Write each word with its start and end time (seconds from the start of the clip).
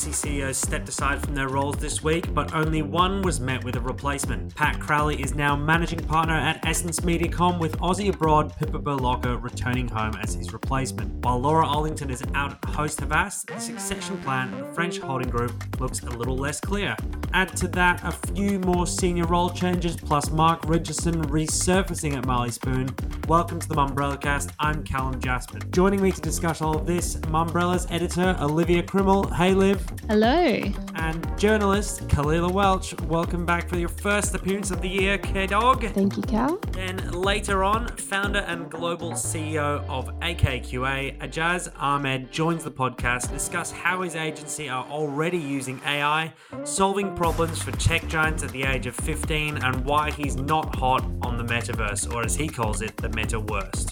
agency 0.00 0.29
CEOs 0.40 0.56
stepped 0.56 0.88
aside 0.88 1.20
from 1.20 1.34
their 1.34 1.48
roles 1.48 1.76
this 1.76 2.02
week, 2.02 2.32
but 2.32 2.54
only 2.54 2.80
one 2.80 3.20
was 3.20 3.40
met 3.40 3.62
with 3.62 3.76
a 3.76 3.80
replacement. 3.80 4.54
Pat 4.54 4.80
Crowley 4.80 5.20
is 5.20 5.34
now 5.34 5.54
managing 5.54 5.98
partner 5.98 6.34
at 6.34 6.64
Essence 6.64 7.00
Mediacom, 7.00 7.58
with 7.58 7.76
Aussie 7.78 8.12
abroad 8.12 8.56
Pippa 8.56 8.78
Berlocka 8.78 9.42
returning 9.42 9.86
home 9.86 10.14
as 10.22 10.34
his 10.34 10.52
replacement. 10.52 11.12
While 11.24 11.40
Laura 11.40 11.66
Aldington 11.66 12.10
is 12.10 12.22
out 12.34 12.52
at 12.52 12.70
Host 12.70 13.00
Havas, 13.00 13.44
the 13.44 13.58
succession 13.58 14.16
plan 14.18 14.54
at 14.54 14.60
the 14.60 14.72
French 14.72 14.98
holding 14.98 15.28
group 15.28 15.52
looks 15.78 16.00
a 16.00 16.10
little 16.10 16.36
less 16.36 16.58
clear. 16.58 16.96
Add 17.34 17.54
to 17.58 17.68
that 17.68 18.00
a 18.02 18.12
few 18.32 18.60
more 18.60 18.86
senior 18.86 19.26
role 19.26 19.50
changes, 19.50 19.96
plus 19.96 20.30
Mark 20.30 20.66
Richardson 20.66 21.22
resurfacing 21.24 22.16
at 22.16 22.24
Marley 22.24 22.50
Spoon. 22.50 22.88
Welcome 23.28 23.60
to 23.60 23.68
the 23.68 23.74
Mumbrella 23.74 24.18
Cast. 24.18 24.52
I'm 24.58 24.84
Callum 24.84 25.20
Jasper. 25.20 25.58
Joining 25.70 26.00
me 26.00 26.12
to 26.12 26.20
discuss 26.20 26.62
all 26.62 26.76
of 26.76 26.86
this, 26.86 27.16
Mumbrella's 27.28 27.86
editor 27.90 28.36
Olivia 28.40 28.82
Krimmel. 28.82 29.34
Hey, 29.36 29.52
Liv. 29.52 29.86
Hello. 30.08 30.29
And 30.30 31.26
journalist 31.36 32.06
Kalila 32.06 32.52
Welch. 32.52 32.94
Welcome 33.02 33.44
back 33.44 33.68
for 33.68 33.76
your 33.76 33.88
first 33.88 34.32
appearance 34.32 34.70
of 34.70 34.80
the 34.80 34.88
year, 34.88 35.18
K 35.18 35.48
Dog. 35.48 35.84
Thank 35.88 36.16
you, 36.16 36.22
Cal. 36.22 36.56
Then 36.70 37.10
later 37.10 37.64
on, 37.64 37.88
founder 37.96 38.38
and 38.40 38.70
global 38.70 39.12
CEO 39.12 39.84
of 39.88 40.06
AKQA, 40.20 41.18
Ajaz 41.18 41.72
Ahmed, 41.76 42.30
joins 42.30 42.62
the 42.62 42.70
podcast 42.70 43.22
to 43.22 43.32
discuss 43.32 43.72
how 43.72 44.02
his 44.02 44.14
agency 44.14 44.68
are 44.68 44.84
already 44.84 45.38
using 45.38 45.80
AI, 45.84 46.32
solving 46.62 47.16
problems 47.16 47.60
for 47.60 47.72
tech 47.72 48.06
giants 48.06 48.44
at 48.44 48.50
the 48.50 48.62
age 48.62 48.86
of 48.86 48.94
15, 48.94 49.58
and 49.58 49.84
why 49.84 50.12
he's 50.12 50.36
not 50.36 50.76
hot 50.76 51.04
on 51.22 51.38
the 51.38 51.44
metaverse, 51.44 52.14
or 52.14 52.22
as 52.22 52.36
he 52.36 52.46
calls 52.46 52.82
it, 52.82 52.96
the 52.98 53.08
meta 53.08 53.40
worst. 53.40 53.90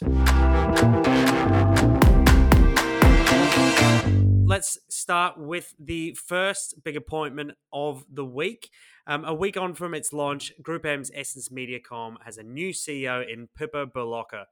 Let's 4.49 4.79
start 4.89 5.37
with 5.37 5.75
the 5.79 6.15
first 6.15 6.83
big 6.83 6.97
appointment 6.97 7.51
of 7.71 8.07
the 8.11 8.25
week. 8.25 8.71
Um, 9.07 9.27
a 9.27 9.35
week 9.35 9.59
on 9.59 9.75
from 9.75 9.93
its 9.93 10.11
launch, 10.11 10.55
Group 10.63 10.87
M's 10.87 11.11
Essence 11.15 11.51
Mediacom 11.51 12.15
has 12.25 12.39
a 12.39 12.43
new 12.43 12.71
CEO 12.71 13.31
in 13.31 13.49
Pippa 13.55 13.85
Berlocka. 13.85 14.45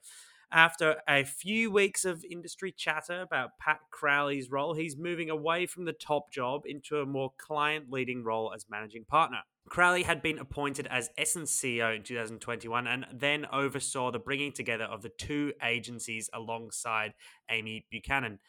After 0.52 0.96
a 1.08 1.24
few 1.24 1.70
weeks 1.70 2.04
of 2.04 2.26
industry 2.30 2.74
chatter 2.76 3.22
about 3.22 3.58
Pat 3.58 3.78
Crowley's 3.90 4.50
role, 4.50 4.74
he's 4.74 4.98
moving 4.98 5.30
away 5.30 5.64
from 5.64 5.86
the 5.86 5.94
top 5.94 6.30
job 6.30 6.64
into 6.66 7.00
a 7.00 7.06
more 7.06 7.30
client 7.38 7.90
leading 7.90 8.22
role 8.22 8.52
as 8.54 8.66
managing 8.68 9.06
partner. 9.06 9.38
Crowley 9.70 10.02
had 10.02 10.20
been 10.20 10.38
appointed 10.38 10.86
as 10.88 11.08
Essence 11.16 11.58
CEO 11.58 11.96
in 11.96 12.02
2021 12.02 12.86
and 12.86 13.06
then 13.14 13.46
oversaw 13.50 14.10
the 14.10 14.18
bringing 14.18 14.52
together 14.52 14.84
of 14.84 15.00
the 15.00 15.08
two 15.08 15.54
agencies 15.62 16.28
alongside 16.34 17.14
Amy 17.50 17.86
Buchanan. 17.90 18.40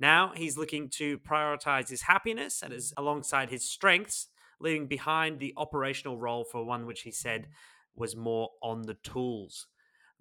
Now 0.00 0.32
he's 0.34 0.56
looking 0.56 0.88
to 0.96 1.18
prioritize 1.18 1.88
his 1.88 2.02
happiness 2.02 2.62
and 2.62 2.72
his, 2.72 2.92
alongside 2.96 3.50
his 3.50 3.68
strengths, 3.68 4.28
leaving 4.58 4.86
behind 4.86 5.38
the 5.38 5.52
operational 5.56 6.18
role 6.18 6.44
for 6.44 6.64
one 6.64 6.86
which 6.86 7.02
he 7.02 7.10
said 7.10 7.48
was 7.94 8.16
more 8.16 8.48
on 8.62 8.82
the 8.82 8.96
tools. 9.02 9.66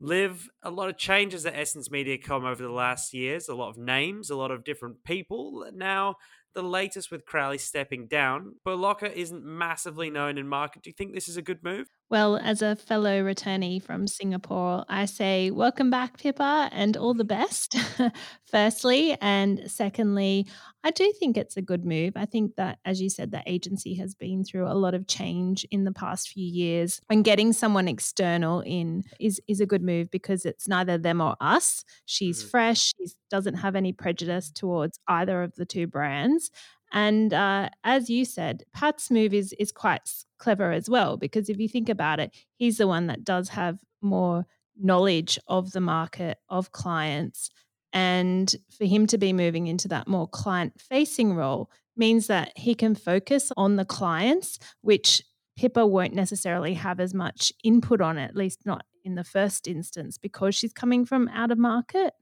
Liv 0.02 0.50
a 0.64 0.70
lot 0.72 0.90
of 0.90 0.98
changes 0.98 1.46
at 1.46 1.56
Essence 1.56 1.90
Mediacom 1.90 2.46
over 2.46 2.64
the 2.64 2.72
last 2.72 3.14
years, 3.14 3.50
a 3.50 3.56
lot 3.56 3.70
of 3.70 3.78
names, 3.78 4.30
a 4.30 4.36
lot 4.36 4.52
of 4.52 4.64
different 4.64 5.04
people. 5.04 5.66
Now 5.74 6.16
the 6.54 6.64
latest 6.64 7.12
with 7.12 7.26
Crowley 7.26 7.58
stepping 7.58 8.08
down. 8.08 8.56
Berlocka 8.66 9.12
isn't 9.14 9.44
massively 9.44 10.10
known 10.10 10.38
in 10.38 10.48
market. 10.48 10.84
Do 10.84 10.90
you 10.90 10.96
think 10.98 11.14
this 11.14 11.28
is 11.28 11.38
a 11.38 11.42
good 11.42 11.64
move? 11.64 11.88
Well, 12.10 12.38
as 12.38 12.64
a 12.64 12.76
fellow 12.76 13.22
returnee 13.22 13.84
from 13.84 14.08
Singapore, 14.08 14.84
I 14.90 15.06
say 15.06 15.52
welcome 15.52 15.92
back, 15.92 16.18
Pippa, 16.18 16.68
and 16.72 16.98
all 16.98 17.14
the 17.14 17.24
best, 17.24 17.76
firstly. 18.46 19.16
And 19.22 19.70
secondly, 19.70 20.48
I 20.84 20.90
do 20.90 21.14
think 21.20 21.38
it's 21.38 21.56
a 21.56 21.62
good 21.62 21.86
move. 21.86 22.14
I 22.16 22.26
think 22.26 22.56
that, 22.56 22.80
as 22.84 23.00
you 23.00 23.12
said, 23.12 23.30
the 23.30 23.44
agency 23.46 23.94
has 23.96 24.16
been 24.16 24.44
through 24.44 24.68
a 24.68 24.74
lot 24.74 24.96
of 24.96 25.06
change 25.06 25.68
in 25.70 25.84
the 25.84 25.92
past 25.92 26.30
few 26.30 26.44
years, 26.44 27.00
and 27.12 27.24
getting 27.24 27.54
someone 27.54 27.88
external 27.88 28.62
in 28.62 29.04
is, 29.20 29.40
is 29.48 29.62
a 29.62 29.68
good 29.68 29.84
move 29.84 30.10
because 30.10 30.46
it's 30.46 30.68
neither 30.68 30.98
them 30.98 31.22
or 31.22 31.36
us. 31.40 31.86
She's 32.06 32.40
mm-hmm. 32.40 32.50
fresh, 32.50 32.94
she 32.98 33.12
doesn't 33.30 33.56
have 33.56 33.76
any 33.76 33.94
prejudice 33.94 34.52
towards 34.52 35.00
either 35.08 35.44
of 35.44 35.56
the 35.58 35.66
two 35.66 35.86
brands. 35.86 36.50
And 36.92 37.34
uh, 37.34 37.70
as 37.84 38.10
you 38.10 38.26
said, 38.26 38.64
Pat's 38.74 39.12
move 39.12 39.34
is 39.34 39.54
is 39.60 39.72
quite 39.72 40.10
clever 40.38 40.72
as 40.72 40.90
well 40.90 41.18
because 41.18 41.50
if 41.50 41.60
you 41.60 41.68
think 41.68 41.90
about 41.90 42.20
it, 42.20 42.36
he's 42.56 42.78
the 42.78 42.88
one 42.88 43.08
that 43.08 43.24
does 43.24 43.50
have 43.50 43.80
more 44.02 44.46
knowledge 44.82 45.38
of 45.48 45.72
the 45.72 45.82
market 45.82 46.38
of 46.50 46.72
clients, 46.72 47.50
and 47.92 48.56
for 48.78 48.86
him 48.86 49.08
to 49.08 49.18
be 49.18 49.34
moving 49.34 49.68
into 49.68 49.88
that 49.88 50.08
more 50.08 50.28
client 50.28 50.74
facing 50.80 51.34
role 51.34 51.70
means 51.98 52.28
that 52.28 52.52
he 52.56 52.74
can 52.74 52.96
focus 52.96 53.52
on 53.58 53.76
the 53.76 53.86
clients, 53.86 54.58
which 54.82 55.22
Pippa 55.58 55.86
won't 55.86 56.14
necessarily 56.14 56.74
have 56.76 57.00
as 57.00 57.14
much 57.14 57.52
input 57.64 58.00
on, 58.00 58.18
at 58.18 58.36
least 58.36 58.66
not 58.66 58.86
in 59.04 59.16
the 59.16 59.24
first 59.24 59.68
instance, 59.68 60.18
because 60.18 60.56
she's 60.56 60.72
coming 60.72 61.06
from 61.06 61.28
out 61.28 61.52
of 61.52 61.58
market. 61.58 62.14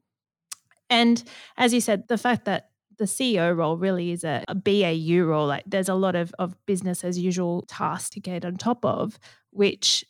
And 0.89 1.23
as 1.57 1.73
you 1.73 1.81
said, 1.81 2.07
the 2.07 2.17
fact 2.17 2.45
that 2.45 2.69
the 2.97 3.05
CEO 3.05 3.55
role 3.55 3.77
really 3.77 4.11
is 4.11 4.23
a, 4.23 4.43
a 4.47 4.55
BAU 4.55 5.23
role. 5.23 5.47
Like 5.47 5.63
there's 5.65 5.89
a 5.89 5.95
lot 5.95 6.15
of, 6.15 6.33
of 6.39 6.55
business 6.65 7.03
as 7.03 7.17
usual 7.17 7.63
tasks 7.67 8.09
to 8.11 8.19
get 8.19 8.45
on 8.45 8.57
top 8.57 8.83
of, 8.83 9.19
which 9.51 10.05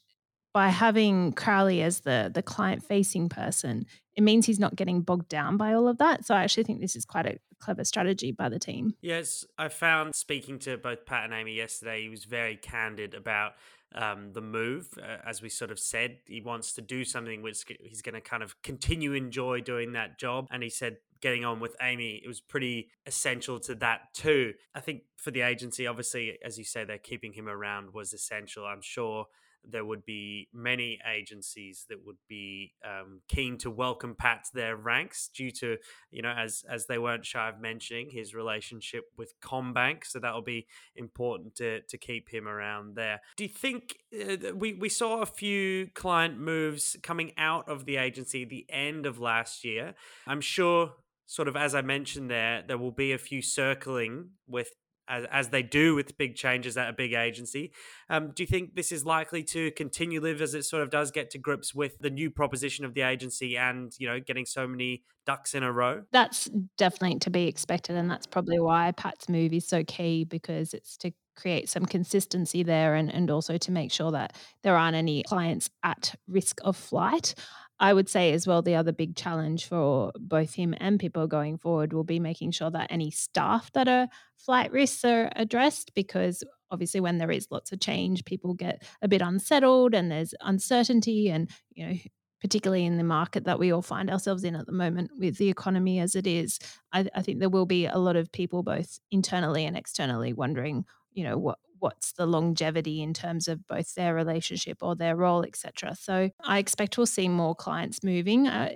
by 0.54 0.70
having 0.70 1.34
Crowley 1.34 1.82
as 1.82 2.00
the 2.00 2.32
the 2.34 2.42
client 2.42 2.84
facing 2.84 3.30
person, 3.30 3.86
it 4.16 4.24
means 4.24 4.46
he's 4.46 4.60
not 4.60 4.76
getting 4.76 5.02
bogged 5.02 5.30
down 5.30 5.58
by 5.58 5.74
all 5.74 5.88
of 5.88 6.00
that. 6.00 6.26
So 6.26 6.34
I 6.34 6.44
actually 6.44 6.64
think 6.64 6.82
this 6.82 6.96
is 6.96 7.06
quite 7.06 7.28
a 7.28 7.38
clever 7.60 7.84
strategy 7.84 8.32
by 8.32 8.50
the 8.50 8.60
team. 8.60 8.96
Yes, 9.02 9.46
I 9.58 9.68
found 9.70 10.16
speaking 10.16 10.60
to 10.60 10.78
both 10.78 11.06
Pat 11.06 11.26
and 11.26 11.34
Amy 11.34 11.54
yesterday, 11.54 12.02
he 12.02 12.10
was 12.10 12.26
very 12.26 12.56
candid 12.56 13.14
about 13.14 13.54
um, 13.94 14.34
the 14.34 14.42
move. 14.42 14.90
Uh, 15.02 15.18
as 15.26 15.42
we 15.42 15.50
sort 15.50 15.72
of 15.72 15.80
said, 15.80 16.18
he 16.26 16.42
wants 16.42 16.74
to 16.74 16.82
do 16.82 17.04
something 17.04 17.42
which 17.42 17.64
he's 17.80 18.02
going 18.02 18.16
to 18.16 18.22
kind 18.22 18.44
of 18.44 18.62
continue 18.62 19.14
enjoy 19.14 19.62
doing 19.62 19.94
that 19.94 20.20
job. 20.20 20.48
And 20.52 20.64
he 20.64 20.70
said 20.70 20.98
getting 21.22 21.46
on 21.46 21.60
with 21.60 21.76
Amy, 21.82 22.22
it 22.24 22.28
was 22.28 22.42
pretty 22.42 22.90
essential 23.06 23.60
to 23.62 23.76
that 23.76 24.14
too. 24.14 24.54
I 24.76 24.80
think 24.80 25.04
for 25.18 25.32
the 25.32 25.42
agency, 25.42 25.88
obviously, 25.88 26.38
as 26.44 26.58
you 26.58 26.64
say, 26.64 26.86
they're 26.86 26.98
keeping 26.98 27.34
him 27.34 27.48
around 27.48 27.94
was 27.94 28.14
essential. 28.14 28.66
I'm 28.66 28.82
sure 28.82 29.28
there 29.70 29.86
would 29.86 30.06
be 30.06 30.48
many 30.54 31.00
agencies 31.06 31.86
that 31.90 32.06
would 32.06 32.18
be 32.28 32.74
um, 32.86 33.22
keen 33.28 33.58
to 33.58 33.70
welcome 33.70 34.16
Pat 34.18 34.46
to 34.46 34.52
their 34.54 34.76
ranks 34.76 35.30
due 35.34 35.52
to, 35.52 35.78
you 36.12 36.22
know, 36.22 36.34
as 36.38 36.64
as 36.70 36.88
they 36.88 36.98
weren't 36.98 37.26
shy 37.26 37.50
of 37.50 37.60
mentioning 37.60 38.10
his 38.10 38.34
relationship 38.34 39.06
with 39.18 39.34
CommBank. 39.42 40.06
So 40.06 40.20
that 40.20 40.34
will 40.34 40.42
be 40.42 40.68
important 40.96 41.56
to 41.56 41.82
to 41.82 41.98
keep 41.98 42.30
him 42.30 42.48
around 42.48 42.96
there. 42.96 43.22
Do 43.36 43.44
you 43.44 43.50
think 43.50 43.98
uh, 44.14 44.54
we 44.56 44.74
we 44.74 44.90
saw 44.90 45.22
a 45.22 45.26
few 45.26 45.88
client 45.94 46.40
moves 46.40 46.96
coming 47.04 47.34
out 47.38 47.68
of 47.70 47.86
the 47.86 47.98
agency 47.98 48.46
the 48.46 48.66
end 48.70 49.06
of 49.06 49.20
last 49.20 49.64
year? 49.64 49.96
I'm 50.26 50.42
sure 50.42 50.94
sort 51.28 51.48
of 51.48 51.56
as 51.56 51.76
I 51.76 51.82
mentioned 51.82 52.32
there, 52.32 52.64
there 52.66 52.78
will 52.78 52.92
be 52.92 53.12
a 53.12 53.18
few 53.18 53.42
circling 53.42 54.32
with 54.48 54.72
as, 55.10 55.26
as 55.32 55.50
they 55.50 55.64
do 55.64 55.96
with 55.96 56.18
big 56.18 56.36
changes 56.36 56.78
at 56.78 56.90
a 56.90 56.94
big 56.94 57.14
agency. 57.14 57.72
Um, 58.10 58.32
do 58.36 58.44
you 58.44 58.48
think 58.48 58.76
this 58.76 58.92
is 58.92 59.06
likely 59.06 59.44
to 59.44 59.72
continue 59.72 60.20
Liv 60.20 60.42
as 60.42 60.54
it 60.54 60.64
sort 60.64 60.84
of 60.84 60.90
does 60.90 61.12
get 61.12 61.30
to 61.32 61.38
grips 61.38 61.74
with 61.74 62.00
the 62.00 62.10
new 62.10 62.30
proposition 62.30 62.86
of 62.86 62.94
the 62.94 63.02
agency 63.02 63.58
and 63.58 63.94
you 64.00 64.08
know 64.08 64.20
getting 64.20 64.46
so 64.46 64.68
many 64.68 65.04
ducks 65.26 65.54
in 65.54 65.64
a 65.64 65.72
row? 65.72 66.04
That's 66.12 66.50
definitely 66.78 67.20
to 67.20 67.30
be 67.30 67.48
expected, 67.48 67.96
and 67.96 68.10
that's 68.10 68.28
probably 68.28 68.60
why 68.60 68.92
Pat's 68.94 69.30
move 69.30 69.54
is 69.54 69.68
so 69.68 69.84
key 69.84 70.24
because 70.24 70.74
it's 70.74 70.98
to 70.98 71.12
create 71.36 71.70
some 71.70 71.86
consistency 71.86 72.64
there 72.64 72.96
and, 72.96 73.14
and 73.14 73.30
also 73.30 73.58
to 73.58 73.72
make 73.72 73.92
sure 73.92 74.12
that 74.12 74.36
there 74.64 74.76
aren't 74.76 74.96
any 74.96 75.22
clients 75.24 75.70
at 75.84 76.16
risk 76.28 76.60
of 76.64 76.76
flight. 76.76 77.36
I 77.80 77.94
would 77.94 78.10
say 78.10 78.34
as 78.34 78.48
well, 78.48 78.62
the 78.62 78.76
other 78.76 78.92
big 78.92 79.16
challenge 79.16 79.66
for 79.66 80.12
both 80.20 80.54
him 80.54 80.74
and 80.78 81.00
people 81.00 81.28
going 81.28 81.58
forward 81.58 81.94
will 81.94 82.04
be 82.04 82.20
making 82.20 82.52
sure 82.52 82.72
that 82.72 82.92
any 82.92 83.12
staff 83.12 83.72
that 83.74 83.88
are 83.88 84.08
flight 84.36 84.72
risks 84.72 85.06
are 85.06 85.32
addressed 85.36 85.94
because 85.94 86.44
obviously 86.72 87.00
when 87.00 87.18
there 87.18 87.32
is 87.32 87.48
lots 87.52 87.72
of 87.72 87.80
change, 87.80 88.26
people 88.26 88.54
get 88.54 88.84
a 89.02 89.08
bit 89.08 89.22
unsettled 89.22 89.94
and 89.94 90.12
there's 90.12 90.34
uncertainty 90.42 91.30
and, 91.30 91.50
you 91.74 91.88
know, 91.88 91.94
particularly 92.42 92.86
in 92.86 92.98
the 92.98 93.04
market 93.04 93.46
that 93.46 93.60
we 93.60 93.72
all 93.72 93.82
find 93.82 94.10
ourselves 94.10 94.44
in 94.44 94.56
at 94.56 94.66
the 94.66 94.72
moment 94.72 95.12
with 95.18 95.38
the 95.38 95.50
economy 95.50 96.00
as 96.00 96.16
it 96.16 96.28
is, 96.28 96.60
I, 96.94 97.08
I 97.16 97.22
think 97.22 97.40
there 97.40 97.50
will 97.50 97.66
be 97.66 97.86
a 97.86 97.98
lot 97.98 98.16
of 98.16 98.32
people 98.32 98.64
both 98.64 99.00
internally 99.12 99.66
and 99.66 99.76
externally 99.76 100.34
wondering, 100.34 100.86
you 101.14 101.24
know, 101.24 101.38
what 101.38 101.60
what's 101.80 102.14
the 102.14 102.26
longevity 102.26 103.02
in 103.02 103.14
terms 103.14 103.48
of 103.48 103.66
both 103.68 103.96
their 103.96 104.14
relationship 104.14 104.78
or 104.82 104.96
their 104.96 105.16
role, 105.16 105.44
etc. 105.44 105.96
So 105.96 106.30
I 106.44 106.60
expect 106.60 106.98
we'll 106.98 107.06
see 107.08 107.30
more 107.30 107.56
clients 107.56 108.04
moving. 108.04 108.48
Uh, 108.48 108.72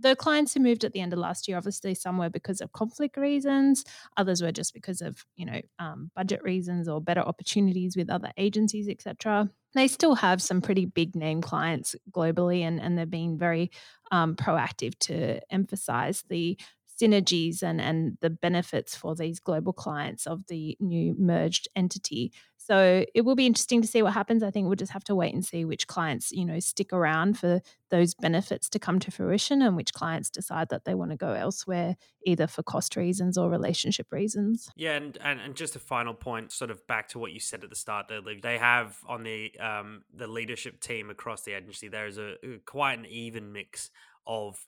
the 0.00 0.16
clients 0.16 0.54
who 0.54 0.60
moved 0.60 0.84
at 0.84 0.92
the 0.92 1.00
end 1.00 1.12
of 1.12 1.18
last 1.18 1.48
year, 1.48 1.56
obviously, 1.56 1.94
some 1.94 2.18
were 2.18 2.30
because 2.30 2.60
of 2.60 2.72
conflict 2.72 3.16
reasons, 3.16 3.84
others 4.16 4.42
were 4.42 4.52
just 4.52 4.72
because 4.72 5.00
of 5.00 5.24
you 5.36 5.46
know 5.46 5.60
um, 5.78 6.10
budget 6.14 6.42
reasons 6.42 6.88
or 6.88 7.00
better 7.00 7.20
opportunities 7.20 7.96
with 7.96 8.10
other 8.10 8.30
agencies, 8.36 8.88
etc. 8.88 9.50
They 9.74 9.88
still 9.88 10.14
have 10.14 10.40
some 10.40 10.60
pretty 10.60 10.86
big 10.86 11.14
name 11.14 11.40
clients 11.40 11.96
globally, 12.10 12.60
and 12.60 12.80
and 12.80 12.96
they've 12.96 13.10
been 13.10 13.38
very 13.38 13.70
um, 14.10 14.36
proactive 14.36 14.98
to 15.00 15.40
emphasize 15.52 16.24
the 16.28 16.58
synergies 17.00 17.62
and, 17.62 17.80
and 17.80 18.18
the 18.20 18.30
benefits 18.30 18.96
for 18.96 19.14
these 19.14 19.40
global 19.40 19.72
clients 19.72 20.26
of 20.26 20.46
the 20.48 20.76
new 20.80 21.14
merged 21.18 21.68
entity. 21.76 22.32
So 22.56 23.06
it 23.14 23.22
will 23.22 23.34
be 23.34 23.46
interesting 23.46 23.80
to 23.80 23.88
see 23.88 24.02
what 24.02 24.12
happens. 24.12 24.42
I 24.42 24.50
think 24.50 24.66
we'll 24.66 24.76
just 24.76 24.92
have 24.92 25.04
to 25.04 25.14
wait 25.14 25.32
and 25.32 25.42
see 25.42 25.64
which 25.64 25.86
clients, 25.86 26.30
you 26.32 26.44
know, 26.44 26.60
stick 26.60 26.92
around 26.92 27.38
for 27.38 27.62
those 27.90 28.12
benefits 28.14 28.68
to 28.70 28.78
come 28.78 28.98
to 28.98 29.10
fruition 29.10 29.62
and 29.62 29.74
which 29.74 29.94
clients 29.94 30.28
decide 30.28 30.68
that 30.68 30.84
they 30.84 30.94
want 30.94 31.10
to 31.10 31.16
go 31.16 31.32
elsewhere, 31.32 31.96
either 32.26 32.46
for 32.46 32.62
cost 32.62 32.94
reasons 32.94 33.38
or 33.38 33.48
relationship 33.48 34.08
reasons. 34.12 34.68
Yeah, 34.76 34.96
and, 34.96 35.16
and, 35.22 35.40
and 35.40 35.54
just 35.54 35.76
a 35.76 35.78
final 35.78 36.12
point, 36.12 36.52
sort 36.52 36.70
of 36.70 36.86
back 36.86 37.08
to 37.10 37.18
what 37.18 37.32
you 37.32 37.40
said 37.40 37.64
at 37.64 37.70
the 37.70 37.76
start 37.76 38.08
there, 38.08 38.20
Liv. 38.20 38.42
They 38.42 38.58
have 38.58 38.98
on 39.08 39.22
the 39.22 39.50
um, 39.58 40.02
the 40.14 40.26
leadership 40.26 40.80
team 40.80 41.08
across 41.08 41.44
the 41.44 41.52
agency, 41.52 41.88
there 41.88 42.06
is 42.06 42.18
a, 42.18 42.34
a 42.44 42.58
quite 42.66 42.98
an 42.98 43.06
even 43.06 43.50
mix 43.52 43.90
of 44.26 44.62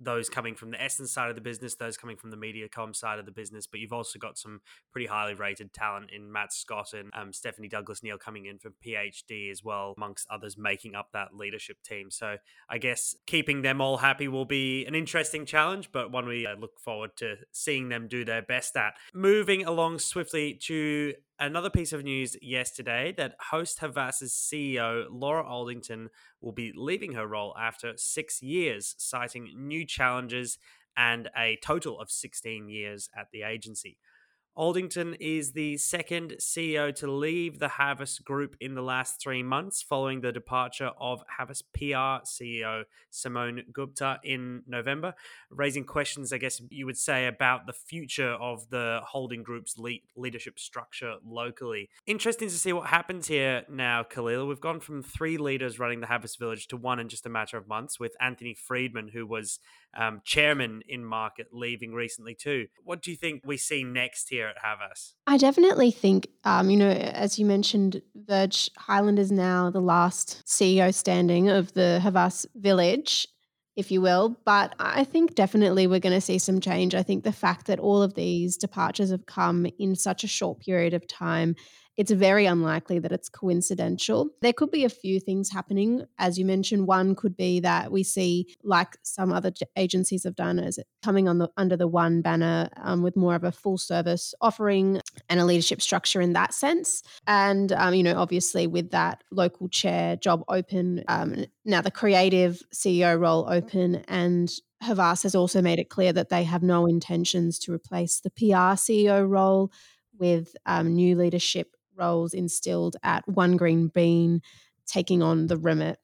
those 0.00 0.28
coming 0.28 0.54
from 0.54 0.70
the 0.70 0.82
Essence 0.82 1.12
side 1.12 1.28
of 1.28 1.34
the 1.34 1.42
business, 1.42 1.74
those 1.74 1.96
coming 1.96 2.16
from 2.16 2.30
the 2.30 2.36
MediaCom 2.36 2.96
side 2.96 3.18
of 3.18 3.26
the 3.26 3.32
business, 3.32 3.66
but 3.66 3.80
you've 3.80 3.92
also 3.92 4.18
got 4.18 4.38
some 4.38 4.60
pretty 4.92 5.06
highly 5.06 5.34
rated 5.34 5.72
talent 5.72 6.10
in 6.14 6.32
Matt 6.32 6.52
Scott 6.52 6.92
and 6.92 7.10
um, 7.14 7.32
Stephanie 7.32 7.68
Douglas 7.68 8.02
Neal 8.02 8.18
coming 8.18 8.46
in 8.46 8.58
from 8.58 8.74
PhD 8.84 9.50
as 9.50 9.62
well, 9.62 9.94
amongst 9.96 10.26
others 10.30 10.56
making 10.58 10.94
up 10.94 11.08
that 11.12 11.34
leadership 11.34 11.76
team. 11.84 12.10
So 12.10 12.36
I 12.68 12.78
guess 12.78 13.14
keeping 13.26 13.62
them 13.62 13.80
all 13.80 13.98
happy 13.98 14.28
will 14.28 14.44
be 14.44 14.86
an 14.86 14.94
interesting 14.94 15.44
challenge, 15.44 15.90
but 15.92 16.10
one 16.10 16.26
we 16.26 16.46
uh, 16.46 16.56
look 16.56 16.78
forward 16.78 17.10
to 17.18 17.36
seeing 17.52 17.88
them 17.88 18.08
do 18.08 18.24
their 18.24 18.42
best 18.42 18.76
at. 18.76 18.94
Moving 19.14 19.64
along 19.64 19.98
swiftly 19.98 20.58
to 20.62 21.14
another 21.40 21.70
piece 21.70 21.92
of 21.92 22.04
news 22.04 22.36
yesterday 22.42 23.12
that 23.16 23.34
Host 23.50 23.80
Havas's 23.80 24.32
CEO, 24.32 25.06
Laura 25.10 25.42
Aldington, 25.42 26.10
will 26.40 26.52
be 26.52 26.72
leaving 26.76 27.14
her 27.14 27.26
role 27.26 27.56
after 27.58 27.94
six 27.96 28.42
years, 28.42 28.94
citing 28.98 29.50
new 29.56 29.86
challenges 29.86 30.58
and 30.96 31.30
a 31.36 31.58
total 31.62 31.98
of 31.98 32.10
16 32.10 32.68
years 32.68 33.08
at 33.16 33.28
the 33.32 33.42
agency. 33.42 33.96
Aldington 34.56 35.14
is 35.20 35.52
the 35.52 35.76
second 35.76 36.34
CEO 36.40 36.94
to 36.96 37.10
leave 37.10 37.60
the 37.60 37.68
Havas 37.68 38.18
Group 38.18 38.56
in 38.60 38.74
the 38.74 38.82
last 38.82 39.20
three 39.20 39.44
months 39.44 39.80
following 39.80 40.20
the 40.20 40.32
departure 40.32 40.90
of 41.00 41.22
Havas 41.38 41.62
PR 41.62 42.24
CEO 42.26 42.82
Simone 43.10 43.62
Gupta 43.72 44.18
in 44.24 44.62
November, 44.66 45.14
raising 45.50 45.84
questions, 45.84 46.32
I 46.32 46.38
guess 46.38 46.60
you 46.68 46.84
would 46.84 46.98
say, 46.98 47.26
about 47.26 47.66
the 47.66 47.72
future 47.72 48.32
of 48.32 48.68
the 48.70 49.00
holding 49.04 49.44
group's 49.44 49.76
leadership 50.16 50.58
structure 50.58 51.14
locally. 51.24 51.88
Interesting 52.06 52.48
to 52.48 52.58
see 52.58 52.72
what 52.72 52.88
happens 52.88 53.28
here 53.28 53.62
now, 53.68 54.02
Khalil. 54.02 54.48
We've 54.48 54.60
gone 54.60 54.80
from 54.80 55.02
three 55.02 55.38
leaders 55.38 55.78
running 55.78 56.00
the 56.00 56.08
Havas 56.08 56.34
Village 56.34 56.66
to 56.68 56.76
one 56.76 56.98
in 56.98 57.08
just 57.08 57.24
a 57.24 57.30
matter 57.30 57.56
of 57.56 57.68
months, 57.68 58.00
with 58.00 58.16
Anthony 58.20 58.54
Freedman, 58.54 59.08
who 59.08 59.26
was 59.26 59.60
um, 59.96 60.20
chairman 60.24 60.82
in 60.88 61.04
market, 61.04 61.48
leaving 61.52 61.92
recently 61.92 62.34
too. 62.34 62.66
What 62.82 63.02
do 63.02 63.10
you 63.10 63.16
think 63.16 63.42
we 63.44 63.56
see 63.56 63.84
next 63.84 64.28
here 64.28 64.46
at 64.46 64.56
Havas? 64.62 65.14
I 65.26 65.36
definitely 65.36 65.90
think, 65.90 66.28
um, 66.44 66.70
you 66.70 66.76
know, 66.76 66.90
as 66.90 67.38
you 67.38 67.46
mentioned, 67.46 68.02
Verge 68.14 68.70
Hyland 68.76 69.18
is 69.18 69.32
now 69.32 69.70
the 69.70 69.80
last 69.80 70.44
CEO 70.46 70.94
standing 70.94 71.48
of 71.48 71.72
the 71.72 72.00
Havas 72.00 72.46
Village 72.54 73.26
if 73.76 73.90
you 73.90 74.00
will. 74.00 74.36
But 74.44 74.74
I 74.78 75.04
think 75.04 75.34
definitely 75.34 75.86
we're 75.86 76.00
going 76.00 76.14
to 76.14 76.20
see 76.20 76.38
some 76.38 76.60
change. 76.60 76.94
I 76.94 77.02
think 77.02 77.24
the 77.24 77.32
fact 77.32 77.66
that 77.66 77.78
all 77.78 78.02
of 78.02 78.14
these 78.14 78.56
departures 78.56 79.10
have 79.10 79.26
come 79.26 79.66
in 79.78 79.96
such 79.96 80.22
a 80.22 80.28
short 80.28 80.60
period 80.60 80.92
of 80.92 81.06
time 81.06 81.54
it's 82.00 82.10
very 82.10 82.46
unlikely 82.46 82.98
that 82.98 83.12
it's 83.12 83.28
coincidental. 83.28 84.30
There 84.40 84.54
could 84.54 84.70
be 84.70 84.86
a 84.86 84.88
few 84.88 85.20
things 85.20 85.50
happening. 85.50 86.06
As 86.18 86.38
you 86.38 86.46
mentioned, 86.46 86.86
one 86.86 87.14
could 87.14 87.36
be 87.36 87.60
that 87.60 87.92
we 87.92 88.04
see, 88.04 88.56
like 88.64 88.96
some 89.02 89.30
other 89.30 89.52
agencies 89.76 90.24
have 90.24 90.34
done, 90.34 90.58
is 90.58 90.78
coming 91.02 91.28
on 91.28 91.36
the 91.36 91.50
under 91.58 91.76
the 91.76 91.86
one 91.86 92.22
banner 92.22 92.70
um, 92.78 93.02
with 93.02 93.18
more 93.18 93.34
of 93.34 93.44
a 93.44 93.52
full 93.52 93.76
service 93.76 94.32
offering 94.40 95.02
and 95.28 95.40
a 95.40 95.44
leadership 95.44 95.82
structure 95.82 96.22
in 96.22 96.32
that 96.32 96.54
sense. 96.54 97.02
And 97.26 97.70
um, 97.72 97.92
you 97.92 98.02
know, 98.02 98.16
obviously 98.16 98.66
with 98.66 98.92
that 98.92 99.22
local 99.30 99.68
chair 99.68 100.16
job 100.16 100.42
open, 100.48 101.04
um, 101.06 101.44
now 101.66 101.82
the 101.82 101.90
creative 101.90 102.62
CEO 102.74 103.20
role 103.20 103.46
open, 103.46 103.96
and 104.08 104.50
Havas 104.82 105.22
has 105.24 105.34
also 105.34 105.60
made 105.60 105.78
it 105.78 105.90
clear 105.90 106.14
that 106.14 106.30
they 106.30 106.44
have 106.44 106.62
no 106.62 106.86
intentions 106.86 107.58
to 107.58 107.74
replace 107.74 108.20
the 108.20 108.30
PR 108.30 108.72
CEO 108.80 109.28
role 109.28 109.70
with 110.18 110.56
um, 110.64 110.94
new 110.94 111.14
leadership 111.14 111.76
roles 112.00 112.34
instilled 112.34 112.96
at 113.02 113.26
One 113.28 113.56
Green 113.56 113.88
Bean, 113.88 114.40
taking 114.86 115.22
on 115.22 115.46
the 115.46 115.56
remit 115.56 115.98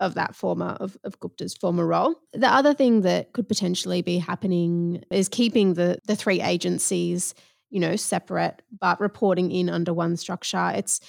of 0.00 0.14
that 0.14 0.34
former 0.34 0.76
of, 0.80 0.96
of 1.04 1.18
Gupta's 1.18 1.54
former 1.54 1.86
role. 1.86 2.14
The 2.32 2.48
other 2.48 2.74
thing 2.74 3.02
that 3.02 3.32
could 3.32 3.48
potentially 3.48 4.02
be 4.02 4.18
happening 4.18 5.02
is 5.10 5.28
keeping 5.28 5.74
the 5.74 5.98
the 6.06 6.16
three 6.16 6.40
agencies, 6.40 7.34
you 7.70 7.80
know, 7.80 7.96
separate 7.96 8.62
but 8.78 9.00
reporting 9.00 9.50
in 9.50 9.68
under 9.68 9.92
one 9.92 10.16
structure. 10.16 10.72
It's 10.74 11.00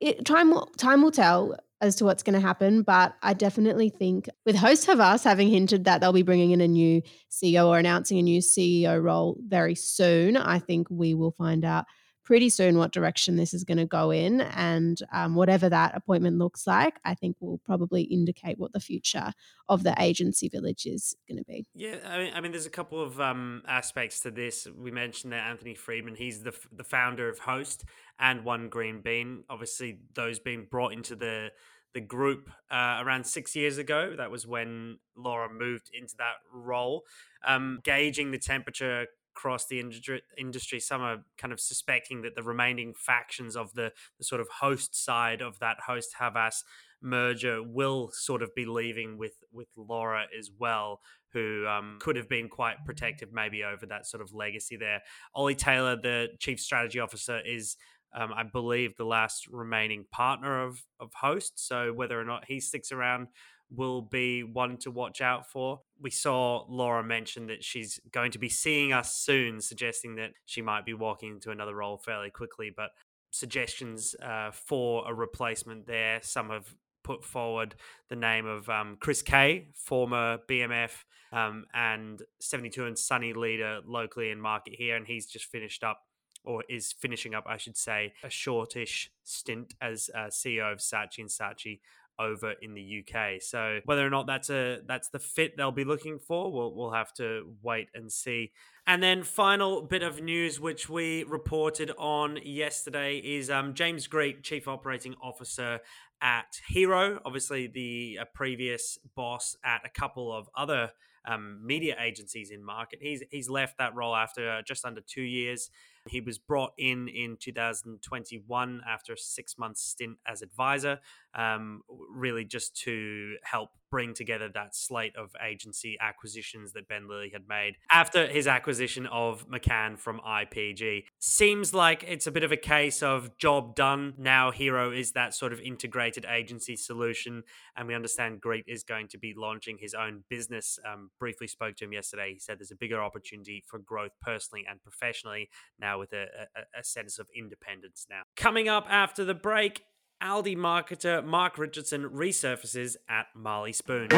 it, 0.00 0.24
time 0.24 0.50
will 0.50 0.66
time 0.76 1.02
will 1.02 1.10
tell 1.10 1.56
as 1.82 1.96
to 1.96 2.04
what's 2.04 2.22
going 2.22 2.38
to 2.38 2.46
happen, 2.46 2.82
but 2.82 3.14
I 3.22 3.32
definitely 3.32 3.88
think 3.88 4.28
with 4.44 4.54
Host 4.54 4.84
Havas 4.86 5.24
having 5.24 5.48
hinted 5.48 5.84
that 5.84 6.00
they'll 6.00 6.12
be 6.12 6.22
bringing 6.22 6.50
in 6.50 6.60
a 6.60 6.68
new 6.68 7.00
CEO 7.30 7.68
or 7.68 7.78
announcing 7.78 8.18
a 8.18 8.22
new 8.22 8.40
CEO 8.40 9.02
role 9.02 9.38
very 9.46 9.74
soon, 9.74 10.36
I 10.36 10.58
think 10.58 10.88
we 10.90 11.14
will 11.14 11.30
find 11.32 11.64
out 11.64 11.86
pretty 12.24 12.48
soon 12.48 12.78
what 12.78 12.92
direction 12.92 13.36
this 13.36 13.52
is 13.54 13.64
going 13.64 13.78
to 13.78 13.86
go 13.86 14.10
in. 14.10 14.40
And 14.40 14.98
um, 15.12 15.34
whatever 15.34 15.68
that 15.68 15.96
appointment 15.96 16.38
looks 16.38 16.66
like, 16.66 16.98
I 17.04 17.14
think 17.14 17.36
will 17.40 17.60
probably 17.64 18.02
indicate 18.02 18.58
what 18.58 18.72
the 18.72 18.80
future 18.80 19.32
of 19.68 19.82
the 19.82 19.94
agency 20.00 20.48
village 20.48 20.86
is 20.86 21.14
going 21.28 21.38
to 21.38 21.44
be. 21.44 21.66
Yeah, 21.74 21.96
I 22.06 22.18
mean, 22.18 22.32
I 22.34 22.40
mean, 22.40 22.52
there's 22.52 22.66
a 22.66 22.70
couple 22.70 23.02
of 23.02 23.20
um, 23.20 23.62
aspects 23.66 24.20
to 24.20 24.30
this. 24.30 24.66
We 24.76 24.90
mentioned 24.90 25.32
that 25.32 25.48
Anthony 25.48 25.74
Freedman, 25.74 26.14
he's 26.14 26.42
the 26.42 26.54
the 26.72 26.84
founder 26.84 27.28
of 27.28 27.38
Host 27.40 27.84
and 28.18 28.44
One 28.44 28.68
Green 28.68 29.00
Bean. 29.00 29.44
Obviously, 29.48 30.00
those 30.14 30.38
being 30.38 30.66
brought 30.70 30.92
into 30.92 31.16
the 31.16 31.50
the 31.94 32.00
group 32.00 32.50
uh, 32.70 32.98
around 33.00 33.26
six 33.26 33.56
years 33.56 33.78
ago. 33.78 34.14
That 34.16 34.30
was 34.30 34.46
when 34.46 34.98
Laura 35.16 35.48
moved 35.52 35.90
into 35.92 36.14
that 36.18 36.36
role, 36.52 37.02
um, 37.44 37.80
gauging 37.82 38.30
the 38.30 38.38
temperature 38.38 39.06
across 39.36 39.66
the 39.66 39.80
industry. 39.80 40.80
Some 40.80 41.02
are 41.02 41.18
kind 41.38 41.52
of 41.52 41.60
suspecting 41.60 42.22
that 42.22 42.34
the 42.34 42.42
remaining 42.42 42.94
factions 42.94 43.56
of 43.56 43.72
the, 43.74 43.92
the 44.18 44.24
sort 44.24 44.40
of 44.40 44.48
host 44.60 44.94
side 45.02 45.40
of 45.40 45.58
that 45.60 45.78
host 45.86 46.14
Havas 46.18 46.64
merger 47.02 47.62
will 47.62 48.10
sort 48.12 48.42
of 48.42 48.54
be 48.54 48.66
leaving 48.66 49.18
with 49.18 49.34
with 49.52 49.68
Laura 49.76 50.26
as 50.38 50.50
well, 50.58 51.00
who 51.32 51.66
um, 51.66 51.98
could 52.00 52.16
have 52.16 52.28
been 52.28 52.48
quite 52.48 52.76
protective 52.84 53.30
maybe 53.32 53.64
over 53.64 53.86
that 53.86 54.06
sort 54.06 54.22
of 54.22 54.34
legacy 54.34 54.76
there. 54.76 55.00
Ollie 55.34 55.54
Taylor, 55.54 55.96
the 55.96 56.28
chief 56.38 56.60
strategy 56.60 57.00
officer, 57.00 57.40
is 57.44 57.76
um, 58.14 58.32
I 58.34 58.42
believe 58.42 58.96
the 58.96 59.04
last 59.04 59.46
remaining 59.48 60.04
partner 60.10 60.62
of 60.62 60.82
of 60.98 61.12
host. 61.14 61.66
So 61.66 61.92
whether 61.92 62.20
or 62.20 62.24
not 62.24 62.44
he 62.46 62.60
sticks 62.60 62.92
around 62.92 63.28
will 63.74 64.02
be 64.02 64.42
one 64.42 64.76
to 64.78 64.90
watch 64.90 65.20
out 65.20 65.48
for. 65.48 65.80
We 66.00 66.10
saw 66.10 66.64
Laura 66.68 67.04
mention 67.04 67.46
that 67.46 67.62
she's 67.62 68.00
going 68.10 68.32
to 68.32 68.38
be 68.38 68.48
seeing 68.48 68.92
us 68.92 69.14
soon, 69.14 69.60
suggesting 69.60 70.16
that 70.16 70.32
she 70.44 70.62
might 70.62 70.84
be 70.84 70.94
walking 70.94 71.34
into 71.34 71.50
another 71.50 71.74
role 71.74 71.96
fairly 71.96 72.30
quickly. 72.30 72.72
But 72.74 72.90
suggestions 73.30 74.14
uh, 74.22 74.50
for 74.50 75.08
a 75.08 75.14
replacement 75.14 75.86
there, 75.86 76.20
some 76.22 76.50
have 76.50 76.74
put 77.02 77.24
forward 77.24 77.74
the 78.08 78.16
name 78.16 78.46
of 78.46 78.68
um, 78.68 78.96
Chris 79.00 79.22
Kay, 79.22 79.68
former 79.74 80.38
BMF 80.48 81.04
um, 81.32 81.64
and 81.72 82.22
72 82.40 82.84
and 82.84 82.98
Sunny 82.98 83.32
leader 83.32 83.80
locally 83.86 84.30
in 84.30 84.40
market 84.40 84.74
here, 84.76 84.96
and 84.96 85.06
he's 85.06 85.26
just 85.26 85.46
finished 85.46 85.84
up 85.84 86.00
or 86.44 86.64
is 86.68 86.92
finishing 86.92 87.34
up, 87.34 87.44
I 87.46 87.58
should 87.58 87.76
say, 87.76 88.14
a 88.24 88.30
shortish 88.30 89.10
stint 89.24 89.74
as 89.80 90.08
uh, 90.14 90.28
CEO 90.28 90.72
of 90.72 90.78
Saatchi 90.78 91.18
and 91.18 91.28
Saatchi 91.28 91.80
over 92.20 92.52
in 92.60 92.74
the 92.74 93.02
UK. 93.02 93.40
So 93.40 93.80
whether 93.84 94.06
or 94.06 94.10
not 94.10 94.26
that's 94.26 94.50
a 94.50 94.80
that's 94.86 95.08
the 95.08 95.18
fit 95.18 95.56
they'll 95.56 95.72
be 95.72 95.84
looking 95.84 96.18
for, 96.18 96.52
we'll 96.52 96.74
we'll 96.74 96.92
have 96.92 97.12
to 97.14 97.54
wait 97.62 97.88
and 97.94 98.12
see. 98.12 98.52
And 98.86 99.02
then 99.02 99.22
final 99.22 99.82
bit 99.82 100.02
of 100.02 100.20
news 100.20 100.60
which 100.60 100.88
we 100.88 101.24
reported 101.24 101.92
on 101.98 102.38
yesterday 102.44 103.18
is 103.18 103.50
um, 103.50 103.74
James 103.74 104.06
Greet, 104.06 104.42
Chief 104.42 104.68
Operating 104.68 105.14
Officer 105.22 105.80
at 106.20 106.60
Hero, 106.68 107.20
obviously 107.24 107.66
the 107.66 108.18
uh, 108.20 108.24
previous 108.34 108.98
boss 109.16 109.56
at 109.64 109.80
a 109.84 109.88
couple 109.88 110.32
of 110.36 110.48
other 110.54 110.90
um, 111.26 111.60
media 111.64 111.96
agencies 112.00 112.50
in 112.50 112.64
market. 112.64 112.98
He's 113.02 113.22
he's 113.30 113.48
left 113.48 113.78
that 113.78 113.94
role 113.94 114.14
after 114.14 114.50
uh, 114.50 114.62
just 114.62 114.84
under 114.84 115.00
two 115.00 115.22
years. 115.22 115.70
He 116.08 116.20
was 116.20 116.38
brought 116.38 116.72
in 116.78 117.08
in 117.08 117.36
2021 117.38 118.80
after 118.88 119.12
a 119.12 119.18
six 119.18 119.58
month 119.58 119.76
stint 119.76 120.16
as 120.26 120.40
advisor, 120.42 120.98
um, 121.34 121.82
really 121.88 122.44
just 122.44 122.76
to 122.82 123.36
help 123.42 123.70
bring 123.90 124.14
together 124.14 124.48
that 124.54 124.74
slate 124.74 125.16
of 125.16 125.30
agency 125.44 125.98
acquisitions 126.00 126.72
that 126.72 126.88
Ben 126.88 127.08
Lilly 127.08 127.30
had 127.32 127.48
made 127.48 127.74
after 127.90 128.26
his 128.26 128.46
acquisition 128.46 129.06
of 129.06 129.46
McCann 129.48 129.98
from 129.98 130.20
IPG. 130.20 131.04
Seems 131.18 131.74
like 131.74 132.04
it's 132.06 132.26
a 132.26 132.30
bit 132.30 132.44
of 132.44 132.52
a 132.52 132.56
case 132.56 133.02
of 133.02 133.36
job 133.36 133.74
done. 133.74 134.14
Now 134.16 134.52
Hero 134.52 134.92
is 134.92 135.12
that 135.12 135.34
sort 135.34 135.52
of 135.52 135.60
integrated 135.60 136.24
agency 136.24 136.76
solution, 136.76 137.42
and 137.76 137.88
we 137.88 137.94
understand 137.94 138.40
Greet 138.40 138.64
is 138.68 138.84
going 138.84 139.08
to 139.08 139.18
be 139.18 139.34
launching 139.36 139.76
his 139.78 139.94
own 139.94 140.24
business. 140.28 140.78
Um, 140.90 141.10
briefly 141.18 141.48
spoke 141.48 141.76
to 141.76 141.84
him 141.84 141.92
yesterday. 141.92 142.32
He 142.32 142.38
said 142.38 142.58
there's 142.58 142.70
a 142.70 142.76
bigger 142.76 143.02
opportunity 143.02 143.62
for 143.66 143.78
growth 143.78 144.12
personally 144.22 144.64
and 144.70 144.80
professionally 144.82 145.48
now 145.80 145.98
with 145.98 146.12
a, 146.12 146.26
a, 146.56 146.80
a 146.80 146.84
sense 146.84 147.18
of 147.18 147.28
independence 147.36 148.06
now. 148.08 148.22
Coming 148.36 148.68
up 148.68 148.86
after 148.88 149.24
the 149.24 149.34
break, 149.34 149.82
Aldi 150.22 150.54
marketer 150.54 151.24
Mark 151.24 151.56
Richardson 151.56 152.10
resurfaces 152.10 152.96
at 153.08 153.28
Marley 153.34 153.72
Spoon. 153.72 154.08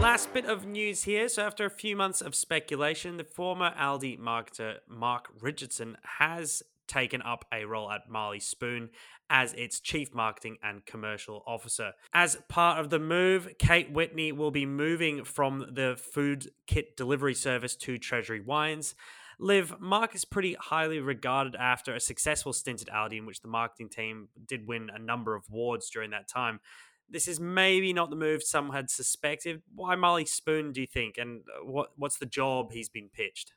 Last 0.00 0.32
bit 0.32 0.44
of 0.44 0.64
news 0.66 1.02
here. 1.02 1.28
So, 1.28 1.42
after 1.42 1.64
a 1.64 1.70
few 1.70 1.96
months 1.96 2.20
of 2.20 2.36
speculation, 2.36 3.16
the 3.16 3.24
former 3.24 3.74
Aldi 3.76 4.20
marketer 4.20 4.76
Mark 4.88 5.28
Richardson 5.40 5.96
has 6.18 6.62
taken 6.86 7.22
up 7.22 7.44
a 7.52 7.64
role 7.64 7.90
at 7.90 8.08
Marley 8.08 8.38
Spoon 8.38 8.90
as 9.28 9.52
its 9.54 9.80
chief 9.80 10.14
marketing 10.14 10.58
and 10.62 10.84
commercial 10.84 11.42
officer. 11.46 11.92
As 12.12 12.36
part 12.48 12.78
of 12.78 12.90
the 12.90 12.98
move, 12.98 13.48
Kate 13.58 13.90
Whitney 13.90 14.30
will 14.30 14.50
be 14.50 14.66
moving 14.66 15.24
from 15.24 15.66
the 15.72 15.96
food 15.96 16.50
kit 16.66 16.96
delivery 16.96 17.34
service 17.34 17.74
to 17.76 17.98
Treasury 17.98 18.40
Wines. 18.40 18.94
Liv, 19.38 19.74
Mark 19.80 20.14
is 20.14 20.24
pretty 20.24 20.56
highly 20.58 21.00
regarded 21.00 21.56
after 21.56 21.94
a 21.94 22.00
successful 22.00 22.52
stint 22.52 22.82
at 22.82 22.88
Aldi, 22.88 23.18
in 23.18 23.26
which 23.26 23.40
the 23.40 23.48
marketing 23.48 23.88
team 23.88 24.28
did 24.46 24.66
win 24.66 24.90
a 24.94 24.98
number 24.98 25.34
of 25.34 25.44
awards 25.50 25.90
during 25.90 26.10
that 26.10 26.28
time. 26.28 26.60
This 27.08 27.28
is 27.28 27.38
maybe 27.38 27.92
not 27.92 28.10
the 28.10 28.16
move 28.16 28.42
some 28.42 28.70
had 28.70 28.90
suspected. 28.90 29.62
Why 29.74 29.96
Marley 29.96 30.24
Spoon, 30.24 30.72
do 30.72 30.80
you 30.80 30.86
think? 30.86 31.18
And 31.18 31.42
uh, 31.42 31.64
what 31.64 31.90
what's 31.96 32.18
the 32.18 32.26
job 32.26 32.72
he's 32.72 32.88
been 32.88 33.10
pitched? 33.12 33.52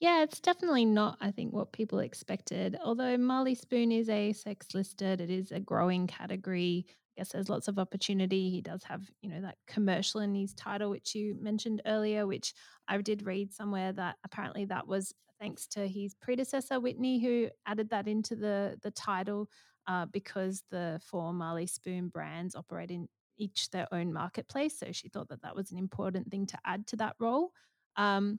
Yeah, 0.00 0.22
it's 0.22 0.40
definitely 0.40 0.84
not, 0.84 1.18
I 1.20 1.30
think, 1.30 1.52
what 1.52 1.72
people 1.72 2.00
expected. 2.00 2.76
Although 2.84 3.16
Marley 3.16 3.54
Spoon 3.54 3.92
is 3.92 4.08
ASX 4.08 4.74
listed, 4.74 5.20
it 5.20 5.30
is 5.30 5.52
a 5.52 5.60
growing 5.60 6.06
category. 6.06 6.86
Guess 7.16 7.30
there's 7.30 7.48
lots 7.48 7.68
of 7.68 7.78
opportunity. 7.78 8.50
He 8.50 8.60
does 8.60 8.82
have, 8.84 9.02
you 9.22 9.30
know, 9.30 9.40
that 9.42 9.56
commercial 9.66 10.20
in 10.20 10.34
his 10.34 10.52
title, 10.54 10.90
which 10.90 11.14
you 11.14 11.36
mentioned 11.40 11.82
earlier, 11.86 12.26
which 12.26 12.52
I 12.88 12.96
did 12.98 13.24
read 13.24 13.52
somewhere 13.52 13.92
that 13.92 14.16
apparently 14.24 14.64
that 14.66 14.88
was 14.88 15.14
thanks 15.40 15.66
to 15.68 15.86
his 15.86 16.14
predecessor 16.14 16.80
Whitney, 16.80 17.20
who 17.20 17.48
added 17.66 17.90
that 17.90 18.08
into 18.08 18.34
the 18.34 18.78
the 18.82 18.90
title 18.90 19.48
uh, 19.86 20.06
because 20.06 20.62
the 20.70 21.00
four 21.04 21.32
Marley 21.32 21.66
Spoon 21.66 22.08
brands 22.08 22.54
operate 22.54 22.90
in 22.90 23.08
each 23.36 23.70
their 23.70 23.86
own 23.92 24.12
marketplace. 24.12 24.78
So 24.78 24.92
she 24.92 25.08
thought 25.08 25.28
that 25.28 25.42
that 25.42 25.56
was 25.56 25.72
an 25.72 25.78
important 25.78 26.30
thing 26.30 26.46
to 26.46 26.58
add 26.64 26.86
to 26.88 26.96
that 26.96 27.16
role. 27.18 27.50
Um, 27.96 28.38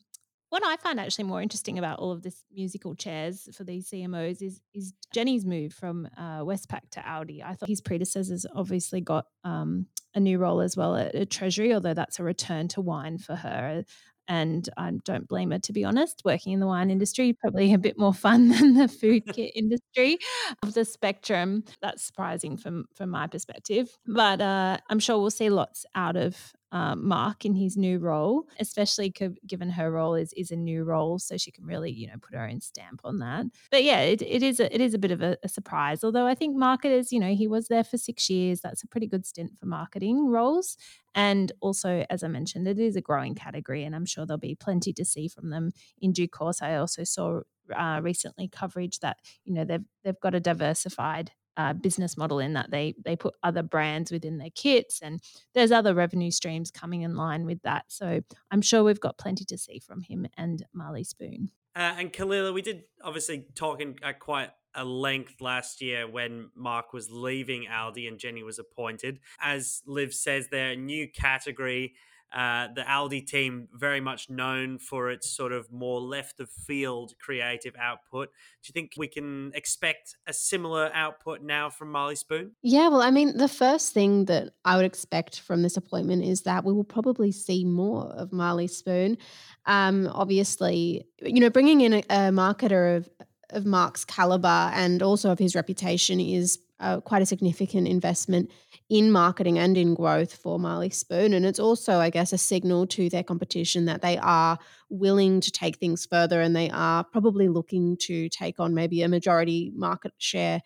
what 0.56 0.66
I 0.66 0.78
find 0.78 1.02
actually 1.02 1.26
more 1.26 1.42
interesting 1.42 1.78
about 1.78 2.00
all 2.00 2.14
of 2.14 2.22
this 2.24 2.46
musical 2.50 2.96
chairs 2.96 3.50
for 3.54 3.66
these 3.66 3.90
CMOs 3.90 4.42
is 4.42 4.62
is 4.74 4.94
Jenny's 5.14 5.46
move 5.46 5.74
from 5.74 6.08
uh, 6.18 6.40
Westpac 6.40 6.92
to 6.92 7.02
Aldi. 7.02 7.44
I 7.44 7.56
thought 7.56 7.68
his 7.68 7.82
predecessors 7.82 8.46
obviously 8.56 9.02
got 9.02 9.26
um, 9.44 9.88
a 10.14 10.22
new 10.22 10.38
role 10.38 10.62
as 10.62 10.78
well 10.78 10.96
at, 10.96 11.14
at 11.14 11.30
Treasury, 11.30 11.74
although 11.74 11.94
that's 11.94 12.22
a 12.22 12.24
return 12.24 12.70
to 12.70 12.80
wine 12.80 13.18
for 13.18 13.36
her. 13.36 13.84
And 14.30 14.68
I 14.78 14.92
don't 15.04 15.28
blame 15.28 15.52
her, 15.52 15.60
to 15.60 15.74
be 15.74 15.84
honest. 15.84 16.22
Working 16.24 16.54
in 16.54 16.62
the 16.62 16.68
wine 16.68 16.90
industry, 16.90 17.34
probably 17.34 17.74
a 17.74 17.78
bit 17.78 18.00
more 18.00 18.14
fun 18.14 18.48
than 18.58 18.76
the 18.76 18.88
food 18.88 19.24
kit 19.34 19.52
industry 19.56 20.20
of 20.64 20.74
the 20.74 20.86
spectrum. 20.86 21.66
That's 21.82 22.02
surprising 22.02 22.56
from, 22.56 22.86
from 22.96 23.10
my 23.10 23.28
perspective. 23.28 23.90
But 24.08 24.40
uh, 24.40 24.78
I'm 24.90 25.00
sure 25.00 25.20
we'll 25.20 25.32
see 25.32 25.50
lots 25.50 25.86
out 25.96 26.16
of 26.16 26.54
um, 26.72 27.08
Mark 27.08 27.46
in 27.46 27.54
his 27.54 27.78
new 27.78 28.00
role, 28.00 28.48
especially 28.60 29.14
given 29.48 29.70
her 29.70 29.92
role 29.92 30.16
is 30.16 30.34
is 30.34 30.52
a 30.52 30.56
new 30.56 30.84
role, 30.84 31.20
so 31.20 31.38
she 31.38 31.52
can 31.52 31.66
really 31.66 31.92
you 31.92 32.08
know 32.08 32.16
put 32.22 32.36
her 32.36 32.48
own 32.48 32.60
stamp 32.62 33.02
on 33.04 33.20
that. 33.20 33.46
But 33.72 33.84
yeah, 33.84 34.02
it, 34.02 34.22
it 34.22 34.44
is 34.44 34.60
a, 34.60 34.74
it 34.74 34.82
is 34.82 34.94
a 34.94 34.98
bit 34.98 35.12
of 35.12 35.22
a, 35.22 35.38
a, 35.44 35.50
surprise. 35.50 36.04
Although 36.04 36.28
I 36.28 36.36
think 36.36 36.56
marketers, 36.56 37.12
you 37.12 37.20
know, 37.20 37.34
he 37.34 37.48
was 37.48 37.68
there 37.68 37.84
for 37.84 37.98
six 37.98 38.30
years. 38.30 38.62
That's 38.62 38.84
a 38.84 38.88
pretty 38.88 39.08
good 39.08 39.26
stint 39.26 39.52
for 39.60 39.68
marketing 39.68 40.28
roles. 40.28 40.78
And 41.14 41.52
also, 41.62 42.06
as 42.10 42.24
I 42.24 42.28
mentioned, 42.28 42.68
it 42.68 42.80
is 42.80 42.96
a 42.96 43.02
growing 43.02 43.36
category, 43.36 43.84
and 43.84 43.96
I'm 43.96 44.06
sure 44.06 44.26
there'll 44.26 44.40
be 44.40 44.56
plenty 44.56 44.92
to 44.94 45.06
see 45.06 45.28
from 45.28 45.50
them 45.52 45.72
in 46.02 46.12
due 46.12 46.28
course. 46.28 46.62
I 46.62 46.76
also 46.76 47.04
saw 47.04 47.42
uh, 47.74 48.00
recently 48.04 48.48
coverage 48.48 49.00
that 49.00 49.18
you 49.44 49.54
know 49.54 49.64
they've 49.64 49.86
they've 50.04 50.20
got 50.20 50.36
a 50.36 50.40
diversified 50.40 51.32
uh, 51.58 51.74
business 51.74 52.18
model 52.18 52.40
in 52.40 52.54
that 52.54 52.72
they 52.72 52.96
they 53.04 53.16
put 53.16 53.36
other 53.44 53.64
brands 53.64 54.12
within 54.12 54.38
their 54.38 54.50
kits 54.50 55.00
and 55.02 55.22
there's 55.54 55.72
other 55.72 55.94
revenue 55.94 56.32
streams 56.32 56.72
coming 56.72 57.02
in 57.02 57.16
line 57.16 57.46
with 57.46 57.62
that. 57.64 57.86
So 57.88 58.22
i'm 58.52 58.62
sure 58.62 58.84
we've 58.84 59.00
got 59.00 59.18
plenty 59.18 59.46
to 59.46 59.58
see 59.58 59.80
from 59.80 60.02
him 60.02 60.28
and 60.38 60.66
marley 60.74 61.04
spoon. 61.04 61.52
Uh, 61.76 61.96
and 61.98 62.14
kalila 62.14 62.54
we 62.54 62.62
did 62.62 62.84
obviously 63.04 63.46
talk 63.56 63.82
in 63.82 63.96
at 64.04 64.20
quite 64.20 64.52
a 64.74 64.84
length 64.84 65.40
last 65.40 65.82
year 65.82 66.08
when 66.08 66.50
mark 66.56 66.92
was 66.92 67.10
leaving 67.10 67.66
aldi 67.72 68.08
and 68.08 68.20
jenny 68.20 68.44
was 68.44 68.60
appointed. 68.60 69.20
As 69.42 69.82
liv 69.86 70.14
says 70.14 70.48
they're 70.52 70.76
new 70.76 71.08
category 71.10 71.94
uh, 72.34 72.68
the 72.76 72.82
Aldi 72.82 73.26
team 73.26 73.68
very 73.74 74.02
much 74.02 74.30
known 74.30 74.78
for 74.78 75.10
its 75.10 75.30
sort 75.30 75.52
of 75.52 75.72
more 75.72 76.02
left 76.02 76.40
of 76.40 76.50
field 76.50 77.14
creative 77.20 77.74
output. 77.80 78.30
Do 78.62 78.70
you 78.70 78.74
think 78.74 78.94
we 78.98 79.08
can 79.08 79.52
expect 79.54 80.16
a 80.28 80.34
similar 80.34 80.92
output 80.94 81.42
now 81.42 81.70
from 81.70 81.92
Marley 81.92 82.16
Spoon? 82.16 82.52
Yeah, 82.62 82.90
well, 82.90 83.02
I 83.02 83.12
mean, 83.12 83.38
the 83.38 83.48
first 83.48 83.94
thing 83.94 84.26
that 84.26 84.54
I 84.66 84.76
would 84.76 84.86
expect 84.86 85.40
from 85.40 85.62
this 85.62 85.78
appointment 85.78 86.24
is 86.24 86.42
that 86.42 86.66
we 86.66 86.74
will 86.74 86.84
probably 86.84 87.32
see 87.32 87.64
more 87.64 88.08
of 88.08 88.34
Marley 88.34 88.68
Spoon. 88.68 89.18
Um, 89.66 90.10
obviously, 90.14 91.08
you 91.22 91.40
know, 91.40 91.50
bringing 91.50 91.82
in 91.82 91.94
a, 91.94 92.04
a 92.10 92.32
marketer 92.32 92.98
of 92.98 93.10
of 93.52 93.66
Mark's 93.66 94.04
caliber 94.04 94.72
and 94.74 95.02
also 95.02 95.32
of 95.32 95.40
his 95.40 95.56
reputation 95.56 96.20
is 96.20 96.60
uh, 96.80 97.00
quite 97.02 97.22
a 97.22 97.26
significant 97.26 97.88
investment 97.88 98.52
in 98.90 99.12
marketing 99.12 99.58
and 99.58 99.78
in 99.78 99.94
growth 99.94 100.36
for 100.36 100.60
Marley 100.60 100.90
Spoon. 100.90 101.34
And 101.34 101.46
it's 101.46 101.60
also, 101.60 102.00
I 102.00 102.10
guess, 102.10 102.34
a 102.34 102.38
signal 102.38 102.86
to 102.88 103.10
their 103.10 103.24
competition 103.24 103.86
that 103.86 104.02
they 104.02 104.18
are 104.18 104.58
willing 104.90 105.42
to 105.42 105.52
take 105.52 105.78
things 105.78 106.06
further 106.06 106.42
and 106.42 106.56
they 106.56 106.70
are 106.70 107.04
probably 107.04 107.48
looking 107.48 107.98
to 108.02 108.30
take 108.30 108.60
on 108.60 108.74
maybe 108.74 109.02
a 109.02 109.08
majority 109.08 109.72
market 109.76 110.14
share 110.18 110.62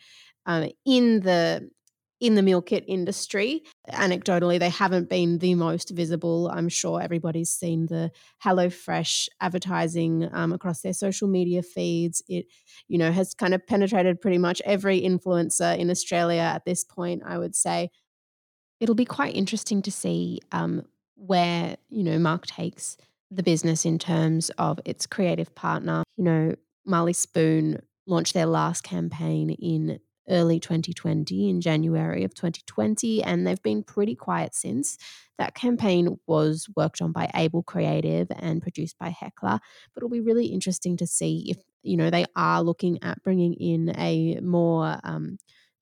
um, 0.45 0.69
in 0.85 1.19
the 1.21 1.69
in 2.19 2.35
the 2.35 2.41
meal 2.41 2.61
kit 2.61 2.83
industry. 2.87 3.63
Anecdotally, 3.89 4.59
they 4.59 4.69
haven't 4.69 5.09
been 5.09 5.37
the 5.37 5.55
most 5.55 5.89
visible. 5.91 6.49
I'm 6.53 6.69
sure 6.69 7.01
everybody's 7.01 7.49
seen 7.49 7.85
the 7.85 8.11
HelloFresh 8.43 9.29
advertising 9.39 10.29
um, 10.31 10.51
across 10.51 10.81
their 10.81 10.93
social 10.93 11.27
media 11.27 11.63
feeds. 11.63 12.21
It, 12.27 12.45
you 12.87 12.97
know, 12.97 13.11
has 13.11 13.33
kind 13.33 13.53
of 13.53 13.65
penetrated 13.65 14.21
pretty 14.21 14.37
much 14.37 14.61
every 14.65 15.01
influencer 15.01 15.77
in 15.77 15.89
Australia 15.89 16.41
at 16.41 16.65
this 16.65 16.83
point, 16.83 17.23
I 17.25 17.37
would 17.37 17.55
say. 17.55 17.89
It'll 18.79 18.95
be 18.95 19.05
quite 19.05 19.35
interesting 19.35 19.81
to 19.83 19.91
see 19.91 20.39
um, 20.51 20.83
where, 21.15 21.77
you 21.89 22.03
know, 22.03 22.17
Mark 22.19 22.47
takes 22.47 22.97
the 23.31 23.43
business 23.43 23.85
in 23.85 23.99
terms 23.99 24.49
of 24.57 24.79
its 24.85 25.05
creative 25.05 25.53
partner. 25.53 26.03
You 26.17 26.23
know, 26.23 26.55
Marley 26.85 27.13
Spoon 27.13 27.81
launched 28.07 28.33
their 28.33 28.45
last 28.45 28.83
campaign 28.83 29.51
in 29.51 29.99
early 30.29 30.59
2020, 30.59 31.49
in 31.49 31.61
January 31.61 32.23
of 32.23 32.33
2020, 32.33 33.23
and 33.23 33.45
they've 33.45 33.61
been 33.61 33.83
pretty 33.83 34.15
quiet 34.15 34.55
since. 34.55 34.97
That 35.37 35.55
campaign 35.55 36.19
was 36.27 36.67
worked 36.75 37.01
on 37.01 37.11
by 37.11 37.29
Able 37.33 37.63
Creative 37.63 38.27
and 38.37 38.61
produced 38.61 38.97
by 38.99 39.09
Heckler, 39.09 39.59
but 39.93 39.97
it'll 39.97 40.09
be 40.09 40.19
really 40.19 40.47
interesting 40.47 40.97
to 40.97 41.07
see 41.07 41.45
if 41.49 41.57
you 41.81 41.95
know 41.95 42.09
they 42.09 42.25
are 42.35 42.61
looking 42.61 43.01
at 43.03 43.23
bringing 43.23 43.53
in 43.53 43.93
a 43.97 44.39
more 44.41 44.99
um, 45.03 45.37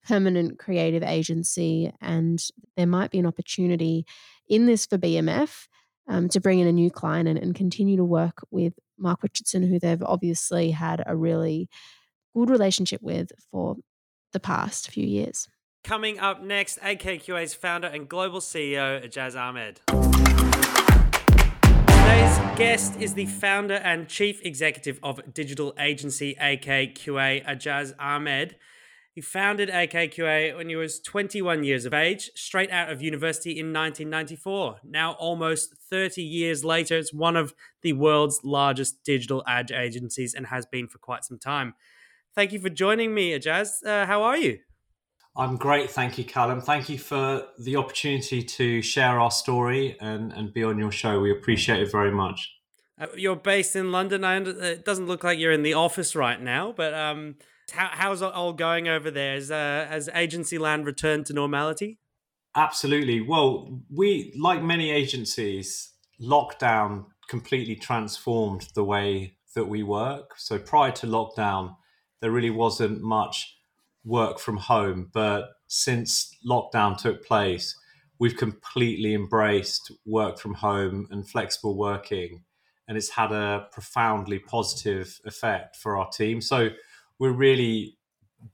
permanent 0.06 0.58
creative 0.58 1.02
agency, 1.02 1.92
and 2.00 2.42
there 2.76 2.86
might 2.86 3.10
be 3.10 3.18
an 3.18 3.26
opportunity 3.26 4.06
in 4.48 4.66
this 4.66 4.86
for 4.86 4.98
BMF. 4.98 5.66
Um, 6.10 6.30
to 6.30 6.40
bring 6.40 6.58
in 6.58 6.66
a 6.66 6.72
new 6.72 6.90
client 6.90 7.28
and, 7.28 7.38
and 7.38 7.54
continue 7.54 7.98
to 7.98 8.04
work 8.04 8.38
with 8.50 8.72
Mark 8.96 9.22
Richardson, 9.22 9.62
who 9.62 9.78
they've 9.78 10.02
obviously 10.02 10.70
had 10.70 11.02
a 11.04 11.14
really 11.14 11.68
good 12.34 12.50
relationship 12.50 13.02
with 13.02 13.30
for 13.50 13.76
the 14.32 14.40
past 14.40 14.90
few 14.90 15.06
years. 15.06 15.48
Coming 15.84 16.18
up 16.18 16.42
next, 16.42 16.78
AKQA's 16.80 17.54
founder 17.54 17.88
and 17.88 18.08
global 18.08 18.40
CEO, 18.40 19.02
Ajaz 19.04 19.34
Ahmed. 19.38 19.80
Today's 21.86 22.38
guest 22.58 23.00
is 23.00 23.14
the 23.14 23.26
founder 23.26 23.74
and 23.74 24.08
chief 24.08 24.40
executive 24.42 24.98
of 25.02 25.32
digital 25.32 25.74
agency 25.78 26.34
AKQA, 26.40 27.46
Ajaz 27.46 27.94
Ahmed. 27.98 28.56
He 29.18 29.22
founded 29.22 29.68
AKQA 29.68 30.56
when 30.56 30.68
he 30.68 30.76
was 30.76 31.00
21 31.00 31.64
years 31.64 31.84
of 31.84 31.92
age, 31.92 32.30
straight 32.34 32.70
out 32.70 32.90
of 32.90 33.02
university 33.02 33.50
in 33.50 33.72
1994. 33.72 34.80
Now, 34.84 35.12
almost 35.12 35.74
30 35.90 36.22
years 36.22 36.64
later, 36.64 36.96
it's 36.98 37.12
one 37.12 37.34
of 37.34 37.52
the 37.82 37.94
world's 37.94 38.40
largest 38.44 39.02
digital 39.04 39.42
ad 39.46 39.70
agencies 39.70 40.34
and 40.34 40.46
has 40.46 40.66
been 40.66 40.86
for 40.86 40.98
quite 40.98 41.24
some 41.24 41.38
time. 41.38 41.74
Thank 42.38 42.52
you 42.52 42.60
for 42.60 42.68
joining 42.68 43.12
me, 43.12 43.36
Ajaz. 43.36 43.84
Uh, 43.84 44.06
how 44.06 44.22
are 44.22 44.36
you? 44.36 44.60
I'm 45.34 45.56
great, 45.56 45.90
thank 45.90 46.18
you, 46.18 46.24
Callum. 46.24 46.60
Thank 46.60 46.88
you 46.88 46.96
for 46.96 47.42
the 47.58 47.74
opportunity 47.74 48.44
to 48.44 48.80
share 48.80 49.18
our 49.18 49.32
story 49.32 49.96
and, 50.00 50.32
and 50.32 50.54
be 50.54 50.62
on 50.62 50.78
your 50.78 50.92
show. 50.92 51.18
We 51.18 51.32
appreciate 51.32 51.82
it 51.82 51.90
very 51.90 52.12
much. 52.12 52.48
Uh, 52.96 53.08
you're 53.16 53.34
based 53.34 53.74
in 53.74 53.90
London. 53.90 54.22
I 54.22 54.36
under- 54.36 54.52
it 54.52 54.84
doesn't 54.84 55.08
look 55.08 55.24
like 55.24 55.40
you're 55.40 55.50
in 55.50 55.64
the 55.64 55.74
office 55.74 56.14
right 56.14 56.40
now, 56.40 56.72
but 56.76 56.94
um, 56.94 57.34
how, 57.72 57.88
how's 57.90 58.22
it 58.22 58.32
all 58.32 58.52
going 58.52 58.86
over 58.86 59.10
there? 59.10 59.34
Is, 59.34 59.50
uh, 59.50 59.88
has 59.90 60.08
agency 60.14 60.58
land 60.58 60.86
returned 60.86 61.26
to 61.26 61.32
normality? 61.32 61.98
Absolutely. 62.54 63.20
Well, 63.20 63.80
we, 63.92 64.32
like 64.38 64.62
many 64.62 64.92
agencies, 64.92 65.92
lockdown 66.22 67.06
completely 67.28 67.74
transformed 67.74 68.68
the 68.76 68.84
way 68.84 69.38
that 69.56 69.64
we 69.64 69.82
work. 69.82 70.34
So 70.36 70.56
prior 70.56 70.92
to 70.92 71.08
lockdown, 71.08 71.74
there 72.20 72.30
really 72.30 72.50
wasn't 72.50 73.00
much 73.00 73.56
work 74.04 74.38
from 74.38 74.56
home. 74.56 75.10
But 75.12 75.50
since 75.66 76.34
lockdown 76.46 76.96
took 76.96 77.24
place, 77.24 77.76
we've 78.18 78.36
completely 78.36 79.14
embraced 79.14 79.92
work 80.06 80.38
from 80.38 80.54
home 80.54 81.08
and 81.10 81.28
flexible 81.28 81.76
working. 81.76 82.42
And 82.86 82.96
it's 82.96 83.10
had 83.10 83.32
a 83.32 83.66
profoundly 83.70 84.38
positive 84.38 85.20
effect 85.24 85.76
for 85.76 85.98
our 85.98 86.08
team. 86.08 86.40
So 86.40 86.70
we're 87.18 87.32
really 87.32 87.98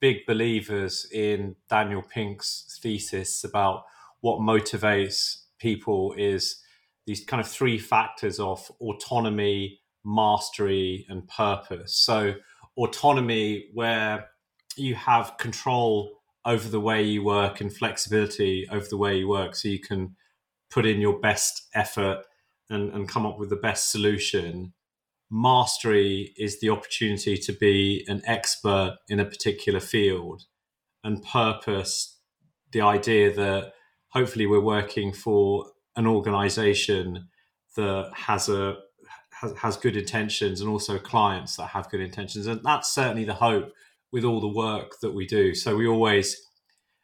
big 0.00 0.26
believers 0.26 1.06
in 1.12 1.56
Daniel 1.68 2.02
Pink's 2.02 2.78
thesis 2.82 3.44
about 3.44 3.84
what 4.20 4.40
motivates 4.40 5.42
people 5.58 6.14
is 6.16 6.62
these 7.06 7.24
kind 7.24 7.40
of 7.40 7.48
three 7.48 7.78
factors 7.78 8.40
of 8.40 8.70
autonomy, 8.80 9.80
mastery, 10.04 11.06
and 11.08 11.28
purpose. 11.28 11.94
So, 11.94 12.34
autonomy, 12.76 13.66
where 13.72 14.28
you 14.76 14.94
have 14.94 15.36
control 15.38 16.20
over 16.44 16.68
the 16.68 16.80
way 16.80 17.02
you 17.02 17.24
work 17.24 17.60
and 17.60 17.74
flexibility 17.74 18.66
over 18.70 18.86
the 18.86 18.98
way 18.98 19.16
you 19.16 19.28
work 19.28 19.54
so 19.54 19.68
you 19.68 19.78
can 19.78 20.14
put 20.70 20.84
in 20.84 21.00
your 21.00 21.18
best 21.18 21.68
effort 21.74 22.24
and, 22.68 22.92
and 22.92 23.08
come 23.08 23.24
up 23.24 23.38
with 23.38 23.48
the 23.48 23.56
best 23.56 23.90
solution. 23.90 24.72
Mastery 25.30 26.34
is 26.36 26.60
the 26.60 26.68
opportunity 26.68 27.36
to 27.36 27.52
be 27.52 28.04
an 28.08 28.22
expert 28.26 28.96
in 29.08 29.20
a 29.20 29.24
particular 29.24 29.80
field 29.80 30.42
and 31.02 31.22
purpose 31.24 32.18
the 32.72 32.80
idea 32.80 33.32
that 33.32 33.72
hopefully 34.08 34.46
we're 34.46 34.60
working 34.60 35.12
for 35.12 35.66
an 35.96 36.06
organization 36.06 37.28
that 37.76 38.10
has 38.14 38.48
a 38.48 38.76
has, 39.44 39.58
has 39.58 39.76
good 39.76 39.96
intentions 39.96 40.60
and 40.60 40.68
also 40.68 40.98
clients 40.98 41.56
that 41.56 41.68
have 41.68 41.90
good 41.90 42.00
intentions 42.00 42.46
and 42.46 42.60
that's 42.64 42.92
certainly 42.92 43.24
the 43.24 43.34
hope 43.34 43.72
with 44.14 44.24
all 44.24 44.40
the 44.40 44.46
work 44.46 45.00
that 45.02 45.12
we 45.12 45.26
do. 45.26 45.56
So 45.56 45.74
we 45.74 45.88
always, 45.88 46.40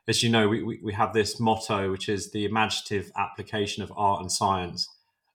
as 0.06 0.22
you 0.22 0.30
know, 0.30 0.46
we, 0.46 0.62
we, 0.62 0.80
we 0.80 0.92
have 0.92 1.12
this 1.12 1.40
motto, 1.40 1.90
which 1.90 2.08
is 2.08 2.30
the 2.30 2.44
imaginative 2.44 3.10
application 3.18 3.82
of 3.82 3.92
art 3.96 4.20
and 4.20 4.30
science. 4.30 4.88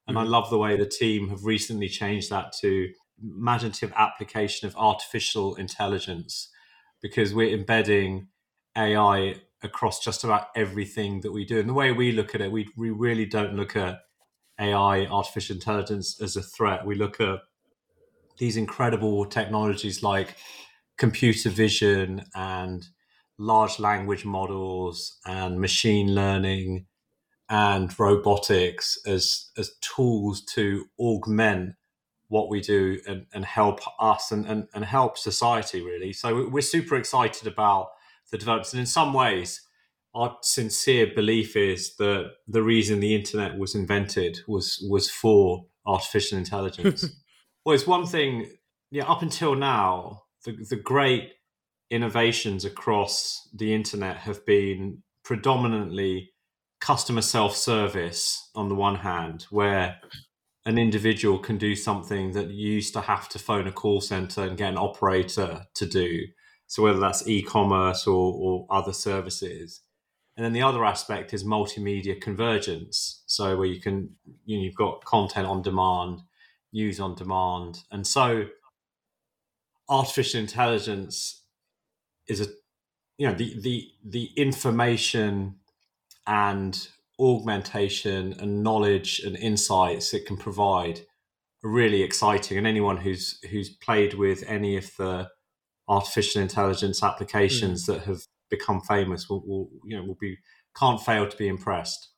And 0.08 0.16
mm-hmm. 0.16 0.26
I 0.26 0.30
love 0.30 0.48
the 0.48 0.56
way 0.56 0.76
the 0.78 0.86
team 0.86 1.28
have 1.28 1.44
recently 1.44 1.90
changed 1.90 2.30
that 2.30 2.54
to 2.62 2.88
imaginative 3.22 3.92
application 3.94 4.66
of 4.66 4.74
artificial 4.76 5.54
intelligence 5.56 6.48
because 7.02 7.34
we're 7.34 7.54
embedding 7.54 8.28
AI 8.74 9.34
across 9.62 10.02
just 10.02 10.24
about 10.24 10.46
everything 10.56 11.20
that 11.20 11.32
we 11.32 11.44
do. 11.44 11.60
And 11.60 11.68
the 11.68 11.74
way 11.74 11.92
we 11.92 12.10
look 12.10 12.34
at 12.34 12.40
it, 12.40 12.50
we, 12.50 12.70
we 12.74 12.88
really 12.88 13.26
don't 13.26 13.54
look 13.54 13.76
at 13.76 14.00
AI, 14.58 15.06
artificial 15.06 15.56
intelligence, 15.56 16.20
as 16.20 16.36
a 16.36 16.42
threat. 16.42 16.86
We 16.86 16.94
look 16.94 17.20
at 17.20 17.40
these 18.38 18.56
incredible 18.56 19.26
technologies 19.26 20.02
like 20.02 20.36
computer 20.96 21.50
vision 21.50 22.24
and 22.34 22.86
large 23.38 23.78
language 23.78 24.24
models 24.24 25.18
and 25.26 25.60
machine 25.60 26.14
learning 26.14 26.86
and 27.48 27.98
robotics 27.98 28.98
as 29.06 29.50
as 29.56 29.76
tools 29.80 30.42
to 30.42 30.86
augment 30.98 31.74
what 32.28 32.48
we 32.48 32.60
do 32.60 32.98
and, 33.06 33.24
and 33.32 33.44
help 33.44 33.80
us 34.00 34.32
and, 34.32 34.46
and, 34.46 34.66
and 34.74 34.84
help 34.84 35.16
society 35.16 35.80
really 35.80 36.12
so 36.12 36.48
we're 36.48 36.60
super 36.60 36.96
excited 36.96 37.46
about 37.46 37.90
the 38.32 38.38
developments 38.38 38.72
and 38.72 38.80
in 38.80 38.86
some 38.86 39.12
ways 39.12 39.60
our 40.16 40.38
sincere 40.40 41.08
belief 41.14 41.56
is 41.56 41.94
that 41.96 42.30
the 42.48 42.62
reason 42.62 43.00
the 43.00 43.14
internet 43.14 43.58
was 43.58 43.74
invented 43.74 44.38
was 44.48 44.84
was 44.88 45.10
for 45.10 45.66
artificial 45.86 46.38
intelligence. 46.38 47.04
Well 47.64 47.74
it's 47.74 47.84
one 47.84 48.06
thing 48.06 48.46
yeah 48.92 49.06
up 49.06 49.22
until 49.22 49.56
now 49.56 50.22
the, 50.44 50.52
the 50.70 50.76
great 50.76 51.32
innovations 51.90 52.64
across 52.64 53.48
the 53.52 53.74
internet 53.74 54.18
have 54.18 54.46
been 54.46 55.02
predominantly 55.24 56.30
customer 56.80 57.22
self-service 57.22 58.50
on 58.54 58.68
the 58.68 58.76
one 58.76 58.94
hand 58.94 59.46
where 59.50 59.96
an 60.64 60.78
individual 60.78 61.40
can 61.40 61.58
do 61.58 61.74
something 61.74 62.30
that 62.34 62.50
you 62.50 62.74
used 62.74 62.92
to 62.92 63.00
have 63.00 63.28
to 63.30 63.38
phone 63.40 63.66
a 63.66 63.72
call 63.72 64.00
center 64.00 64.42
and 64.42 64.56
get 64.56 64.70
an 64.70 64.78
operator 64.78 65.66
to 65.74 65.86
do. 65.86 66.20
So 66.68 66.84
whether 66.84 67.00
that's 67.00 67.26
e-commerce 67.26 68.06
or, 68.06 68.32
or 68.32 68.66
other 68.70 68.92
services 68.92 69.80
and 70.36 70.44
then 70.44 70.52
the 70.52 70.62
other 70.62 70.84
aspect 70.84 71.32
is 71.32 71.44
multimedia 71.44 72.20
convergence. 72.20 73.22
So 73.26 73.56
where 73.56 73.66
you 73.66 73.80
can 73.80 74.10
you 74.44 74.58
know 74.58 74.64
you've 74.64 74.74
got 74.74 75.04
content 75.04 75.46
on 75.46 75.62
demand 75.62 76.20
use 76.76 77.00
on 77.00 77.14
demand. 77.14 77.82
And 77.90 78.06
so 78.06 78.46
artificial 79.88 80.40
intelligence 80.40 81.42
is 82.28 82.40
a 82.40 82.46
you 83.18 83.26
know 83.26 83.34
the 83.34 83.58
the 83.60 83.88
the 84.04 84.30
information 84.36 85.56
and 86.26 86.88
augmentation 87.18 88.34
and 88.38 88.62
knowledge 88.62 89.20
and 89.20 89.36
insights 89.36 90.12
it 90.12 90.26
can 90.26 90.36
provide 90.36 91.00
are 91.64 91.70
really 91.70 92.02
exciting. 92.02 92.58
And 92.58 92.66
anyone 92.66 92.98
who's 92.98 93.40
who's 93.50 93.70
played 93.70 94.14
with 94.14 94.44
any 94.46 94.76
of 94.76 94.94
the 94.98 95.30
artificial 95.88 96.42
intelligence 96.42 97.02
applications 97.02 97.84
mm. 97.84 97.86
that 97.86 98.02
have 98.02 98.22
become 98.50 98.80
famous 98.80 99.28
will, 99.28 99.42
will 99.46 99.70
you 99.84 99.96
know 99.96 100.04
will 100.04 100.18
be 100.20 100.36
can't 100.76 101.00
fail 101.00 101.28
to 101.28 101.36
be 101.36 101.48
impressed 101.48 102.10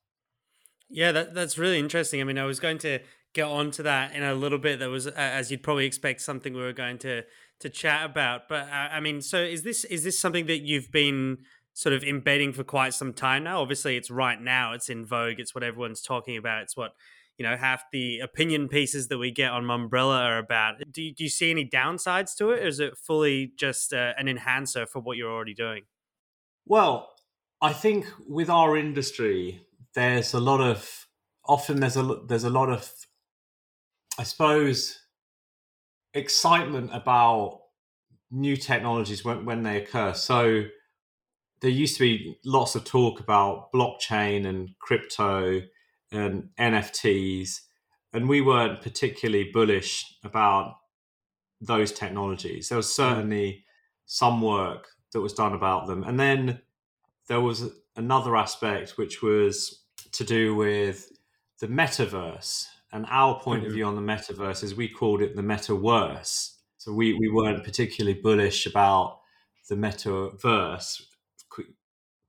yeah 0.88 1.12
that, 1.12 1.34
that's 1.34 1.58
really 1.58 1.78
interesting 1.78 2.20
i 2.20 2.24
mean 2.24 2.38
i 2.38 2.44
was 2.44 2.60
going 2.60 2.78
to 2.78 2.98
get 3.34 3.44
onto 3.44 3.82
that 3.82 4.14
in 4.14 4.22
a 4.22 4.34
little 4.34 4.58
bit 4.58 4.78
that 4.78 4.88
was 4.88 5.06
as 5.06 5.50
you'd 5.50 5.62
probably 5.62 5.86
expect 5.86 6.20
something 6.20 6.54
we 6.54 6.60
were 6.60 6.72
going 6.72 6.98
to 6.98 7.22
to 7.60 7.68
chat 7.68 8.04
about. 8.04 8.48
But 8.48 8.68
uh, 8.68 8.88
I 8.92 9.00
mean, 9.00 9.20
so 9.20 9.38
is 9.38 9.62
this 9.62 9.84
is 9.84 10.04
this 10.04 10.18
something 10.18 10.46
that 10.46 10.60
you've 10.60 10.90
been 10.90 11.38
sort 11.74 11.92
of 11.92 12.02
embedding 12.02 12.52
for 12.52 12.64
quite 12.64 12.94
some 12.94 13.12
time 13.12 13.44
now? 13.44 13.60
Obviously, 13.60 13.96
it's 13.96 14.10
right 14.10 14.40
now. 14.40 14.72
It's 14.72 14.88
in 14.88 15.04
vogue. 15.04 15.38
It's 15.38 15.54
what 15.54 15.64
everyone's 15.64 16.02
talking 16.02 16.36
about. 16.36 16.62
It's 16.62 16.76
what 16.76 16.92
you 17.36 17.44
know 17.44 17.56
half 17.56 17.84
the 17.92 18.20
opinion 18.20 18.68
pieces 18.68 19.08
that 19.08 19.18
we 19.18 19.30
get 19.30 19.50
on 19.50 19.64
Mumbrella 19.64 20.20
are 20.20 20.38
about. 20.38 20.76
Do 20.90 21.02
you, 21.02 21.14
do 21.14 21.24
you 21.24 21.30
see 21.30 21.50
any 21.50 21.68
downsides 21.68 22.34
to 22.36 22.50
it, 22.50 22.62
or 22.62 22.66
is 22.66 22.80
it 22.80 22.96
fully 22.96 23.52
just 23.58 23.92
uh, 23.92 24.12
an 24.16 24.28
enhancer 24.28 24.86
for 24.86 25.00
what 25.00 25.16
you're 25.16 25.32
already 25.32 25.54
doing? 25.54 25.82
Well, 26.68 27.08
I 27.62 27.72
think 27.72 28.06
with 28.28 28.50
our 28.50 28.76
industry, 28.76 29.62
there's 29.94 30.34
a 30.34 30.40
lot 30.40 30.60
of 30.60 31.06
often 31.46 31.80
there's 31.80 31.96
a 31.96 32.20
there's 32.26 32.44
a 32.44 32.50
lot 32.50 32.68
of 32.68 32.92
I 34.18 34.24
suppose 34.24 34.98
excitement 36.12 36.90
about 36.92 37.60
new 38.30 38.54
technologies 38.54 39.24
when, 39.24 39.46
when 39.46 39.62
they 39.62 39.78
occur. 39.78 40.12
So 40.12 40.64
there 41.62 41.70
used 41.70 41.96
to 41.96 42.00
be 42.00 42.36
lots 42.44 42.74
of 42.74 42.84
talk 42.84 43.18
about 43.18 43.72
blockchain 43.72 44.46
and 44.46 44.78
crypto 44.78 45.62
and 46.12 46.50
NFTs, 46.60 47.60
and 48.12 48.28
we 48.28 48.42
weren't 48.42 48.82
particularly 48.82 49.50
bullish 49.50 50.04
about 50.22 50.74
those 51.62 51.92
technologies. 51.92 52.68
There 52.68 52.76
was 52.76 52.94
hmm. 52.94 53.02
certainly 53.02 53.64
some 54.04 54.42
work 54.42 54.86
that 55.12 55.20
was 55.20 55.32
done 55.32 55.54
about 55.54 55.86
them. 55.86 56.02
And 56.04 56.18
then 56.18 56.60
there 57.28 57.40
was 57.40 57.70
another 57.96 58.36
aspect 58.36 58.96
which 58.96 59.22
was 59.22 59.82
to 60.12 60.24
do 60.24 60.54
with 60.54 61.10
the 61.60 61.68
metaverse 61.68 62.66
and 62.92 63.06
our 63.10 63.38
point 63.40 63.60
mm-hmm. 63.60 63.68
of 63.68 63.74
view 63.74 63.84
on 63.84 63.96
the 63.96 64.12
metaverse 64.12 64.62
is 64.62 64.74
we 64.74 64.88
called 64.88 65.20
it 65.20 65.36
the 65.36 65.42
metaverse. 65.42 66.54
So 66.78 66.92
we, 66.92 67.12
we 67.14 67.28
weren't 67.28 67.64
particularly 67.64 68.18
bullish 68.18 68.66
about 68.66 69.20
the 69.68 69.74
metaverse. 69.74 71.02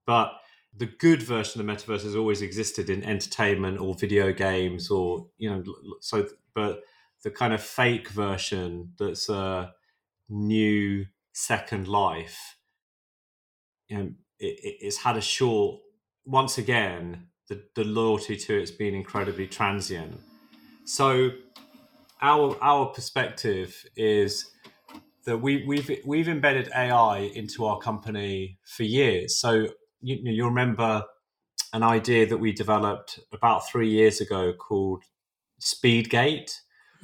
But 0.06 0.34
the 0.76 0.88
good 0.88 1.22
version 1.22 1.62
of 1.62 1.68
the 1.68 1.74
metaverse 1.74 2.04
has 2.04 2.16
always 2.16 2.42
existed 2.42 2.90
in 2.90 3.04
entertainment 3.04 3.80
or 3.80 3.94
video 3.94 4.34
games 4.34 4.90
or, 4.90 5.28
you 5.38 5.50
know, 5.50 5.64
so, 6.02 6.28
but 6.54 6.82
the 7.24 7.32
kind 7.32 7.54
of 7.54 7.62
fake 7.62 8.10
version 8.10 8.94
that's 8.98 9.30
a 9.30 9.74
new 10.30 11.06
second 11.32 11.88
life 11.88 12.58
you 13.90 13.98
know, 13.98 14.12
it, 14.40 14.78
it's 14.82 14.98
had 14.98 15.18
a 15.18 15.22
short. 15.22 15.82
Once 16.26 16.58
again, 16.58 17.28
the, 17.48 17.64
the 17.76 17.84
loyalty 17.84 18.36
to 18.36 18.60
it's 18.60 18.72
been 18.72 18.94
incredibly 18.94 19.48
transient. 19.48 20.20
So, 20.86 21.32
our 22.22 22.58
our 22.62 22.88
perspective 22.88 23.86
is 23.96 24.52
that 25.26 25.38
we, 25.38 25.64
we've 25.66 26.02
we've 26.06 26.28
embedded 26.28 26.70
AI 26.76 27.32
into 27.36 27.66
our 27.66 27.80
company 27.80 28.58
for 28.66 28.84
years. 28.84 29.40
So 29.40 29.68
you, 30.02 30.18
you 30.24 30.46
remember 30.46 31.04
an 31.74 31.84
idea 31.84 32.26
that 32.26 32.38
we 32.38 32.52
developed 32.52 33.20
about 33.32 33.70
three 33.70 33.90
years 33.90 34.22
ago 34.22 34.54
called 34.54 35.04
Speedgate, 35.62 36.52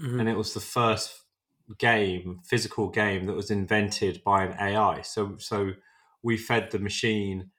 mm-hmm. 0.02 0.20
and 0.20 0.28
it 0.28 0.36
was 0.36 0.54
the 0.54 0.60
first 0.60 1.14
game, 1.78 2.40
physical 2.44 2.90
game 2.90 3.26
that 3.26 3.36
was 3.36 3.52
invented 3.52 4.24
by 4.24 4.46
an 4.46 4.56
AI. 4.60 5.02
So 5.02 5.36
so 5.38 5.74
we 6.26 6.36
fed 6.38 6.72
the 6.72 6.80
machine 6.80 7.52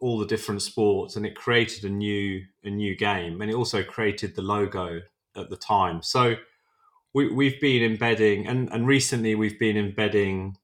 all 0.00 0.18
the 0.18 0.26
different 0.26 0.62
sports, 0.62 1.16
and 1.16 1.26
it 1.26 1.34
created 1.34 1.84
a 1.84 1.88
new 1.88 2.42
a 2.64 2.70
new 2.70 2.96
game, 2.96 3.40
and 3.40 3.50
it 3.50 3.54
also 3.54 3.82
created 3.82 4.34
the 4.34 4.42
logo 4.42 5.00
at 5.36 5.50
the 5.50 5.56
time. 5.56 6.02
So 6.02 6.36
we, 7.14 7.32
we've 7.32 7.60
been 7.60 7.82
embedding, 7.82 8.46
and 8.46 8.72
and 8.72 8.86
recently 8.86 9.34
we've 9.34 9.58
been 9.58 9.76
embedding 9.76 10.56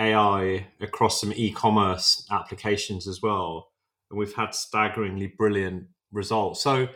AI 0.00 0.66
across 0.80 1.20
some 1.20 1.32
e-commerce 1.36 2.26
applications 2.30 3.06
as 3.06 3.20
well, 3.22 3.68
and 4.10 4.18
we've 4.18 4.34
had 4.34 4.54
staggeringly 4.54 5.28
brilliant 5.38 5.86
results. 6.12 6.62
So 6.62 6.88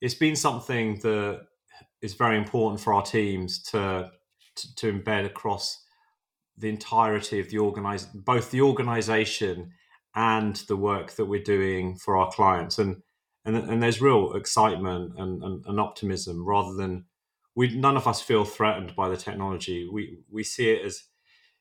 it's 0.00 0.14
been 0.14 0.36
something 0.36 0.98
that 1.00 1.46
is 2.02 2.14
very 2.14 2.36
important 2.36 2.80
for 2.80 2.92
our 2.92 3.02
teams 3.02 3.62
to 3.70 4.10
to, 4.56 4.74
to 4.76 4.92
embed 4.92 5.26
across 5.26 5.83
the 6.56 6.68
entirety 6.68 7.40
of 7.40 7.50
the 7.50 7.58
organize 7.58 8.04
both 8.06 8.50
the 8.50 8.60
organization 8.60 9.72
and 10.14 10.56
the 10.68 10.76
work 10.76 11.12
that 11.12 11.24
we're 11.24 11.42
doing 11.42 11.96
for 11.96 12.16
our 12.16 12.30
clients. 12.30 12.78
And 12.78 13.02
and, 13.44 13.56
and 13.56 13.82
there's 13.82 14.00
real 14.00 14.34
excitement 14.34 15.18
and, 15.18 15.42
and, 15.42 15.66
and 15.66 15.78
optimism 15.78 16.46
rather 16.46 16.74
than 16.74 17.04
we 17.54 17.76
none 17.76 17.96
of 17.96 18.06
us 18.06 18.20
feel 18.20 18.44
threatened 18.44 18.94
by 18.96 19.08
the 19.08 19.16
technology. 19.16 19.88
We 19.90 20.18
we 20.30 20.44
see 20.44 20.70
it 20.70 20.84
as 20.84 21.04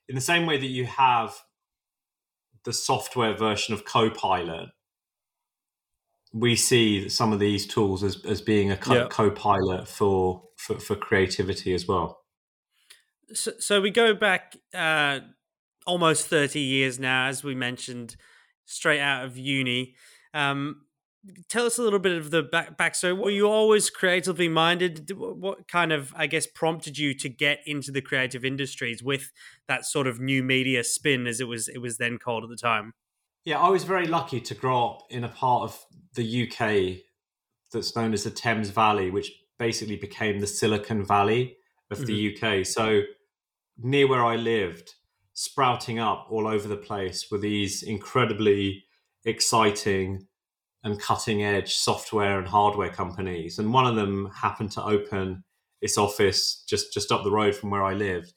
in 0.07 0.15
the 0.15 0.21
same 0.21 0.45
way 0.45 0.57
that 0.57 0.67
you 0.67 0.85
have 0.85 1.35
the 2.63 2.73
software 2.73 3.35
version 3.35 3.73
of 3.73 3.85
copilot 3.85 4.69
we 6.33 6.55
see 6.55 7.07
some 7.09 7.31
of 7.31 7.39
these 7.39 7.67
tools 7.67 8.03
as, 8.03 8.25
as 8.25 8.41
being 8.41 8.71
a 8.71 8.77
co- 8.77 9.29
pilot 9.29 9.87
for, 9.87 10.43
for 10.57 10.79
for 10.79 10.95
creativity 10.95 11.73
as 11.73 11.87
well 11.87 12.22
so, 13.33 13.51
so 13.59 13.81
we 13.81 13.91
go 13.91 14.13
back 14.13 14.57
uh, 14.73 15.19
almost 15.85 16.27
30 16.27 16.59
years 16.59 16.99
now, 16.99 17.27
as 17.27 17.43
we 17.43 17.55
mentioned, 17.55 18.15
straight 18.65 19.01
out 19.01 19.25
of 19.25 19.37
uni. 19.37 19.95
Um, 20.33 20.81
tell 21.49 21.65
us 21.65 21.77
a 21.77 21.81
little 21.81 21.99
bit 21.99 22.17
of 22.17 22.31
the 22.31 22.43
back 22.43 22.77
backstory. 22.77 23.17
Were 23.17 23.29
you 23.29 23.47
always 23.47 23.89
creatively 23.89 24.47
minded? 24.47 25.11
What 25.15 25.67
kind 25.67 25.91
of, 25.91 26.13
I 26.15 26.27
guess, 26.27 26.47
prompted 26.47 26.97
you 26.97 27.13
to 27.15 27.29
get 27.29 27.59
into 27.65 27.91
the 27.91 28.01
creative 28.01 28.43
industries 28.43 29.03
with 29.03 29.31
that 29.67 29.85
sort 29.85 30.07
of 30.07 30.19
new 30.19 30.43
media 30.43 30.83
spin, 30.83 31.27
as 31.27 31.39
it 31.39 31.47
was 31.47 31.67
it 31.67 31.79
was 31.79 31.97
then 31.97 32.17
called 32.17 32.43
at 32.43 32.49
the 32.49 32.57
time? 32.57 32.93
Yeah, 33.45 33.59
I 33.59 33.69
was 33.69 33.83
very 33.83 34.07
lucky 34.07 34.39
to 34.39 34.55
grow 34.55 34.87
up 34.87 35.03
in 35.09 35.23
a 35.23 35.29
part 35.29 35.63
of 35.63 35.85
the 36.13 36.47
UK 36.47 37.03
that's 37.71 37.95
known 37.95 38.13
as 38.13 38.23
the 38.23 38.31
Thames 38.31 38.69
Valley, 38.69 39.09
which 39.09 39.31
basically 39.59 39.97
became 39.97 40.39
the 40.39 40.47
Silicon 40.47 41.05
Valley 41.05 41.57
of 41.91 41.99
mm-hmm. 41.99 42.39
the 42.41 42.59
UK. 42.59 42.65
So 42.65 43.01
near 43.77 44.07
where 44.07 44.23
I 44.23 44.35
lived, 44.35 44.93
sprouting 45.33 45.99
up 45.99 46.27
all 46.29 46.47
over 46.47 46.67
the 46.67 46.77
place 46.77 47.29
were 47.31 47.39
these 47.39 47.83
incredibly 47.83 48.83
exciting 49.25 50.27
and 50.83 50.99
cutting 50.99 51.43
edge 51.43 51.75
software 51.75 52.37
and 52.37 52.47
hardware 52.47 52.89
companies. 52.89 53.57
And 53.57 53.73
one 53.73 53.87
of 53.87 53.95
them 53.95 54.29
happened 54.35 54.71
to 54.73 54.83
open 54.83 55.43
its 55.81 55.97
office 55.97 56.63
just, 56.67 56.93
just 56.93 57.11
up 57.11 57.23
the 57.23 57.31
road 57.31 57.55
from 57.55 57.69
where 57.69 57.83
I 57.83 57.93
lived. 57.93 58.33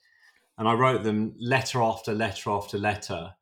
And 0.59 0.69
I 0.69 0.75
wrote 0.75 1.03
them 1.03 1.35
letter 1.39 1.83
after 1.83 2.15
letter 2.15 2.51
after 2.51 2.79
letter. 2.79 3.35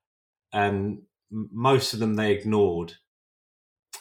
And 0.52 1.02
most 1.30 1.92
of 1.92 2.00
them 2.00 2.14
they 2.14 2.32
ignored. 2.32 2.94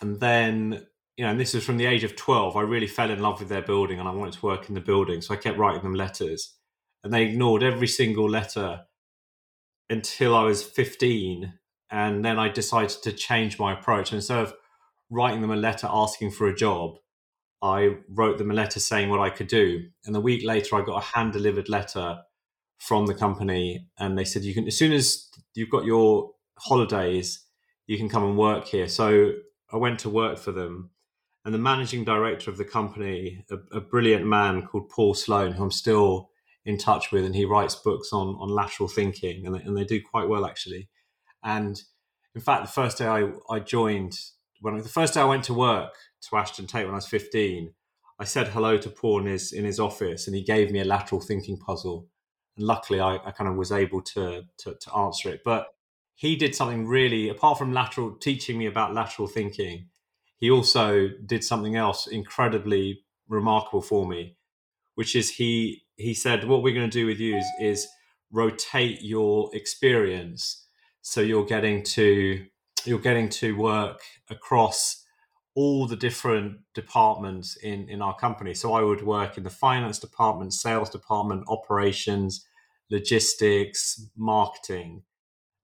And 0.02 0.20
then, 0.20 0.86
you 1.18 1.26
know, 1.26 1.32
and 1.32 1.40
this 1.40 1.54
was 1.54 1.64
from 1.64 1.78
the 1.78 1.86
age 1.86 2.04
of 2.04 2.16
12, 2.16 2.56
I 2.56 2.62
really 2.62 2.88
fell 2.88 3.12
in 3.12 3.22
love 3.22 3.40
with 3.40 3.50
their 3.50 3.62
building 3.62 4.00
and 4.00 4.08
I 4.08 4.14
wanted 4.14 4.34
to 4.36 4.46
work 4.46 4.70
in 4.70 4.76
the 4.76 4.82
building. 4.82 5.22
So 5.22 5.34
I 5.34 5.38
kept 5.38 5.58
writing 5.58 5.84
them 5.84 5.96
letters 5.96 6.56
and 7.04 7.14
they 7.14 7.24
ignored 7.24 7.64
every 7.64 7.88
single 7.88 8.30
letter 8.30 8.82
until 9.90 10.36
I 10.36 10.44
was 10.44 10.64
15. 10.64 11.54
And 11.92 12.26
then 12.26 12.40
I 12.40 12.50
decided 12.50 13.02
to 13.04 13.12
change 13.12 13.60
my 13.60 13.74
approach. 13.74 14.12
And 14.12 14.18
instead 14.18 14.40
of 14.40 14.54
writing 15.10 15.42
them 15.42 15.52
a 15.52 15.56
letter 15.56 15.88
asking 15.90 16.32
for 16.32 16.48
a 16.48 16.56
job, 16.56 16.96
I 17.62 17.98
wrote 18.10 18.38
them 18.38 18.52
a 18.52 18.56
letter 18.56 18.80
saying 18.80 19.10
what 19.10 19.20
I 19.20 19.30
could 19.30 19.48
do. 19.48 19.86
And 20.06 20.16
a 20.16 20.22
week 20.22 20.46
later, 20.46 20.76
I 20.76 20.82
got 20.84 21.04
a 21.04 21.06
hand 21.06 21.34
delivered 21.34 21.70
letter 21.70 22.20
from 22.78 23.06
the 23.06 23.14
company. 23.14 23.88
And 23.98 24.18
they 24.18 24.26
said, 24.26 24.44
you 24.44 24.54
can, 24.54 24.68
as 24.68 24.78
soon 24.78 24.92
as 24.92 25.30
you've 25.54 25.70
got 25.70 25.86
your 25.86 26.32
holidays, 26.58 27.46
you 27.86 27.98
can 27.98 28.10
come 28.10 28.24
and 28.24 28.38
work 28.38 28.66
here. 28.66 28.88
So 28.88 29.34
I 29.72 29.78
went 29.78 30.00
to 30.00 30.10
work 30.10 30.38
for 30.38 30.52
them. 30.52 30.90
And 31.46 31.54
the 31.54 31.60
managing 31.60 32.06
director 32.06 32.50
of 32.50 32.58
the 32.58 32.66
company, 32.66 33.46
a, 33.52 33.78
a 33.78 33.82
brilliant 33.82 34.26
man 34.26 34.66
called 34.66 34.90
Paul 34.90 35.14
Sloane, 35.14 35.52
who 35.52 35.64
I'm 35.64 35.72
still 35.72 36.30
in 36.66 36.78
touch 36.78 37.12
with, 37.12 37.26
and 37.26 37.36
he 37.36 37.46
writes 37.46 37.76
books 37.76 38.14
on 38.14 38.36
on 38.40 38.50
lateral 38.50 38.90
thinking, 38.90 39.46
and 39.46 39.56
they, 39.56 39.60
and 39.60 39.78
they 39.78 39.84
do 39.84 40.02
quite 40.02 40.30
well 40.30 40.46
actually. 40.46 40.90
And 41.44 41.82
in 42.36 42.42
fact, 42.42 42.64
the 42.64 42.72
first 42.72 42.98
day 42.98 43.08
I, 43.08 43.32
I 43.50 43.60
joined, 43.60 44.18
when 44.62 44.78
the 44.78 44.90
first 44.90 45.14
day 45.14 45.22
I 45.22 45.26
went 45.26 45.44
to 45.46 45.54
work 45.54 45.94
to 46.30 46.38
Ashton 46.38 46.68
Tate 46.68 46.86
when 46.86 46.94
I 46.94 46.98
was 46.98 47.08
fifteen, 47.08 47.74
I 48.20 48.24
said 48.26 48.48
hello 48.48 48.78
to 48.78 48.90
Paul 48.90 49.22
in 49.22 49.28
his 49.28 49.52
in 49.52 49.66
his 49.66 49.80
office, 49.80 50.28
and 50.28 50.36
he 50.36 50.44
gave 50.44 50.72
me 50.72 50.80
a 50.80 50.86
lateral 50.86 51.22
thinking 51.22 51.58
puzzle. 51.58 52.08
And 52.56 52.66
luckily, 52.66 53.00
I, 53.00 53.16
I 53.16 53.32
kind 53.32 53.50
of 53.50 53.56
was 53.56 53.72
able 53.72 54.02
to, 54.02 54.44
to 54.60 54.76
to 54.76 54.96
answer 54.96 55.30
it. 55.30 55.42
But 55.44 55.68
he 56.16 56.36
did 56.36 56.56
something 56.56 56.88
really, 56.88 57.30
apart 57.30 57.58
from 57.58 57.74
lateral 57.74 58.16
teaching 58.16 58.58
me 58.58 58.68
about 58.68 58.94
lateral 58.94 59.28
thinking, 59.28 59.90
he 60.38 60.52
also 60.52 61.10
did 61.26 61.44
something 61.44 61.76
else 61.76 62.06
incredibly 62.08 63.04
remarkable 63.28 63.82
for 63.82 64.08
me, 64.08 64.38
which 64.96 65.16
is 65.16 65.32
he 65.32 65.83
he 65.98 66.14
said, 66.14 66.48
what 66.48 66.64
we're 66.64 66.74
going 66.74 66.90
to 66.90 67.00
do 67.00 67.06
with 67.06 67.20
you 67.20 67.38
is, 67.38 67.46
is 67.60 67.88
rotate 68.32 69.02
your 69.02 69.50
experience, 69.54 70.66
so 71.02 71.22
you're 71.22 71.46
getting 71.46 71.84
to 71.84 72.46
you're 72.86 73.00
getting 73.00 73.30
to 73.30 73.56
work 73.56 74.02
across 74.30 75.06
all 75.56 75.88
the 75.88 75.96
different 75.96 76.58
departments 76.74 77.56
in 77.58 77.88
in 77.90 78.02
our 78.02 78.16
company. 78.16 78.54
So 78.54 78.74
I 78.74 78.82
would 78.82 79.04
work 79.04 79.38
in 79.38 79.44
the 79.44 79.50
finance 79.50 80.00
department, 80.00 80.54
sales 80.54 80.90
department, 80.90 81.46
operations, 81.48 82.46
logistics, 82.90 84.10
marketing. 84.18 85.04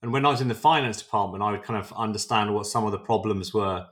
And 0.01 0.13
when 0.13 0.25
I 0.25 0.29
was 0.29 0.39
in 0.39 0.47
the 0.47 0.55
finance 0.55 1.01
department, 1.01 1.43
I 1.43 1.51
would 1.51 1.63
kind 1.63 1.79
of 1.79 1.91
understand 1.93 2.53
what 2.53 2.67
some 2.67 2.85
of 2.85 2.91
the 2.91 2.99
problems 2.99 3.53
were 3.53 3.87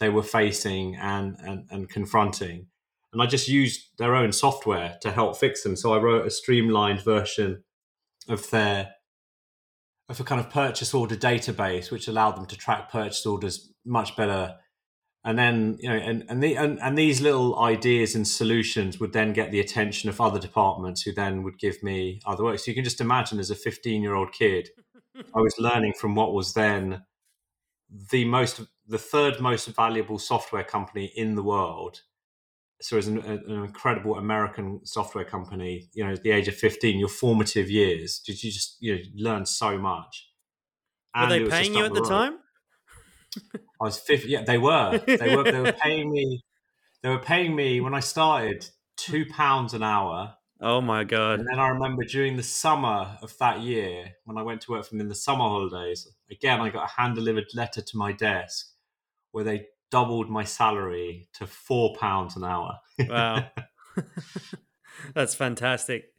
they 0.00 0.08
were 0.08 0.22
facing 0.22 0.96
and 0.96 1.36
and, 1.40 1.66
and 1.70 1.88
confronting 1.88 2.68
and 3.14 3.22
I 3.22 3.26
just 3.26 3.48
used 3.48 3.96
their 3.96 4.16
own 4.16 4.32
software 4.32 4.98
to 5.00 5.12
help 5.12 5.36
fix 5.36 5.62
them. 5.62 5.76
So 5.76 5.94
I 5.94 5.98
wrote 5.98 6.26
a 6.26 6.30
streamlined 6.30 7.00
version 7.00 7.62
of 8.28 8.50
their 8.50 8.90
of 10.08 10.20
a 10.20 10.24
kind 10.24 10.40
of 10.40 10.50
purchase 10.50 10.92
order 10.92 11.16
database, 11.16 11.90
which 11.90 12.08
allowed 12.08 12.36
them 12.36 12.44
to 12.46 12.56
track 12.56 12.90
purchase 12.90 13.24
orders 13.24 13.72
much 13.86 14.16
better. 14.16 14.56
And 15.24 15.38
then 15.38 15.78
you 15.80 15.88
know, 15.88 15.94
and 15.94 16.24
and, 16.28 16.42
the, 16.42 16.56
and 16.56 16.78
and 16.82 16.98
these 16.98 17.20
little 17.20 17.58
ideas 17.60 18.16
and 18.16 18.26
solutions 18.26 18.98
would 18.98 19.12
then 19.12 19.32
get 19.32 19.52
the 19.52 19.60
attention 19.60 20.10
of 20.10 20.20
other 20.20 20.40
departments, 20.40 21.02
who 21.02 21.12
then 21.12 21.44
would 21.44 21.58
give 21.58 21.82
me 21.84 22.20
other 22.26 22.42
work. 22.42 22.58
So 22.58 22.72
you 22.72 22.74
can 22.74 22.84
just 22.84 23.00
imagine, 23.00 23.38
as 23.38 23.50
a 23.50 23.54
15 23.54 24.02
year 24.02 24.14
old 24.14 24.32
kid, 24.32 24.70
I 25.16 25.40
was 25.40 25.54
learning 25.58 25.94
from 25.94 26.16
what 26.16 26.34
was 26.34 26.52
then 26.52 27.04
the 28.10 28.24
most 28.24 28.60
the 28.88 28.98
third 28.98 29.40
most 29.40 29.68
valuable 29.68 30.18
software 30.18 30.64
company 30.64 31.12
in 31.14 31.36
the 31.36 31.44
world 31.44 32.00
so 32.80 32.98
as 32.98 33.06
an, 33.06 33.18
an, 33.18 33.42
incredible 33.48 34.16
American 34.16 34.80
software 34.84 35.24
company, 35.24 35.88
you 35.92 36.04
know, 36.04 36.12
at 36.12 36.22
the 36.22 36.30
age 36.30 36.48
of 36.48 36.54
15, 36.54 36.98
your 36.98 37.08
formative 37.08 37.70
years, 37.70 38.18
did 38.18 38.42
you 38.42 38.50
just, 38.50 38.76
you 38.80 38.94
know, 38.94 39.00
learn 39.16 39.46
so 39.46 39.78
much. 39.78 40.28
And 41.14 41.30
were 41.30 41.38
they 41.38 41.50
paying 41.50 41.74
you 41.74 41.84
at 41.84 41.94
the, 41.94 42.02
the 42.02 42.08
time? 42.08 42.38
I 43.80 43.84
was 43.84 43.98
50. 43.98 44.28
Yeah, 44.28 44.42
they 44.42 44.58
were. 44.58 45.00
They 45.06 45.36
were, 45.36 45.44
they 45.44 45.60
were 45.60 45.72
paying 45.82 46.10
me, 46.10 46.44
they 47.02 47.08
were 47.08 47.18
paying 47.18 47.54
me 47.54 47.80
when 47.80 47.94
I 47.94 48.00
started 48.00 48.68
two 48.96 49.26
pounds 49.26 49.74
an 49.74 49.82
hour. 49.82 50.34
Oh 50.60 50.80
my 50.80 51.04
God. 51.04 51.40
And 51.40 51.48
then 51.48 51.58
I 51.58 51.68
remember 51.68 52.04
during 52.04 52.36
the 52.36 52.42
summer 52.42 53.18
of 53.22 53.36
that 53.38 53.60
year, 53.60 54.14
when 54.24 54.38
I 54.38 54.42
went 54.42 54.60
to 54.62 54.72
work 54.72 54.86
from 54.86 55.00
in 55.00 55.08
the 55.08 55.14
summer 55.14 55.44
holidays, 55.44 56.08
again, 56.30 56.60
I 56.60 56.70
got 56.70 56.84
a 56.84 57.00
hand 57.00 57.14
delivered 57.16 57.46
letter 57.54 57.82
to 57.82 57.96
my 57.96 58.12
desk 58.12 58.68
where 59.32 59.44
they 59.44 59.66
doubled 59.90 60.28
my 60.28 60.44
salary 60.44 61.28
to 61.34 61.46
four 61.46 61.94
pounds 61.96 62.36
an 62.36 62.44
hour. 62.44 62.78
wow, 63.08 63.46
that's 65.14 65.34
fantastic. 65.34 66.12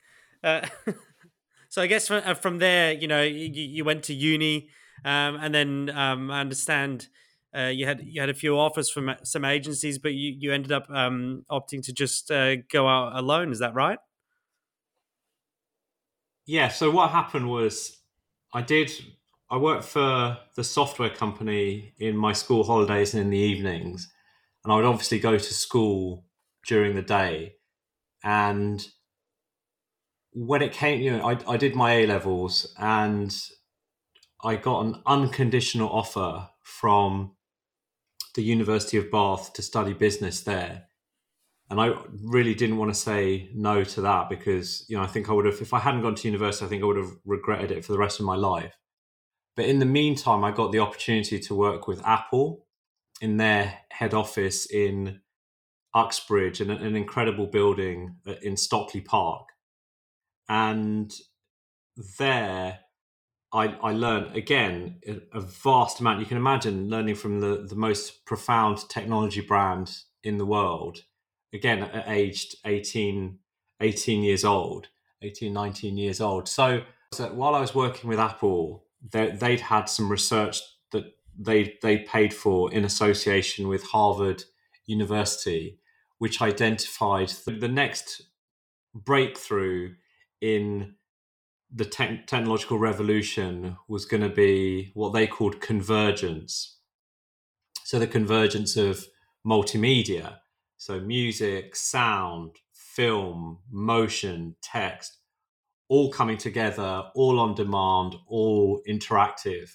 Uh, 0.43 0.67
so 1.69 1.81
I 1.81 1.87
guess 1.87 2.07
from, 2.07 2.23
uh, 2.25 2.33
from 2.35 2.59
there, 2.59 2.93
you 2.93 3.07
know, 3.07 3.23
you, 3.23 3.49
you, 3.51 3.83
went 3.83 4.03
to 4.03 4.13
uni. 4.13 4.69
um, 5.03 5.37
and 5.41 5.53
then 5.53 5.89
um, 5.89 6.31
I 6.31 6.39
understand 6.39 7.07
uh, 7.55 7.67
you 7.67 7.85
had 7.85 8.01
you 8.05 8.19
had 8.19 8.29
a 8.29 8.33
few 8.33 8.57
offers 8.59 8.89
from 8.89 9.15
some 9.23 9.45
agencies, 9.45 9.97
but 9.97 10.13
you 10.13 10.35
you 10.37 10.51
ended 10.51 10.71
up 10.71 10.89
um, 10.89 11.45
opting 11.49 11.81
to 11.83 11.93
just 11.93 12.29
uh, 12.29 12.57
go 12.71 12.87
out 12.87 13.15
alone. 13.15 13.51
Is 13.51 13.59
that 13.59 13.73
right? 13.73 13.97
Yeah. 16.45 16.67
So 16.67 16.91
what 16.91 17.11
happened 17.11 17.49
was, 17.49 17.97
I 18.53 18.61
did. 18.61 18.91
I 19.49 19.57
worked 19.57 19.85
for 19.85 20.37
the 20.55 20.63
software 20.63 21.09
company 21.09 21.93
in 21.99 22.17
my 22.17 22.33
school 22.33 22.63
holidays 22.63 23.13
and 23.13 23.23
in 23.23 23.29
the 23.29 23.37
evenings, 23.37 24.11
and 24.63 24.73
I 24.73 24.75
would 24.75 24.85
obviously 24.85 25.19
go 25.19 25.37
to 25.37 25.53
school 25.53 26.25
during 26.67 26.95
the 26.95 27.03
day. 27.03 27.55
And 28.23 28.85
when 30.31 30.63
it 30.63 30.73
came, 30.73 31.01
you 31.01 31.15
know, 31.15 31.29
I, 31.29 31.37
I 31.47 31.57
did 31.57 31.75
my 31.75 31.93
A 31.93 32.07
levels 32.07 32.73
and 32.79 33.33
I 34.43 34.55
got 34.55 34.85
an 34.85 35.01
unconditional 35.05 35.89
offer 35.89 36.49
from 36.63 37.35
the 38.33 38.43
University 38.43 38.97
of 38.97 39.11
Bath 39.11 39.53
to 39.53 39.61
study 39.61 39.93
business 39.93 40.41
there. 40.41 40.85
And 41.69 41.79
I 41.79 41.93
really 42.23 42.53
didn't 42.53 42.77
want 42.77 42.93
to 42.93 42.99
say 42.99 43.49
no 43.53 43.83
to 43.83 44.01
that 44.01 44.29
because, 44.29 44.85
you 44.89 44.97
know, 44.97 45.03
I 45.03 45.07
think 45.07 45.29
I 45.29 45.33
would 45.33 45.45
have, 45.45 45.61
if 45.61 45.73
I 45.73 45.79
hadn't 45.79 46.01
gone 46.01 46.15
to 46.15 46.27
university, 46.27 46.65
I 46.65 46.69
think 46.69 46.83
I 46.83 46.85
would 46.85 46.97
have 46.97 47.11
regretted 47.25 47.71
it 47.71 47.85
for 47.85 47.91
the 47.91 47.97
rest 47.97 48.19
of 48.19 48.25
my 48.25 48.35
life. 48.35 48.75
But 49.55 49.65
in 49.65 49.79
the 49.79 49.85
meantime, 49.85 50.43
I 50.43 50.51
got 50.51 50.71
the 50.71 50.79
opportunity 50.79 51.39
to 51.39 51.55
work 51.55 51.87
with 51.87 52.05
Apple 52.05 52.65
in 53.21 53.37
their 53.37 53.79
head 53.89 54.13
office 54.13 54.65
in 54.65 55.21
Uxbridge, 55.93 56.59
an, 56.59 56.69
an 56.69 56.95
incredible 56.95 57.47
building 57.47 58.17
uh, 58.27 58.33
in 58.41 58.57
Stockley 58.57 59.01
Park. 59.01 59.47
And 60.49 61.13
there, 62.19 62.79
I, 63.53 63.67
I 63.81 63.93
learned 63.93 64.35
again 64.35 64.99
a 65.33 65.39
vast 65.39 66.01
amount. 66.01 66.19
You 66.19 66.25
can 66.25 66.37
imagine 66.37 66.89
learning 66.89 67.15
from 67.15 67.39
the, 67.39 67.65
the 67.67 67.75
most 67.75 68.25
profound 68.25 68.89
technology 68.89 69.41
brand 69.41 69.97
in 70.23 70.37
the 70.37 70.45
world, 70.45 70.99
again, 71.53 71.83
at 71.83 72.09
aged 72.09 72.57
18, 72.65 73.39
18 73.79 74.23
years 74.23 74.43
old, 74.43 74.89
18, 75.21 75.53
19 75.53 75.97
years 75.97 76.19
old. 76.19 76.49
So, 76.49 76.81
so 77.13 77.33
while 77.33 77.55
I 77.55 77.61
was 77.61 77.73
working 77.73 78.09
with 78.09 78.19
Apple, 78.19 78.84
they, 79.11 79.31
they'd 79.31 79.61
had 79.61 79.85
some 79.85 80.09
research 80.09 80.59
that 80.91 81.05
they 81.37 81.77
they 81.81 81.99
paid 81.99 82.33
for 82.33 82.71
in 82.73 82.85
association 82.85 83.67
with 83.67 83.83
Harvard 83.83 84.43
University, 84.85 85.79
which 86.17 86.41
identified 86.41 87.29
the 87.45 87.67
next 87.67 88.23
breakthrough 88.93 89.95
in 90.41 90.95
the 91.73 91.85
te- 91.85 92.21
technological 92.25 92.77
revolution 92.79 93.75
was 93.87 94.05
going 94.05 94.23
to 94.23 94.29
be 94.29 94.91
what 94.93 95.13
they 95.13 95.27
called 95.27 95.59
convergence. 95.59 96.77
So 97.83 97.99
the 97.99 98.07
convergence 98.07 98.77
of 98.77 99.05
multimedia, 99.45 100.37
so 100.77 100.99
music, 100.99 101.75
sound, 101.75 102.55
film, 102.71 103.59
motion, 103.69 104.55
text, 104.61 105.17
all 105.87 106.11
coming 106.11 106.37
together, 106.37 107.03
all 107.13 107.39
on 107.39 107.55
demand, 107.55 108.15
all 108.27 108.81
interactive. 108.87 109.71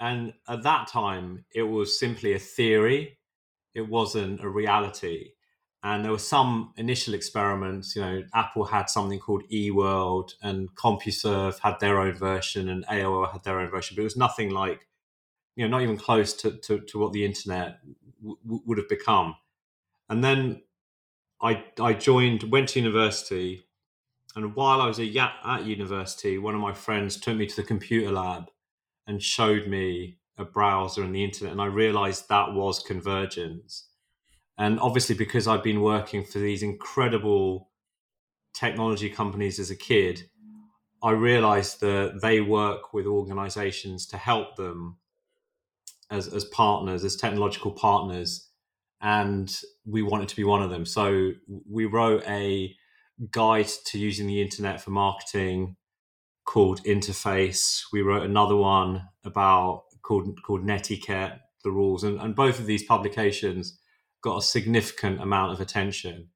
And 0.00 0.34
at 0.48 0.62
that 0.64 0.88
time, 0.88 1.44
it 1.54 1.62
was 1.62 1.98
simply 1.98 2.32
a 2.34 2.38
theory, 2.38 3.18
it 3.74 3.88
wasn't 3.88 4.42
a 4.42 4.48
reality. 4.48 5.30
And 5.82 6.04
there 6.04 6.12
were 6.12 6.18
some 6.18 6.72
initial 6.78 7.12
experiments. 7.14 7.94
You 7.94 8.02
know, 8.02 8.22
Apple 8.34 8.64
had 8.64 8.88
something 8.88 9.18
called 9.18 9.42
eWorld, 9.52 10.32
and 10.42 10.74
CompuServe 10.76 11.58
had 11.58 11.78
their 11.80 12.00
own 12.00 12.14
version, 12.14 12.68
and 12.70 12.86
AOL 12.86 13.32
had 13.32 13.44
their 13.44 13.60
own 13.60 13.70
version. 13.70 13.94
But 13.94 14.02
it 14.02 14.04
was 14.04 14.16
nothing 14.16 14.50
like, 14.50 14.88
you 15.56 15.64
know, 15.64 15.76
not 15.76 15.82
even 15.82 15.98
close 15.98 16.32
to, 16.34 16.52
to, 16.52 16.80
to 16.80 16.98
what 16.98 17.12
the 17.12 17.24
internet 17.24 17.80
w- 18.22 18.62
would 18.64 18.78
have 18.78 18.88
become. 18.88 19.36
And 20.08 20.24
then 20.24 20.62
I 21.42 21.64
I 21.78 21.92
joined, 21.92 22.44
went 22.44 22.70
to 22.70 22.80
university, 22.80 23.66
and 24.36 24.54
while 24.54 24.80
I 24.80 24.86
was 24.86 24.98
at, 24.98 25.64
university, 25.64 26.38
one 26.38 26.54
of 26.54 26.60
my 26.60 26.72
friends 26.72 27.18
took 27.18 27.36
me 27.36 27.46
to 27.46 27.56
the 27.56 27.62
computer 27.62 28.10
lab 28.10 28.50
and 29.06 29.22
showed 29.22 29.66
me 29.68 30.18
a 30.36 30.44
browser 30.44 31.02
and 31.02 31.14
the 31.14 31.22
internet, 31.22 31.52
and 31.52 31.60
I 31.62 31.66
realized 31.66 32.28
that 32.28 32.52
was 32.52 32.80
convergence 32.80 33.88
and 34.56 34.78
obviously, 34.78 35.16
because 35.16 35.48
I've 35.48 35.62
been 35.62 35.80
working 35.80 36.24
for 36.24 36.38
these 36.38 36.62
incredible 36.62 37.70
technology 38.54 39.10
companies 39.10 39.58
as 39.58 39.70
a 39.70 39.76
kid, 39.76 40.28
I 41.02 41.10
realized 41.10 41.80
that 41.80 42.20
they 42.22 42.40
work 42.40 42.94
with 42.94 43.06
organizations 43.06 44.06
to 44.06 44.16
help 44.16 44.56
them 44.56 44.98
as, 46.10 46.28
as 46.28 46.44
partners, 46.46 47.04
as 47.04 47.16
technological 47.16 47.72
partners. 47.72 48.48
And 49.00 49.54
we 49.84 50.02
wanted 50.02 50.28
to 50.28 50.36
be 50.36 50.44
one 50.44 50.62
of 50.62 50.70
them. 50.70 50.86
So 50.86 51.32
we 51.68 51.84
wrote 51.84 52.22
a 52.26 52.74
guide 53.30 53.68
to 53.86 53.98
using 53.98 54.26
the 54.26 54.42
internet 54.42 54.80
for 54.80 54.90
marketing 54.90 55.76
called 56.44 56.82
Interface. 56.84 57.82
We 57.92 58.02
wrote 58.02 58.24
another 58.24 58.56
one 58.56 59.08
about 59.24 59.84
called 60.02 60.42
called 60.42 60.64
Netiquette, 60.64 61.38
the 61.62 61.70
rules. 61.70 62.04
And, 62.04 62.20
and 62.20 62.34
both 62.34 62.58
of 62.58 62.66
these 62.66 62.84
publications 62.84 63.78
got 64.22 64.38
a 64.38 64.42
significant 64.42 65.20
amount 65.20 65.52
of 65.52 65.60
attention. 65.60 66.28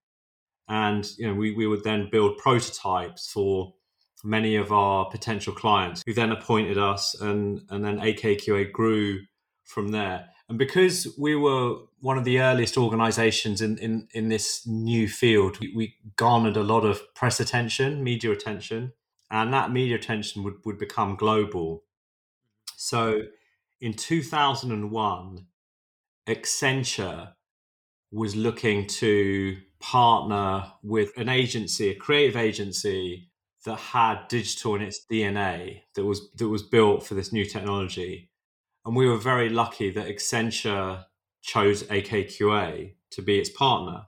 And 0.69 1.09
you 1.17 1.27
know, 1.27 1.35
we, 1.35 1.53
we 1.53 1.67
would 1.67 1.85
then 1.85 2.09
build 2.11 2.38
prototypes 2.38 3.31
for 3.31 3.75
many 4.25 4.57
of 4.57 4.73
our 4.73 5.09
potential 5.09 5.55
clients 5.55 6.03
who 6.05 6.12
then 6.12 6.33
appointed 6.33 6.77
us 6.77 7.14
and, 7.21 7.62
and 7.71 7.85
then 7.85 7.99
AKQA 7.99 8.73
grew 8.73 9.21
from 9.64 9.88
there. 9.88 10.27
And 10.49 10.59
because 10.59 11.15
we 11.19 11.37
were 11.37 11.77
one 12.01 12.17
of 12.17 12.25
the 12.25 12.41
earliest 12.41 12.79
organizations 12.79 13.61
in, 13.61 13.77
in, 13.79 14.09
in 14.13 14.29
this 14.29 14.67
new 14.67 15.09
field, 15.09 15.61
we, 15.61 15.73
we 15.75 15.95
garnered 16.17 16.57
a 16.57 16.63
lot 16.63 16.85
of 16.85 17.03
press 17.15 17.39
attention, 17.39 18.03
media 18.03 18.33
attention, 18.33 18.93
and 19.31 19.53
that 19.53 19.73
media 19.73 19.97
attention 19.97 20.43
would, 20.45 20.55
would 20.65 20.79
become 20.79 21.17
global. 21.17 21.85
So 22.77 23.23
in 23.81 23.93
2001, 23.93 25.47
Accenture 26.27 27.33
was 28.11 28.35
looking 28.35 28.87
to 28.87 29.59
partner 29.81 30.73
with 30.83 31.11
an 31.17 31.29
agency, 31.29 31.91
a 31.91 31.95
creative 31.95 32.37
agency 32.37 33.31
that 33.65 33.77
had 33.77 34.29
digital 34.29 34.77
in 34.77 34.83
its 34.83 35.05
DNA 35.11 35.83
that 35.95 36.05
was 36.05 36.31
that 36.37 36.49
was 36.49 36.63
built 36.63 37.07
for 37.07 37.15
this 37.15 37.33
new 37.33 37.45
technology. 37.45 38.28
And 38.88 38.96
we 38.96 39.07
were 39.07 39.18
very 39.18 39.51
lucky 39.51 39.90
that 39.90 40.09
Accenture 40.09 41.05
chose 41.42 41.83
AKQA 41.83 42.94
to 43.11 43.22
be 43.22 43.38
its 43.38 43.51
partner. 43.51 44.07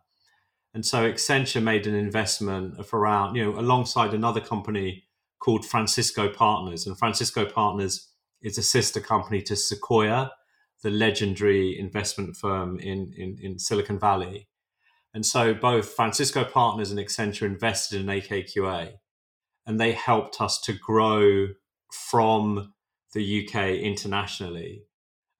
And 0.72 0.86
so 0.86 1.02
Accenture 1.02 1.62
made 1.62 1.86
an 1.86 1.94
investment 1.94 2.78
of 2.80 2.94
around, 2.94 3.34
you 3.34 3.44
know, 3.44 3.58
alongside 3.58 4.14
another 4.14 4.40
company 4.40 5.04
called 5.38 5.66
Francisco 5.66 6.30
Partners. 6.30 6.86
And 6.86 6.98
Francisco 6.98 7.44
Partners 7.44 8.08
is 8.40 8.56
a 8.56 8.62
sister 8.62 9.00
company 9.00 9.42
to 9.42 9.54
Sequoia, 9.54 10.32
the 10.82 10.90
legendary 10.90 11.78
investment 11.78 12.34
firm 12.34 12.78
in, 12.80 13.12
in, 13.18 13.36
in 13.38 13.58
Silicon 13.58 13.98
Valley. 13.98 14.48
And 15.12 15.26
so 15.26 15.52
both 15.52 15.90
Francisco 15.90 16.42
Partners 16.42 16.90
and 16.90 16.98
Accenture 16.98 17.42
invested 17.42 18.00
in 18.00 18.06
AKQA, 18.06 18.94
and 19.66 19.78
they 19.78 19.92
helped 19.92 20.40
us 20.40 20.58
to 20.62 20.72
grow 20.72 21.48
from 21.92 22.72
the 23.12 23.46
UK 23.46 23.80
internationally. 23.80 24.84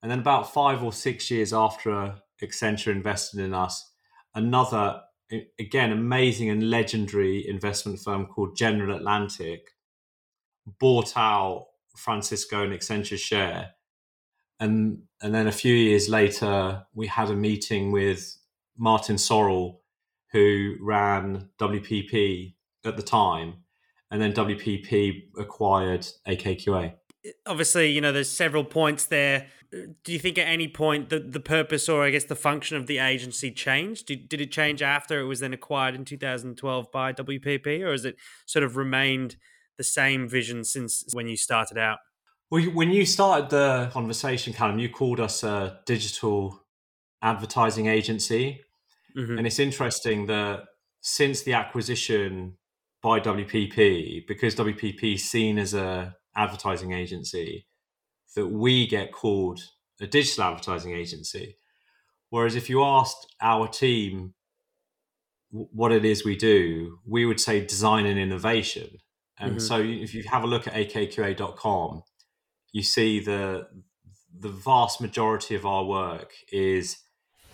And 0.01 0.11
then 0.11 0.19
about 0.19 0.53
five 0.53 0.83
or 0.83 0.91
six 0.91 1.29
years 1.29 1.53
after 1.53 2.15
Accenture 2.41 2.91
invested 2.91 3.39
in 3.39 3.53
us, 3.53 3.91
another, 4.33 5.01
again, 5.59 5.91
amazing 5.91 6.49
and 6.49 6.69
legendary 6.69 7.47
investment 7.47 7.99
firm 7.99 8.25
called 8.25 8.57
General 8.57 8.97
Atlantic 8.97 9.69
bought 10.79 11.15
out 11.15 11.67
Francisco 11.95 12.63
and 12.63 12.73
Accenture 12.73 13.19
share 13.19 13.71
and 14.61 14.99
and 15.21 15.33
then 15.33 15.47
a 15.47 15.51
few 15.51 15.73
years 15.73 16.07
later, 16.07 16.85
we 16.93 17.07
had 17.07 17.29
a 17.29 17.35
meeting 17.35 17.91
with 17.91 18.37
Martin 18.77 19.15
Sorrell, 19.15 19.79
who 20.31 20.75
ran 20.79 21.49
WPP 21.59 22.53
at 22.85 22.95
the 22.95 23.03
time, 23.03 23.63
and 24.11 24.21
then 24.21 24.33
WPP 24.33 25.29
acquired 25.37 26.07
AKQA. 26.27 26.93
Obviously, 27.45 27.91
you 27.91 28.01
know, 28.01 28.11
there's 28.11 28.29
several 28.29 28.63
points 28.63 29.05
there. 29.05 29.47
Do 29.71 30.11
you 30.11 30.19
think 30.19 30.37
at 30.37 30.47
any 30.47 30.67
point 30.67 31.09
the, 31.09 31.19
the 31.19 31.39
purpose 31.39 31.87
or 31.87 32.03
I 32.03 32.09
guess 32.09 32.25
the 32.25 32.35
function 32.35 32.77
of 32.77 32.87
the 32.87 32.97
agency 32.97 33.51
changed? 33.51 34.07
Did, 34.07 34.27
did 34.27 34.41
it 34.41 34.51
change 34.51 34.81
after 34.81 35.19
it 35.19 35.25
was 35.25 35.39
then 35.39 35.53
acquired 35.53 35.95
in 35.95 36.03
2012 36.03 36.91
by 36.91 37.13
WPP, 37.13 37.81
or 37.81 37.91
has 37.91 38.03
it 38.05 38.15
sort 38.45 38.63
of 38.63 38.75
remained 38.75 39.37
the 39.77 39.83
same 39.83 40.27
vision 40.27 40.63
since 40.63 41.05
when 41.13 41.27
you 41.27 41.37
started 41.37 41.77
out? 41.77 41.99
Well, 42.49 42.63
when 42.63 42.91
you 42.91 43.05
started 43.05 43.49
the 43.49 43.89
conversation, 43.93 44.51
Callum, 44.51 44.77
you 44.77 44.89
called 44.89 45.21
us 45.21 45.43
a 45.43 45.79
digital 45.85 46.61
advertising 47.21 47.87
agency. 47.87 48.61
Mm-hmm. 49.15 49.37
And 49.37 49.47
it's 49.47 49.59
interesting 49.59 50.25
that 50.27 50.63
since 51.01 51.43
the 51.43 51.53
acquisition 51.53 52.57
by 53.01 53.19
WPP, 53.19 54.27
because 54.27 54.55
WPP 54.55 55.15
is 55.15 55.29
seen 55.29 55.57
as 55.57 55.73
a 55.73 56.15
advertising 56.35 56.93
agency, 56.93 57.65
that 58.35 58.47
we 58.47 58.87
get 58.87 59.11
called 59.11 59.61
a 59.99 60.07
digital 60.07 60.45
advertising 60.45 60.91
agency. 60.91 61.57
Whereas 62.29 62.55
if 62.55 62.69
you 62.69 62.83
asked 62.83 63.27
our 63.41 63.67
team 63.67 64.33
what 65.51 65.91
it 65.91 66.05
is 66.05 66.23
we 66.23 66.35
do, 66.35 66.99
we 67.05 67.25
would 67.25 67.39
say 67.39 67.65
design 67.65 68.05
and 68.05 68.17
innovation. 68.17 68.97
And 69.37 69.51
mm-hmm. 69.51 69.59
so 69.59 69.79
if 69.79 70.13
you 70.13 70.23
have 70.29 70.43
a 70.43 70.47
look 70.47 70.67
at 70.67 70.73
akqa.com, 70.73 72.03
you 72.71 72.83
see 72.83 73.19
the 73.19 73.67
the 74.33 74.49
vast 74.49 75.01
majority 75.01 75.55
of 75.55 75.65
our 75.65 75.83
work 75.83 76.31
is 76.51 76.99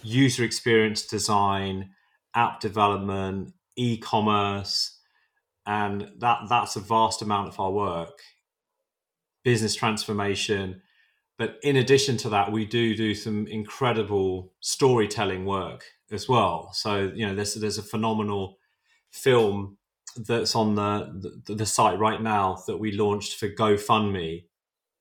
user 0.04 0.44
experience 0.44 1.06
design, 1.06 1.90
app 2.36 2.60
development, 2.60 3.54
e-commerce, 3.76 5.00
and 5.66 6.08
that 6.20 6.42
that's 6.50 6.76
a 6.76 6.80
vast 6.80 7.22
amount 7.22 7.50
of 7.50 7.60
our 7.60 7.72
work. 7.72 8.20
Business 9.48 9.76
transformation, 9.76 10.82
but 11.38 11.58
in 11.64 11.78
addition 11.78 12.18
to 12.18 12.30
that, 12.36 12.52
we 12.52 12.66
do 12.66 12.98
do 12.98 13.16
some 13.16 13.48
incredible 13.48 14.52
storytelling 14.60 15.46
work 15.46 15.86
as 16.12 16.28
well. 16.28 16.72
So 16.74 17.14
you 17.16 17.26
know, 17.26 17.34
there's 17.34 17.54
there's 17.54 17.78
a 17.78 17.92
phenomenal 17.94 18.58
film 19.10 19.78
that's 20.18 20.54
on 20.54 20.76
the, 20.76 21.40
the, 21.46 21.56
the 21.56 21.66
site 21.66 21.98
right 21.98 22.22
now 22.22 22.62
that 22.68 22.80
we 22.84 22.92
launched 22.92 23.40
for 23.40 23.48
GoFundMe, 23.48 24.48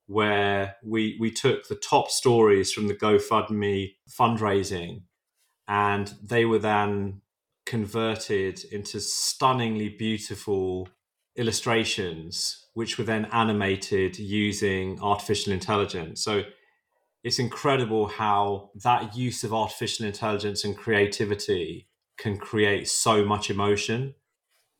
where 0.05 0.77
we 0.81 1.17
we 1.19 1.29
took 1.29 1.67
the 1.67 1.81
top 1.91 2.09
stories 2.09 2.71
from 2.71 2.87
the 2.87 2.95
GoFundMe 2.95 3.95
fundraising, 4.09 5.01
and 5.67 6.13
they 6.23 6.45
were 6.45 6.63
then 6.73 7.21
converted 7.65 8.63
into 8.71 9.01
stunningly 9.01 9.89
beautiful 9.89 10.87
illustrations, 11.37 12.65
which 12.73 12.97
were 12.97 13.03
then 13.03 13.25
animated 13.31 14.17
using 14.17 14.99
artificial 15.01 15.53
intelligence. 15.53 16.21
So 16.21 16.43
it's 17.23 17.39
incredible 17.39 18.07
how 18.07 18.71
that 18.83 19.15
use 19.15 19.43
of 19.43 19.53
artificial 19.53 20.05
intelligence 20.05 20.63
and 20.63 20.75
creativity 20.75 21.87
can 22.17 22.37
create 22.37 22.87
so 22.87 23.23
much 23.23 23.49
emotion. 23.49 24.15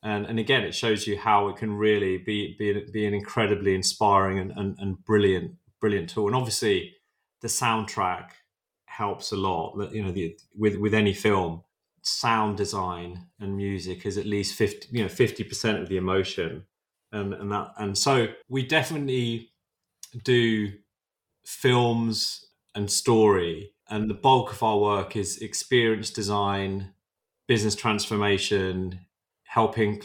And, 0.02 0.26
and 0.26 0.38
again, 0.38 0.64
it 0.64 0.74
shows 0.74 1.06
you 1.06 1.18
how 1.18 1.48
it 1.48 1.56
can 1.56 1.72
really 1.76 2.18
be 2.18 2.56
be, 2.58 2.84
be 2.92 3.06
an 3.06 3.14
incredibly 3.14 3.74
inspiring 3.74 4.38
and, 4.38 4.52
and, 4.52 4.76
and 4.78 5.04
brilliant 5.04 5.52
brilliant 5.80 6.10
tool. 6.10 6.26
And 6.26 6.36
obviously, 6.36 6.94
the 7.42 7.48
soundtrack 7.48 8.30
helps 8.86 9.32
a 9.32 9.36
lot. 9.36 9.76
You 9.92 10.04
know, 10.04 10.12
the, 10.12 10.36
with 10.56 10.76
with 10.76 10.94
any 10.94 11.14
film, 11.14 11.62
sound 12.02 12.56
design 12.56 13.26
and 13.40 13.56
music 13.56 14.06
is 14.06 14.18
at 14.18 14.26
least 14.26 14.54
fifty 14.54 14.88
you 14.90 15.02
know 15.02 15.08
fifty 15.08 15.44
percent 15.44 15.78
of 15.78 15.88
the 15.88 15.96
emotion, 15.96 16.64
and 17.12 17.34
and 17.34 17.50
that 17.52 17.72
and 17.78 17.96
so 17.96 18.28
we 18.48 18.66
definitely 18.66 19.50
do 20.24 20.72
films 21.44 22.46
and 22.74 22.90
story. 22.90 23.72
And 23.90 24.10
the 24.10 24.14
bulk 24.14 24.52
of 24.52 24.62
our 24.62 24.78
work 24.78 25.16
is 25.16 25.38
experience 25.38 26.10
design, 26.10 26.92
business 27.46 27.74
transformation, 27.74 29.00
helping 29.44 30.02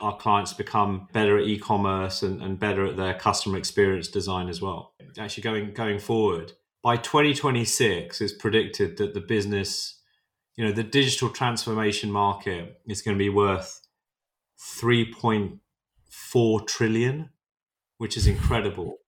our 0.00 0.16
clients 0.16 0.52
become 0.52 1.08
better 1.12 1.38
at 1.38 1.46
e-commerce 1.46 2.22
and, 2.22 2.42
and 2.42 2.58
better 2.58 2.86
at 2.86 2.96
their 2.96 3.14
customer 3.14 3.58
experience 3.58 4.08
design 4.08 4.48
as 4.48 4.60
well. 4.60 4.94
Actually 5.18 5.42
going 5.42 5.72
going 5.72 5.98
forward, 5.98 6.52
by 6.82 6.96
2026 6.96 8.20
it's 8.20 8.32
predicted 8.32 8.96
that 8.98 9.14
the 9.14 9.20
business, 9.20 10.00
you 10.56 10.64
know, 10.64 10.72
the 10.72 10.82
digital 10.82 11.28
transformation 11.28 12.10
market 12.10 12.80
is 12.86 13.02
going 13.02 13.16
to 13.16 13.18
be 13.18 13.28
worth 13.28 13.80
3.4 14.80 16.66
trillion, 16.66 17.30
which 17.98 18.16
is 18.16 18.26
incredible 18.26 18.98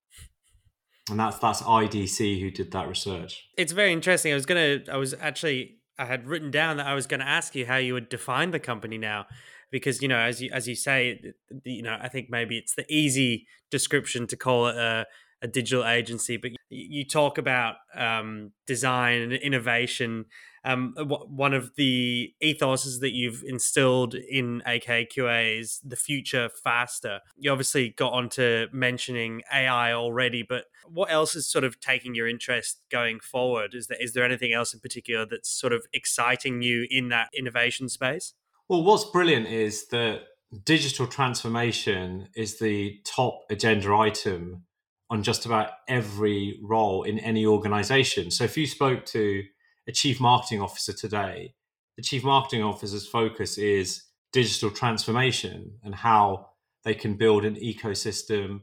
and 1.11 1.19
that's 1.19 1.39
that's 1.39 1.63
IDC 1.63 2.41
who 2.41 2.51
did 2.51 2.71
that 2.73 2.89
research. 2.89 3.49
It's 3.57 3.73
very 3.73 3.93
interesting. 3.93 4.33
I 4.33 4.35
was 4.35 4.47
gonna, 4.47 4.81
I 4.91 4.97
was 4.97 5.15
actually, 5.15 5.79
I 5.99 6.07
had 6.07 6.27
written 6.27 6.51
down 6.51 6.77
that 6.77 6.87
I 6.87 6.95
was 6.95 7.07
going 7.07 7.21
to 7.21 7.29
ask 7.29 7.55
you 7.55 7.67
how 7.67 7.77
you 7.77 7.95
would 7.95 8.09
define 8.09 8.51
the 8.51 8.61
company 8.61 8.99
now, 8.99 9.27
because 9.71 10.03
you 10.03 10.09
know, 10.09 10.19
as 10.19 10.43
you 10.43 10.51
as 10.53 10.69
you 10.69 10.75
say, 10.75 11.21
you 11.65 11.83
know, 11.83 11.97
I 12.01 12.09
think 12.09 12.29
maybe 12.31 12.59
it's 12.59 12.75
the 12.75 12.87
easy 12.89 13.47
description 13.71 14.27
to 14.29 14.37
call 14.37 14.69
it 14.69 14.77
a 14.77 15.07
a 15.41 15.47
digital 15.47 15.87
agency, 15.87 16.37
but 16.37 16.51
you 16.69 17.05
talk 17.05 17.39
about 17.39 17.77
um, 17.95 18.51
design 18.67 19.23
and 19.23 19.33
innovation. 19.33 20.25
Um, 20.69 20.95
one 20.99 21.55
of 21.55 21.75
the 21.77 22.35
ethoses 22.43 23.01
that 23.01 23.13
you've 23.15 23.43
instilled 23.43 24.15
in 24.15 24.63
AKQA 24.67 25.59
is 25.61 25.81
the 25.83 25.97
future 25.97 26.51
faster. 26.63 27.21
You 27.39 27.51
obviously 27.53 27.95
got 27.97 28.13
onto 28.13 28.67
mentioning 28.71 29.41
AI 29.51 29.95
already, 29.95 30.43
but 30.43 30.65
what 30.87 31.11
else 31.11 31.35
is 31.35 31.51
sort 31.51 31.65
of 31.65 31.81
taking 31.81 32.15
your 32.15 32.29
interest 32.29 32.83
going 32.91 33.19
forward? 33.21 33.73
Is 33.73 33.87
there 33.87 33.97
is 33.99 34.13
there 34.13 34.25
anything 34.25 34.53
else 34.53 34.75
in 34.75 34.81
particular 34.81 35.25
that's 35.25 35.49
sort 35.49 35.73
of 35.73 35.87
exciting 35.95 36.61
you 36.61 36.87
in 36.91 37.09
that 37.09 37.31
innovation 37.35 37.89
space? 37.89 38.35
Well, 38.69 38.85
what's 38.85 39.07
brilliant 39.07 39.47
is 39.47 39.89
that 39.89 40.21
digital 40.65 41.07
transformation 41.07 42.29
is 42.37 42.59
the 42.59 43.01
top 43.07 43.41
agenda 43.49 43.95
item 43.95 44.65
on 45.09 45.23
just 45.23 45.47
about 45.47 45.71
every 45.89 46.59
role 46.63 47.05
in 47.05 47.19
any 47.21 47.47
organization. 47.47 48.31
So 48.31 48.45
if 48.45 48.59
you 48.59 48.67
spoke 48.67 49.07
to 49.07 49.45
a 49.89 49.93
chief 49.93 50.21
marketing 50.21 50.61
officer 50.61 50.93
today, 50.93 51.55
the 51.97 52.03
chief 52.03 52.23
marketing 52.23 52.63
officer's 52.63 53.07
focus 53.07 53.59
is 53.59 54.05
digital 54.33 54.71
transformation 54.71 55.73
and 55.83 55.95
how 55.95 56.51
they 56.85 56.95
can 56.95 57.15
build 57.15 57.45
an 57.45 57.57
ecosystem, 57.57 58.61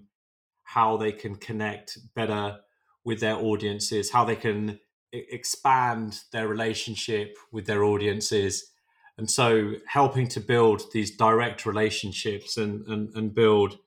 how 0.64 0.96
they 0.96 1.12
can 1.12 1.36
connect 1.36 1.98
better 2.16 2.60
with 3.04 3.20
their 3.20 3.36
audiences, 3.36 4.12
how 4.12 4.24
they 4.24 4.36
can 4.36 4.80
expand 5.12 6.20
their 6.32 6.48
relationship 6.48 7.38
with 7.52 7.66
their 7.66 7.84
audiences. 7.84 8.72
And 9.18 9.30
so 9.30 9.74
helping 9.88 10.28
to 10.30 10.40
build 10.40 10.92
these 10.94 11.16
direct 11.16 11.66
relationships 11.66 12.58
and, 12.58 12.86
and, 12.88 13.10
and 13.16 13.34
build 13.34 13.78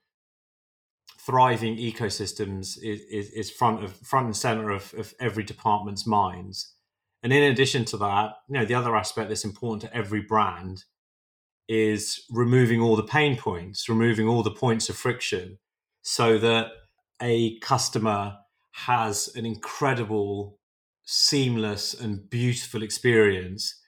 thriving 1.19 1.77
ecosystems 1.77 2.77
is, 2.81 3.01
is, 3.01 3.29
is, 3.31 3.51
front 3.51 3.83
of 3.83 3.95
front 3.97 4.25
and 4.25 4.35
center 4.35 4.71
of, 4.71 4.93
of 4.97 5.13
every 5.19 5.43
department's 5.43 6.07
minds. 6.07 6.73
And 7.21 7.33
in 7.33 7.43
addition 7.43 7.85
to 7.85 7.97
that, 7.97 8.33
you 8.47 8.53
know, 8.53 8.65
the 8.65 8.75
other 8.75 8.95
aspect 8.95 9.29
that's 9.29 9.43
important 9.43 9.81
to 9.81 9.95
every 9.95 10.21
brand 10.21 10.85
is 11.67 12.23
removing 12.31 12.81
all 12.81 12.95
the 12.95 13.03
pain 13.03 13.37
points, 13.37 13.89
removing 13.89 14.27
all 14.27 14.41
the 14.41 14.51
points 14.51 14.89
of 14.89 14.95
friction 14.95 15.59
so 16.01 16.37
that 16.39 16.67
a 17.21 17.59
customer 17.59 18.37
has 18.71 19.29
an 19.35 19.45
incredible, 19.45 20.57
seamless, 21.03 21.93
and 21.93 22.29
beautiful 22.29 22.81
experience 22.81 23.79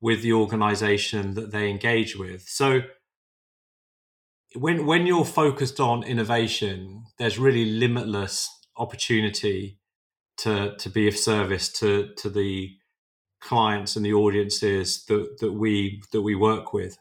with 0.00 0.22
the 0.22 0.32
organization 0.32 1.34
that 1.34 1.52
they 1.52 1.70
engage 1.70 2.16
with. 2.16 2.42
So 2.48 2.80
when 4.54 4.86
when 4.86 5.06
you're 5.06 5.24
focused 5.24 5.78
on 5.80 6.02
innovation, 6.02 7.04
there's 7.18 7.38
really 7.38 7.66
limitless 7.66 8.48
opportunity 8.76 9.78
to 10.38 10.74
to 10.76 10.88
be 10.88 11.08
of 11.08 11.16
service 11.16 11.70
to 11.80 12.12
to 12.16 12.30
the 12.30 12.70
clients 13.40 13.96
and 13.96 14.04
the 14.04 14.12
audiences 14.12 15.04
that 15.06 15.38
that 15.40 15.52
we 15.52 16.02
that 16.12 16.22
we 16.22 16.34
work 16.34 16.72
with. 16.72 16.98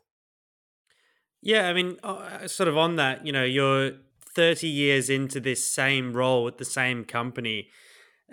Yeah, 1.41 1.67
I 1.67 1.73
mean, 1.73 1.97
uh, 2.03 2.47
sort 2.47 2.69
of 2.69 2.77
on 2.77 2.97
that, 2.97 3.25
you 3.25 3.31
know, 3.31 3.43
you're 3.43 3.93
30 4.35 4.67
years 4.67 5.09
into 5.09 5.39
this 5.39 5.67
same 5.67 6.13
role 6.13 6.43
with 6.43 6.57
the 6.57 6.65
same 6.65 7.03
company. 7.03 7.69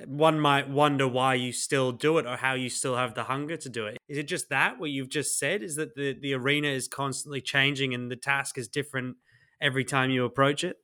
One 0.06 0.38
might 0.38 0.68
wonder 0.68 1.08
why 1.08 1.34
you 1.34 1.52
still 1.52 1.90
do 1.90 2.18
it 2.18 2.26
or 2.26 2.36
how 2.36 2.52
you 2.52 2.68
still 2.68 2.96
have 2.96 3.14
the 3.14 3.24
hunger 3.24 3.56
to 3.56 3.68
do 3.68 3.86
it. 3.86 3.96
Is 4.08 4.18
it 4.18 4.28
just 4.28 4.50
that 4.50 4.78
what 4.78 4.90
you've 4.90 5.08
just 5.08 5.38
said? 5.38 5.62
Is 5.62 5.74
that 5.76 5.96
the, 5.96 6.16
the 6.20 6.34
arena 6.34 6.68
is 6.68 6.86
constantly 6.86 7.40
changing 7.40 7.94
and 7.94 8.10
the 8.10 8.16
task 8.16 8.58
is 8.58 8.68
different 8.68 9.16
every 9.60 9.84
time 9.84 10.10
you 10.10 10.24
approach 10.24 10.62
it? 10.62 10.76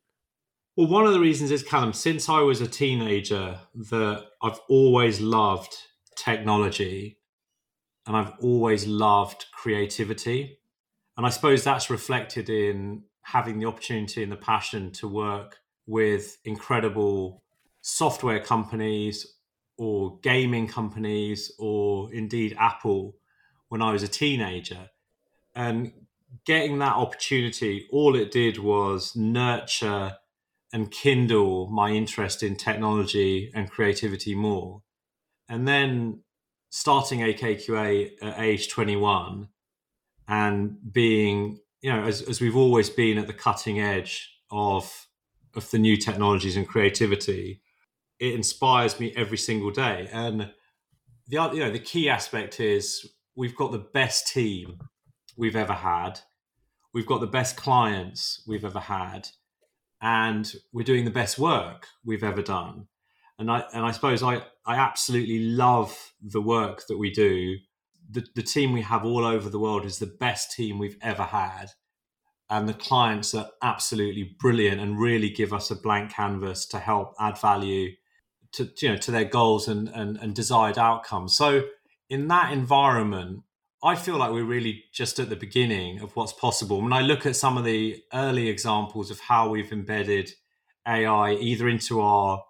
Well, 0.76 0.88
one 0.88 1.06
of 1.06 1.12
the 1.12 1.20
reasons 1.20 1.52
is 1.52 1.62
Callum, 1.62 1.92
since 1.92 2.28
I 2.28 2.40
was 2.40 2.60
a 2.60 2.66
teenager, 2.66 3.60
that 3.74 4.24
I've 4.42 4.58
always 4.68 5.20
loved 5.20 5.72
technology 6.16 7.18
and 8.06 8.16
I've 8.16 8.32
always 8.40 8.84
loved 8.84 9.46
creativity. 9.52 10.58
And 11.16 11.24
I 11.24 11.28
suppose 11.28 11.62
that's 11.62 11.90
reflected 11.90 12.50
in 12.50 13.04
having 13.22 13.60
the 13.60 13.66
opportunity 13.66 14.24
and 14.24 14.32
the 14.32 14.36
passion 14.36 14.90
to 14.92 15.06
work 15.06 15.58
with 15.86 16.38
incredible 16.44 17.44
software 17.80 18.40
companies 18.40 19.36
or 19.78 20.18
gaming 20.22 20.66
companies 20.66 21.52
or 21.56 22.12
indeed 22.12 22.56
Apple 22.58 23.14
when 23.68 23.80
I 23.80 23.92
was 23.92 24.02
a 24.02 24.08
teenager. 24.08 24.90
And 25.54 25.92
getting 26.44 26.80
that 26.80 26.96
opportunity, 26.96 27.86
all 27.92 28.16
it 28.16 28.32
did 28.32 28.58
was 28.58 29.14
nurture 29.14 30.16
and 30.74 30.90
kindle 30.90 31.68
my 31.68 31.90
interest 31.90 32.42
in 32.42 32.56
technology 32.56 33.48
and 33.54 33.70
creativity 33.70 34.34
more. 34.34 34.82
And 35.48 35.68
then 35.68 36.24
starting 36.68 37.20
AKQA 37.20 38.10
at 38.20 38.40
age 38.40 38.68
21 38.68 39.46
and 40.26 40.76
being, 40.92 41.60
you 41.80 41.92
know, 41.92 42.02
as, 42.02 42.22
as 42.22 42.40
we've 42.40 42.56
always 42.56 42.90
been 42.90 43.18
at 43.18 43.28
the 43.28 43.32
cutting 43.32 43.78
edge 43.78 44.28
of, 44.50 45.06
of 45.54 45.70
the 45.70 45.78
new 45.78 45.96
technologies 45.96 46.56
and 46.56 46.66
creativity, 46.66 47.62
it 48.18 48.34
inspires 48.34 48.98
me 48.98 49.14
every 49.16 49.38
single 49.38 49.70
day. 49.70 50.08
And 50.10 50.50
the 51.28 51.50
you 51.52 51.60
know, 51.60 51.70
the 51.70 51.78
key 51.78 52.08
aspect 52.08 52.58
is 52.58 53.08
we've 53.36 53.54
got 53.54 53.70
the 53.70 53.78
best 53.78 54.26
team 54.26 54.80
we've 55.36 55.54
ever 55.54 55.74
had. 55.74 56.18
We've 56.92 57.06
got 57.06 57.20
the 57.20 57.28
best 57.28 57.56
clients 57.56 58.42
we've 58.48 58.64
ever 58.64 58.80
had, 58.80 59.28
and 60.04 60.54
we're 60.72 60.84
doing 60.84 61.04
the 61.04 61.10
best 61.10 61.38
work 61.38 61.88
we've 62.04 62.22
ever 62.22 62.42
done. 62.42 62.86
And 63.38 63.50
I 63.50 63.64
and 63.72 63.84
I 63.84 63.90
suppose 63.90 64.22
I 64.22 64.42
I 64.64 64.76
absolutely 64.76 65.40
love 65.40 66.12
the 66.22 66.40
work 66.40 66.86
that 66.86 66.98
we 66.98 67.10
do. 67.10 67.56
The, 68.08 68.24
the 68.36 68.42
team 68.42 68.72
we 68.72 68.82
have 68.82 69.04
all 69.04 69.24
over 69.24 69.48
the 69.48 69.58
world 69.58 69.84
is 69.84 69.98
the 69.98 70.06
best 70.06 70.52
team 70.52 70.78
we've 70.78 70.98
ever 71.02 71.22
had 71.22 71.70
and 72.50 72.68
the 72.68 72.74
clients 72.74 73.34
are 73.34 73.48
absolutely 73.62 74.36
brilliant 74.38 74.80
and 74.80 75.00
really 75.00 75.30
give 75.30 75.52
us 75.52 75.70
a 75.70 75.76
blank 75.76 76.12
canvas 76.12 76.66
to 76.66 76.78
help 76.78 77.14
add 77.18 77.38
value 77.38 77.90
to 78.52 78.70
you 78.80 78.90
know 78.90 78.96
to 78.96 79.10
their 79.10 79.24
goals 79.24 79.66
and, 79.66 79.88
and, 79.88 80.16
and 80.18 80.34
desired 80.34 80.78
outcomes. 80.78 81.36
So 81.36 81.64
in 82.08 82.28
that 82.28 82.52
environment, 82.52 83.42
I 83.84 83.94
feel 83.96 84.16
like 84.16 84.32
we're 84.32 84.44
really 84.44 84.84
just 84.92 85.18
at 85.18 85.28
the 85.28 85.36
beginning 85.36 86.00
of 86.00 86.16
what's 86.16 86.32
possible. 86.32 86.80
When 86.80 86.92
I 86.92 87.02
look 87.02 87.26
at 87.26 87.36
some 87.36 87.58
of 87.58 87.64
the 87.64 88.02
early 88.12 88.48
examples 88.48 89.10
of 89.10 89.20
how 89.20 89.50
we've 89.50 89.72
embedded 89.72 90.32
AI 90.88 91.34
either 91.34 91.68
into 91.68 92.00
our 92.00 92.42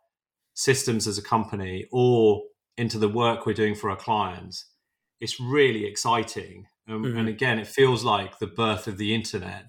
systems 0.55 1.07
as 1.07 1.18
a 1.18 1.22
company 1.22 1.87
or 1.91 2.43
into 2.76 2.99
the 2.99 3.09
work 3.09 3.47
we're 3.47 3.53
doing 3.53 3.74
for 3.74 3.91
our 3.91 3.97
clients, 3.97 4.66
it's 5.20 5.41
really 5.41 5.85
exciting. 5.85 6.66
Um, 6.89 7.03
mm-hmm. 7.03 7.18
And 7.18 7.28
again, 7.28 7.59
it 7.59 7.66
feels 7.66 8.05
like 8.05 8.39
the 8.39 8.47
birth 8.47 8.87
of 8.87 8.97
the 8.97 9.14
internet 9.14 9.66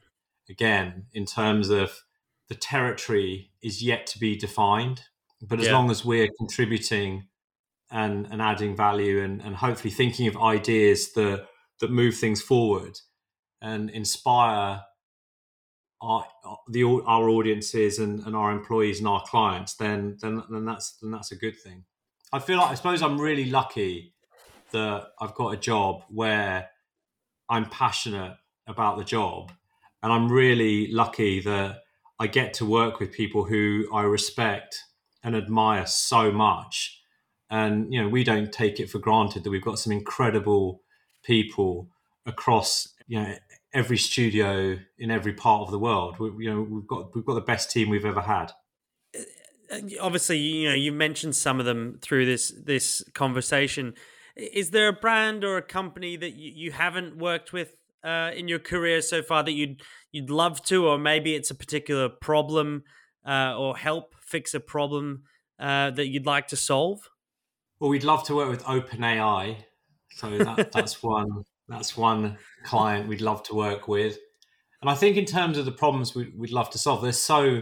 again 0.49 1.07
in 1.13 1.25
terms 1.25 1.69
of 1.69 2.03
the 2.47 2.55
territory 2.55 3.51
is 3.63 3.81
yet 3.81 4.05
to 4.05 4.19
be 4.19 4.35
defined 4.35 5.01
but 5.41 5.59
as 5.59 5.67
yeah. 5.67 5.73
long 5.73 5.91
as 5.91 6.03
we're 6.03 6.29
contributing 6.37 7.27
and, 7.91 8.27
and 8.31 8.41
adding 8.41 8.75
value 8.75 9.23
and, 9.23 9.41
and 9.41 9.55
hopefully 9.55 9.91
thinking 9.91 10.27
of 10.27 10.37
ideas 10.37 11.13
that 11.13 11.47
that 11.79 11.91
move 11.91 12.15
things 12.15 12.41
forward 12.41 12.99
and 13.61 13.89
inspire 13.89 14.81
our 16.01 16.25
the 16.69 16.83
our 16.83 17.29
audiences 17.29 17.99
and, 17.99 18.25
and 18.25 18.35
our 18.35 18.51
employees 18.51 18.99
and 18.99 19.07
our 19.07 19.23
clients 19.23 19.75
then 19.75 20.17
then 20.21 20.43
then 20.49 20.65
that's 20.65 20.97
then 21.01 21.11
that's 21.11 21.31
a 21.31 21.35
good 21.35 21.57
thing 21.57 21.85
i 22.33 22.39
feel 22.39 22.57
like 22.57 22.69
i 22.69 22.75
suppose 22.75 23.01
i'm 23.01 23.19
really 23.19 23.45
lucky 23.45 24.13
that 24.71 25.07
i've 25.21 25.33
got 25.35 25.53
a 25.53 25.57
job 25.57 26.03
where 26.09 26.67
i'm 27.49 27.65
passionate 27.65 28.35
about 28.67 28.97
the 28.97 29.03
job 29.03 29.51
and 30.05 30.13
I'm 30.13 30.31
really 30.31 30.91
lucky 30.91 31.39
that 31.41 31.81
I 32.19 32.27
get 32.27 32.53
to 32.55 32.65
work 32.65 32.99
with 32.99 33.11
people 33.11 33.43
who 33.43 33.87
I 33.91 34.03
respect 34.03 34.83
and 35.23 35.35
admire 35.35 35.87
so 35.87 36.31
much. 36.31 37.01
And 37.49 37.91
you 37.91 38.03
know, 38.03 38.07
we 38.07 38.23
don't 38.23 38.51
take 38.51 38.79
it 38.79 38.87
for 38.87 38.99
granted 38.99 39.43
that 39.43 39.49
we've 39.49 39.63
got 39.63 39.79
some 39.79 39.91
incredible 39.91 40.83
people 41.25 41.89
across 42.25 42.93
you 43.07 43.21
know 43.21 43.35
every 43.73 43.97
studio 43.97 44.79
in 44.97 45.11
every 45.11 45.33
part 45.33 45.61
of 45.63 45.71
the 45.71 45.77
world. 45.77 46.17
We, 46.17 46.45
you 46.45 46.53
know, 46.53 46.61
we've 46.61 46.87
got 46.87 47.13
we've 47.13 47.25
got 47.25 47.35
the 47.35 47.41
best 47.41 47.69
team 47.69 47.89
we've 47.89 48.05
ever 48.05 48.21
had. 48.21 48.51
Obviously, 49.99 50.37
you 50.37 50.69
know, 50.69 50.75
you 50.75 50.91
mentioned 50.91 51.35
some 51.35 51.59
of 51.59 51.65
them 51.65 51.99
through 52.01 52.25
this 52.25 52.53
this 52.63 53.03
conversation. 53.13 53.93
Is 54.35 54.71
there 54.71 54.87
a 54.87 54.93
brand 54.93 55.43
or 55.43 55.57
a 55.57 55.61
company 55.61 56.17
that 56.17 56.35
you, 56.35 56.51
you 56.55 56.71
haven't 56.71 57.17
worked 57.17 57.53
with 57.53 57.73
uh, 58.03 58.31
in 58.35 58.47
your 58.47 58.59
career 58.59 59.01
so 59.01 59.21
far 59.21 59.43
that 59.43 59.51
you'd 59.51 59.81
you'd 60.11 60.29
love 60.29 60.63
to, 60.63 60.87
or 60.87 60.97
maybe 60.97 61.35
it's 61.35 61.51
a 61.51 61.55
particular 61.55 62.09
problem 62.09 62.83
uh, 63.27 63.55
or 63.57 63.75
help 63.75 64.15
fix 64.21 64.53
a 64.53 64.59
problem 64.59 65.23
uh, 65.59 65.91
that 65.91 66.07
you'd 66.07 66.25
like 66.25 66.47
to 66.47 66.55
solve? 66.55 67.09
Well, 67.79 67.89
we'd 67.89 68.03
love 68.03 68.23
to 68.27 68.35
work 68.35 68.49
with 68.49 68.63
OpenAI, 68.63 69.57
so 70.15 70.37
that, 70.37 70.71
that's 70.71 71.03
one 71.03 71.43
that's 71.67 71.97
one 71.97 72.37
client 72.63 73.07
we'd 73.07 73.21
love 73.21 73.43
to 73.43 73.55
work 73.55 73.87
with. 73.87 74.17
And 74.81 74.89
I 74.89 74.95
think 74.95 75.17
in 75.17 75.25
terms 75.25 75.57
of 75.57 75.65
the 75.65 75.71
problems 75.71 76.13
we, 76.13 76.31
would 76.35 76.51
love 76.51 76.69
to 76.71 76.77
solve, 76.77 77.01
there's 77.01 77.19
so 77.19 77.61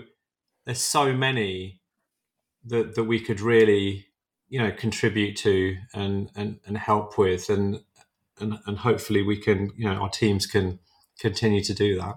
there's 0.65 0.81
so 0.81 1.13
many 1.13 1.81
that 2.65 2.95
that 2.95 3.05
we 3.05 3.19
could 3.19 3.41
really 3.41 4.05
you 4.49 4.59
know 4.59 4.71
contribute 4.71 5.35
to 5.37 5.75
and 5.93 6.29
and, 6.35 6.59
and 6.65 6.77
help 6.77 7.17
with 7.17 7.49
and 7.49 7.81
and 8.39 8.59
and 8.65 8.77
hopefully 8.77 9.23
we 9.23 9.37
can 9.37 9.71
you 9.75 9.85
know 9.85 9.95
our 9.95 10.09
teams 10.09 10.45
can 10.45 10.79
continue 11.19 11.63
to 11.63 11.73
do 11.73 11.97
that 11.97 12.15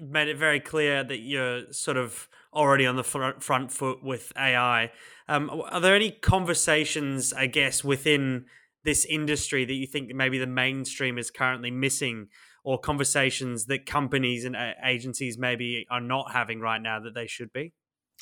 made 0.00 0.28
it 0.28 0.36
very 0.36 0.60
clear 0.60 1.02
that 1.04 1.20
you're 1.20 1.72
sort 1.72 1.96
of 1.96 2.28
already 2.52 2.86
on 2.86 2.96
the 2.96 3.04
front, 3.04 3.42
front 3.42 3.72
foot 3.72 4.02
with 4.02 4.32
AI. 4.36 4.90
Um, 5.28 5.62
are 5.70 5.80
there 5.80 5.94
any 5.94 6.10
conversations, 6.10 7.32
I 7.32 7.46
guess, 7.46 7.84
within 7.84 8.46
this 8.86 9.04
industry 9.04 9.66
that 9.66 9.74
you 9.74 9.86
think 9.86 10.14
maybe 10.14 10.38
the 10.38 10.46
mainstream 10.46 11.18
is 11.18 11.30
currently 11.30 11.70
missing, 11.70 12.28
or 12.64 12.78
conversations 12.78 13.66
that 13.66 13.84
companies 13.84 14.44
and 14.46 14.56
agencies 14.82 15.36
maybe 15.36 15.86
are 15.90 16.00
not 16.00 16.32
having 16.32 16.60
right 16.60 16.80
now 16.80 16.98
that 16.98 17.14
they 17.14 17.26
should 17.26 17.52
be? 17.52 17.74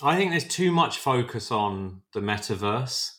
I 0.03 0.17
think 0.17 0.33
there's 0.33 0.49
too 0.49 0.73
much 0.73 0.99
focus 0.99 1.53
on 1.53 2.03
the 2.13 2.21
metaverse. 2.21 3.13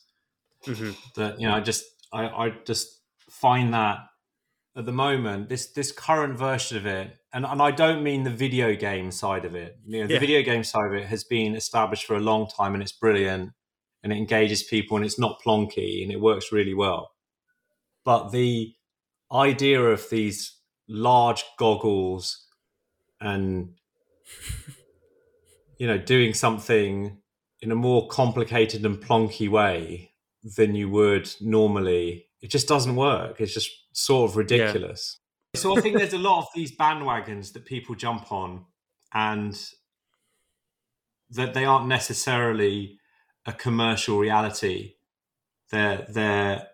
Mm-hmm. 0.66 0.92
That 1.16 1.40
you 1.40 1.48
know, 1.48 1.56
I 1.56 1.62
just 1.62 1.86
I, 2.12 2.28
I 2.28 2.50
just 2.66 3.00
find 3.30 3.74
that 3.74 4.00
at 4.76 4.86
the 4.86 4.92
moment, 4.92 5.50
this 5.50 5.68
this 5.68 5.92
current 5.92 6.38
version 6.38 6.78
of 6.78 6.86
it, 6.86 7.18
and, 7.34 7.46
and 7.46 7.62
I 7.62 7.72
don't 7.72 8.04
mean 8.04 8.24
the 8.24 8.30
video 8.30 8.76
game 8.76 9.10
side 9.12 9.46
of 9.46 9.56
it. 9.56 9.78
You 9.86 10.02
know, 10.02 10.08
the 10.08 10.14
yeah. 10.16 10.20
video 10.20 10.42
game 10.42 10.64
side 10.64 10.88
of 10.88 10.94
it 10.94 11.06
has 11.08 11.24
been 11.24 11.56
established 11.56 12.06
for 12.06 12.16
a 12.16 12.20
long 12.20 12.48
time 12.48 12.74
and 12.74 12.84
it's 12.84 12.92
brilliant 12.92 13.52
and 14.04 14.14
it 14.14 14.18
engages 14.18 14.64
people 14.64 14.98
and 14.98 15.06
it's 15.06 15.18
not 15.18 15.40
plonky 15.46 16.04
and 16.04 16.12
it 16.12 16.20
works 16.20 16.52
really 16.52 16.74
well. 16.74 17.12
But 18.06 18.30
the 18.30 18.74
idea 19.32 19.82
of 19.82 20.10
these 20.10 20.58
large 20.88 21.44
goggles 21.58 22.46
and 23.20 23.74
you 25.78 25.88
know 25.88 25.98
doing 25.98 26.34
something 26.34 27.18
in 27.62 27.72
a 27.72 27.76
more 27.76 28.08
complicated 28.08 28.86
and 28.86 29.02
plonky 29.02 29.50
way 29.50 30.12
than 30.56 30.76
you 30.76 30.88
would 30.90 31.28
normally 31.42 32.28
it 32.42 32.52
just 32.52 32.68
doesn't 32.68 32.96
work 32.96 33.42
it's 33.42 33.54
just 33.54 33.72
sort 33.96 34.30
of 34.30 34.38
ridiculous. 34.38 35.20
Yeah. 35.54 35.60
So 35.62 35.78
I 35.78 35.82
think 35.82 35.98
there's 35.98 36.14
a 36.14 36.20
lot 36.20 36.40
of 36.40 36.48
these 36.54 36.76
bandwagons 36.76 37.54
that 37.54 37.66
people 37.66 37.96
jump 37.96 38.32
on, 38.32 38.66
and 39.14 39.58
that 41.30 41.54
they 41.54 41.66
aren't 41.66 41.88
necessarily 41.88 43.00
a 43.46 43.54
commercial 43.54 44.20
reality. 44.20 44.96
They're 45.72 46.06
they're 46.10 46.68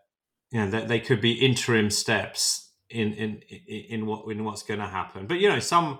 you 0.51 0.59
know 0.59 0.69
they, 0.69 0.85
they 0.85 0.99
could 0.99 1.21
be 1.21 1.33
interim 1.33 1.89
steps 1.89 2.71
in 2.89 3.13
in 3.13 3.41
in 3.67 4.05
what 4.05 4.29
in 4.29 4.43
what's 4.43 4.63
going 4.63 4.79
to 4.79 4.87
happen. 4.87 5.27
But 5.27 5.39
you 5.39 5.49
know 5.49 5.59
some 5.59 5.99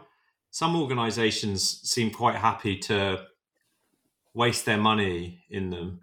some 0.51 0.75
organisations 0.75 1.81
seem 1.83 2.11
quite 2.11 2.35
happy 2.35 2.77
to 2.77 3.25
waste 4.33 4.65
their 4.65 4.77
money 4.77 5.45
in 5.49 5.69
them. 5.69 5.99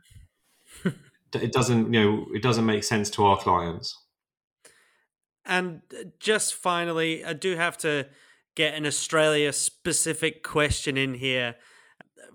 it 1.35 1.53
doesn't 1.53 1.93
you 1.93 2.03
know 2.03 2.27
it 2.35 2.43
doesn't 2.43 2.67
make 2.67 2.85
sense 2.85 3.11
to 3.11 3.25
our 3.25 3.37
clients. 3.37 3.97
And 5.45 5.81
just 6.21 6.55
finally, 6.55 7.25
I 7.25 7.33
do 7.33 7.57
have 7.57 7.79
to 7.79 8.07
get 8.55 8.75
an 8.75 8.85
Australia 8.85 9.53
specific 9.53 10.43
question 10.43 10.99
in 10.99 11.15
here. 11.15 11.57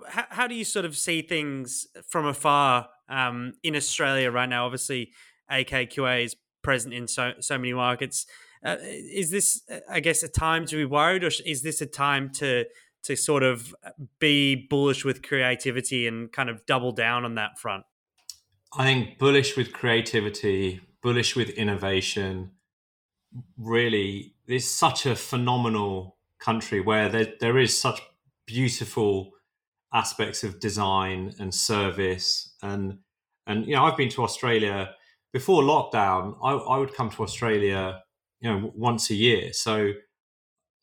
How, 0.09 0.25
how, 0.29 0.47
do 0.47 0.55
you 0.55 0.65
sort 0.65 0.85
of 0.85 0.97
see 0.97 1.21
things 1.21 1.85
from 2.09 2.25
afar 2.25 2.87
um, 3.07 3.53
in 3.61 3.75
Australia 3.75 4.31
right 4.31 4.49
now? 4.49 4.65
Obviously, 4.65 5.11
AKQA 5.53 6.25
is 6.25 6.35
present 6.61 6.93
in 6.93 7.07
so 7.07 7.33
so 7.39 7.57
many 7.57 7.73
markets. 7.73 8.25
Uh, 8.65 8.77
is 8.81 9.29
this, 9.29 9.61
I 9.89 9.99
guess, 9.99 10.23
a 10.23 10.29
time 10.29 10.65
to 10.67 10.77
be 10.77 10.85
worried, 10.85 11.23
or 11.23 11.31
is 11.45 11.61
this 11.63 11.81
a 11.81 11.85
time 11.85 12.31
to 12.35 12.65
to 13.03 13.15
sort 13.15 13.43
of 13.43 13.75
be 14.19 14.55
bullish 14.55 15.03
with 15.03 15.21
creativity 15.21 16.07
and 16.07 16.31
kind 16.31 16.49
of 16.49 16.65
double 16.65 16.93
down 16.93 17.25
on 17.25 17.35
that 17.35 17.59
front? 17.59 17.83
I 18.75 18.85
think 18.85 19.19
bullish 19.19 19.55
with 19.57 19.73
creativity, 19.73 20.81
bullish 21.01 21.35
with 21.35 21.49
innovation, 21.49 22.51
really 23.57 24.33
is 24.47 24.69
such 24.69 25.05
a 25.05 25.15
phenomenal 25.15 26.17
country 26.39 26.79
where 26.81 27.09
there, 27.09 27.33
there 27.39 27.57
is 27.57 27.79
such 27.79 28.01
beautiful 28.45 29.31
aspects 29.93 30.43
of 30.43 30.59
design 30.59 31.33
and 31.39 31.53
service 31.53 32.55
and 32.61 32.97
and 33.45 33.65
you 33.67 33.75
know 33.75 33.85
I've 33.85 33.97
been 33.97 34.09
to 34.09 34.23
Australia 34.23 34.95
before 35.33 35.61
lockdown 35.61 36.37
I, 36.43 36.53
I 36.53 36.77
would 36.77 36.93
come 36.93 37.09
to 37.09 37.23
Australia 37.23 38.01
you 38.39 38.49
know 38.49 38.71
once 38.75 39.09
a 39.09 39.15
year 39.15 39.51
so 39.51 39.91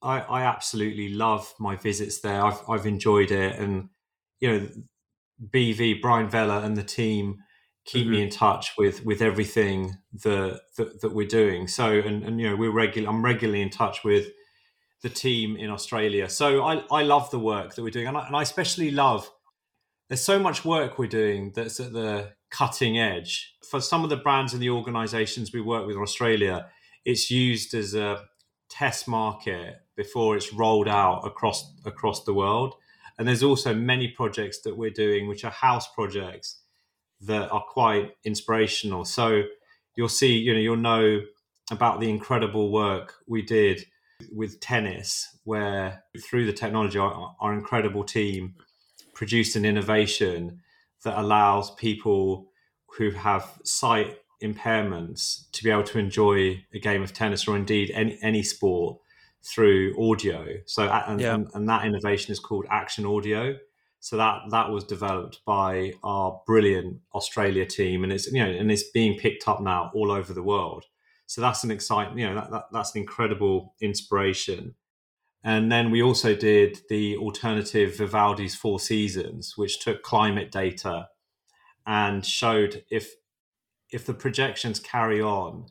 I, 0.02 0.20
I 0.20 0.42
absolutely 0.42 1.10
love 1.10 1.52
my 1.58 1.76
visits 1.76 2.20
there 2.20 2.44
I've, 2.44 2.60
I've 2.68 2.86
enjoyed 2.86 3.30
it 3.30 3.58
and 3.58 3.88
you 4.40 4.50
know 4.50 4.68
BV 5.54 6.02
Brian 6.02 6.28
Vella 6.28 6.62
and 6.62 6.76
the 6.76 6.82
team 6.82 7.38
keep 7.84 8.04
mm-hmm. 8.04 8.12
me 8.12 8.22
in 8.22 8.30
touch 8.30 8.74
with 8.76 9.04
with 9.04 9.22
everything 9.22 9.96
that, 10.22 10.60
that 10.76 11.00
that, 11.00 11.14
we're 11.14 11.26
doing. 11.26 11.68
So 11.68 11.90
and 11.90 12.22
and 12.22 12.40
you 12.40 12.48
know 12.48 12.56
we're 12.56 12.70
regular. 12.70 13.08
I'm 13.08 13.24
regularly 13.24 13.62
in 13.62 13.70
touch 13.70 14.04
with 14.04 14.28
the 15.02 15.08
team 15.08 15.56
in 15.56 15.70
Australia. 15.70 16.28
So 16.28 16.62
I 16.62 16.84
I 16.90 17.02
love 17.02 17.30
the 17.30 17.38
work 17.38 17.74
that 17.74 17.82
we're 17.82 17.90
doing, 17.90 18.06
and 18.06 18.16
I, 18.16 18.26
and 18.26 18.36
I 18.36 18.42
especially 18.42 18.90
love 18.90 19.30
there's 20.08 20.20
so 20.20 20.38
much 20.38 20.64
work 20.64 20.98
we're 20.98 21.06
doing 21.06 21.52
that's 21.54 21.78
at 21.78 21.92
the 21.92 22.32
cutting 22.50 22.98
edge. 22.98 23.54
For 23.68 23.80
some 23.80 24.04
of 24.04 24.10
the 24.10 24.16
brands 24.16 24.52
and 24.52 24.62
the 24.62 24.70
organizations 24.70 25.52
we 25.52 25.60
work 25.60 25.86
with 25.86 25.96
in 25.96 26.02
Australia, 26.02 26.66
it's 27.04 27.30
used 27.30 27.74
as 27.74 27.94
a 27.94 28.24
test 28.68 29.08
market 29.08 29.76
before 29.96 30.36
it's 30.36 30.52
rolled 30.52 30.88
out 30.88 31.22
across 31.26 31.72
across 31.84 32.24
the 32.24 32.34
world. 32.34 32.74
And 33.18 33.28
there's 33.28 33.42
also 33.42 33.74
many 33.74 34.08
projects 34.08 34.62
that 34.62 34.76
we're 34.76 34.90
doing 34.90 35.28
which 35.28 35.44
are 35.44 35.50
house 35.50 35.92
projects 35.92 36.60
that 37.20 37.50
are 37.50 37.62
quite 37.62 38.12
inspirational. 38.24 39.04
So 39.04 39.42
you'll 39.96 40.08
see, 40.08 40.38
you 40.38 40.54
know, 40.54 40.60
you'll 40.60 40.76
know 40.76 41.20
about 41.70 42.00
the 42.00 42.08
incredible 42.08 42.72
work 42.72 43.14
we 43.26 43.42
did 43.42 43.84
with 44.34 44.60
tennis, 44.60 45.38
where 45.44 46.02
through 46.18 46.46
the 46.46 46.52
technology, 46.52 46.98
our, 46.98 47.36
our 47.40 47.52
incredible 47.52 48.04
team 48.04 48.54
produced 49.14 49.56
an 49.56 49.64
innovation 49.64 50.60
that 51.04 51.18
allows 51.18 51.70
people 51.74 52.50
who 52.96 53.10
have 53.10 53.58
sight 53.64 54.18
impairments 54.42 55.50
to 55.52 55.62
be 55.62 55.70
able 55.70 55.84
to 55.84 55.98
enjoy 55.98 56.64
a 56.72 56.78
game 56.78 57.02
of 57.02 57.12
tennis 57.12 57.46
or 57.46 57.56
indeed 57.56 57.90
any, 57.92 58.18
any 58.22 58.42
sport 58.42 58.98
through 59.42 59.94
audio. 60.10 60.46
So, 60.66 60.88
and, 60.88 61.20
yeah. 61.20 61.34
and, 61.34 61.48
and, 61.54 61.68
that 61.68 61.84
innovation 61.84 62.32
is 62.32 62.38
called 62.38 62.66
Action 62.70 63.06
Audio. 63.06 63.56
So 64.02 64.16
that 64.16 64.44
that 64.50 64.70
was 64.70 64.84
developed 64.84 65.40
by 65.44 65.92
our 66.02 66.40
brilliant 66.46 67.00
Australia 67.14 67.66
team, 67.66 68.02
and 68.02 68.10
it's 68.10 68.32
you 68.32 68.42
know 68.42 68.50
and 68.50 68.72
it's 68.72 68.84
being 68.90 69.18
picked 69.18 69.46
up 69.46 69.60
now 69.60 69.90
all 69.94 70.10
over 70.10 70.32
the 70.32 70.42
world. 70.42 70.86
So 71.26 71.42
that's 71.42 71.64
an 71.64 71.70
exciting, 71.70 72.18
you 72.18 72.26
know, 72.26 72.34
that, 72.34 72.50
that 72.50 72.64
that's 72.72 72.94
an 72.94 73.02
incredible 73.02 73.74
inspiration. 73.80 74.74
And 75.42 75.72
then 75.72 75.90
we 75.90 76.02
also 76.02 76.34
did 76.34 76.80
the 76.88 77.16
alternative 77.16 77.96
Vivaldi's 77.96 78.54
Four 78.54 78.78
Seasons, 78.78 79.56
which 79.56 79.80
took 79.80 80.02
climate 80.02 80.50
data 80.52 81.08
and 81.86 82.24
showed 82.24 82.84
if 82.90 83.14
if 83.90 84.06
the 84.06 84.14
projections 84.14 84.78
carry 84.78 85.20
on 85.20 85.66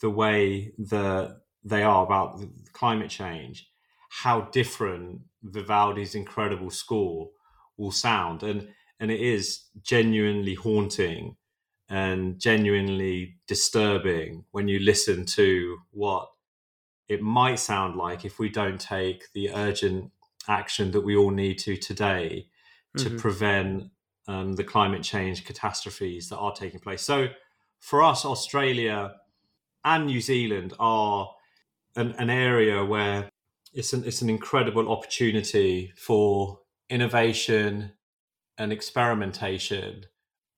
the 0.00 0.10
way 0.10 0.72
that 0.78 1.42
they 1.62 1.82
are 1.82 2.04
about 2.04 2.42
climate 2.72 3.10
change, 3.10 3.68
how 4.10 4.42
different 4.52 5.20
Vivaldi's 5.44 6.14
incredible 6.14 6.70
score 6.70 7.30
will 7.76 7.92
sound. 7.92 8.42
And 8.42 8.68
and 8.98 9.10
it 9.10 9.20
is 9.20 9.64
genuinely 9.82 10.54
haunting 10.54 11.36
and 11.88 12.40
genuinely 12.40 13.36
disturbing 13.46 14.44
when 14.52 14.68
you 14.68 14.78
listen 14.78 15.26
to 15.26 15.78
what 15.90 16.28
it 17.08 17.20
might 17.20 17.58
sound 17.58 17.96
like 17.96 18.24
if 18.24 18.38
we 18.38 18.48
don't 18.48 18.80
take 18.80 19.32
the 19.32 19.50
urgent 19.50 20.10
action 20.48 20.90
that 20.92 21.02
we 21.02 21.16
all 21.16 21.30
need 21.30 21.58
to 21.58 21.76
today 21.76 22.46
to 22.96 23.06
mm-hmm. 23.06 23.18
prevent 23.18 23.90
um, 24.28 24.52
the 24.54 24.64
climate 24.64 25.02
change 25.02 25.44
catastrophes 25.44 26.28
that 26.28 26.36
are 26.36 26.52
taking 26.52 26.80
place. 26.80 27.02
So, 27.02 27.28
for 27.80 28.02
us, 28.02 28.24
Australia 28.24 29.14
and 29.84 30.06
New 30.06 30.20
Zealand 30.20 30.72
are 30.78 31.30
an, 31.96 32.12
an 32.12 32.30
area 32.30 32.84
where 32.84 33.28
it's 33.72 33.92
an, 33.92 34.04
it's 34.04 34.22
an 34.22 34.30
incredible 34.30 34.90
opportunity 34.90 35.92
for 35.96 36.60
innovation 36.88 37.92
and 38.58 38.72
experimentation, 38.72 40.04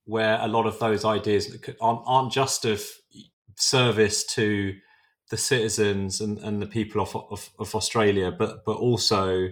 where 0.03 0.37
a 0.41 0.47
lot 0.47 0.67
of 0.67 0.77
those 0.79 1.03
ideas 1.03 1.57
aren't, 1.81 2.01
aren't 2.05 2.31
just 2.31 2.65
of 2.65 2.85
service 3.55 4.23
to 4.25 4.75
the 5.29 5.37
citizens 5.37 6.21
and, 6.21 6.37
and 6.39 6.61
the 6.61 6.67
people 6.67 7.01
of, 7.01 7.15
of, 7.15 7.49
of 7.57 7.75
Australia, 7.75 8.31
but 8.31 8.63
but 8.65 8.77
also 8.77 9.49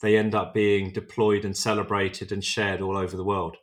they 0.00 0.16
end 0.16 0.34
up 0.34 0.52
being 0.52 0.90
deployed 0.90 1.44
and 1.44 1.56
celebrated 1.56 2.32
and 2.32 2.44
shared 2.44 2.80
all 2.80 2.96
over 2.96 3.16
the 3.16 3.24
world. 3.24 3.56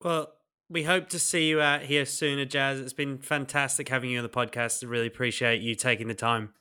Well, 0.00 0.32
we 0.68 0.84
hope 0.84 1.08
to 1.10 1.18
see 1.18 1.48
you 1.48 1.60
out 1.60 1.82
here 1.82 2.06
sooner, 2.06 2.44
Jazz. 2.44 2.80
It's 2.80 2.92
been 2.92 3.18
fantastic 3.18 3.88
having 3.88 4.10
you 4.10 4.18
on 4.18 4.22
the 4.22 4.30
podcast. 4.30 4.82
I 4.82 4.88
really 4.88 5.06
appreciate 5.06 5.60
you 5.60 5.74
taking 5.74 6.08
the 6.08 6.14
time. 6.14 6.54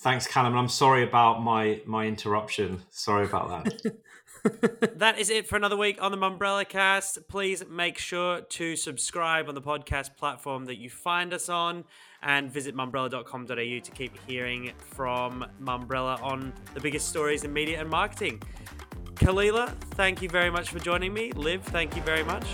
Thanks, 0.00 0.26
Callum. 0.26 0.56
I'm 0.56 0.68
sorry 0.68 1.02
about 1.02 1.42
my 1.42 1.80
my 1.86 2.06
interruption. 2.06 2.82
Sorry 2.90 3.24
about 3.24 3.64
that. 3.64 3.96
that 4.96 5.18
is 5.18 5.30
it 5.30 5.46
for 5.46 5.56
another 5.56 5.76
week 5.76 6.02
on 6.02 6.10
the 6.10 6.18
Mumbrella 6.18 6.68
Cast. 6.68 7.26
Please 7.28 7.64
make 7.70 7.96
sure 7.96 8.42
to 8.42 8.76
subscribe 8.76 9.48
on 9.48 9.54
the 9.54 9.62
podcast 9.62 10.16
platform 10.16 10.66
that 10.66 10.76
you 10.76 10.90
find 10.90 11.32
us 11.32 11.48
on 11.48 11.84
and 12.24 12.50
visit 12.50 12.74
mumbrella.com.au 12.74 13.54
to 13.54 13.90
keep 13.92 14.18
hearing 14.26 14.72
from 14.78 15.46
Mumbrella 15.62 16.20
on 16.22 16.52
the 16.72 16.80
biggest 16.80 17.08
stories 17.08 17.44
in 17.44 17.52
media 17.52 17.80
and 17.80 17.88
marketing. 17.88 18.42
Kalila, 19.14 19.70
thank 19.92 20.20
you 20.22 20.28
very 20.28 20.50
much 20.50 20.70
for 20.70 20.80
joining 20.80 21.14
me. 21.14 21.30
Liv, 21.32 21.62
thank 21.62 21.94
you 21.94 22.02
very 22.02 22.24
much. 22.24 22.44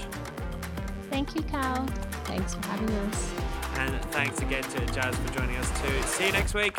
Thank 1.08 1.34
you, 1.34 1.42
Cal. 1.42 1.86
Thanks 2.24 2.54
for 2.54 2.66
having 2.66 2.90
us. 2.90 3.32
And 3.76 4.04
thanks 4.06 4.40
again 4.40 4.62
to 4.62 4.86
Jazz 4.86 5.16
for 5.16 5.32
joining 5.32 5.56
us 5.56 5.70
too. 5.80 6.02
See 6.02 6.26
you 6.26 6.32
next 6.32 6.54
week. 6.54 6.76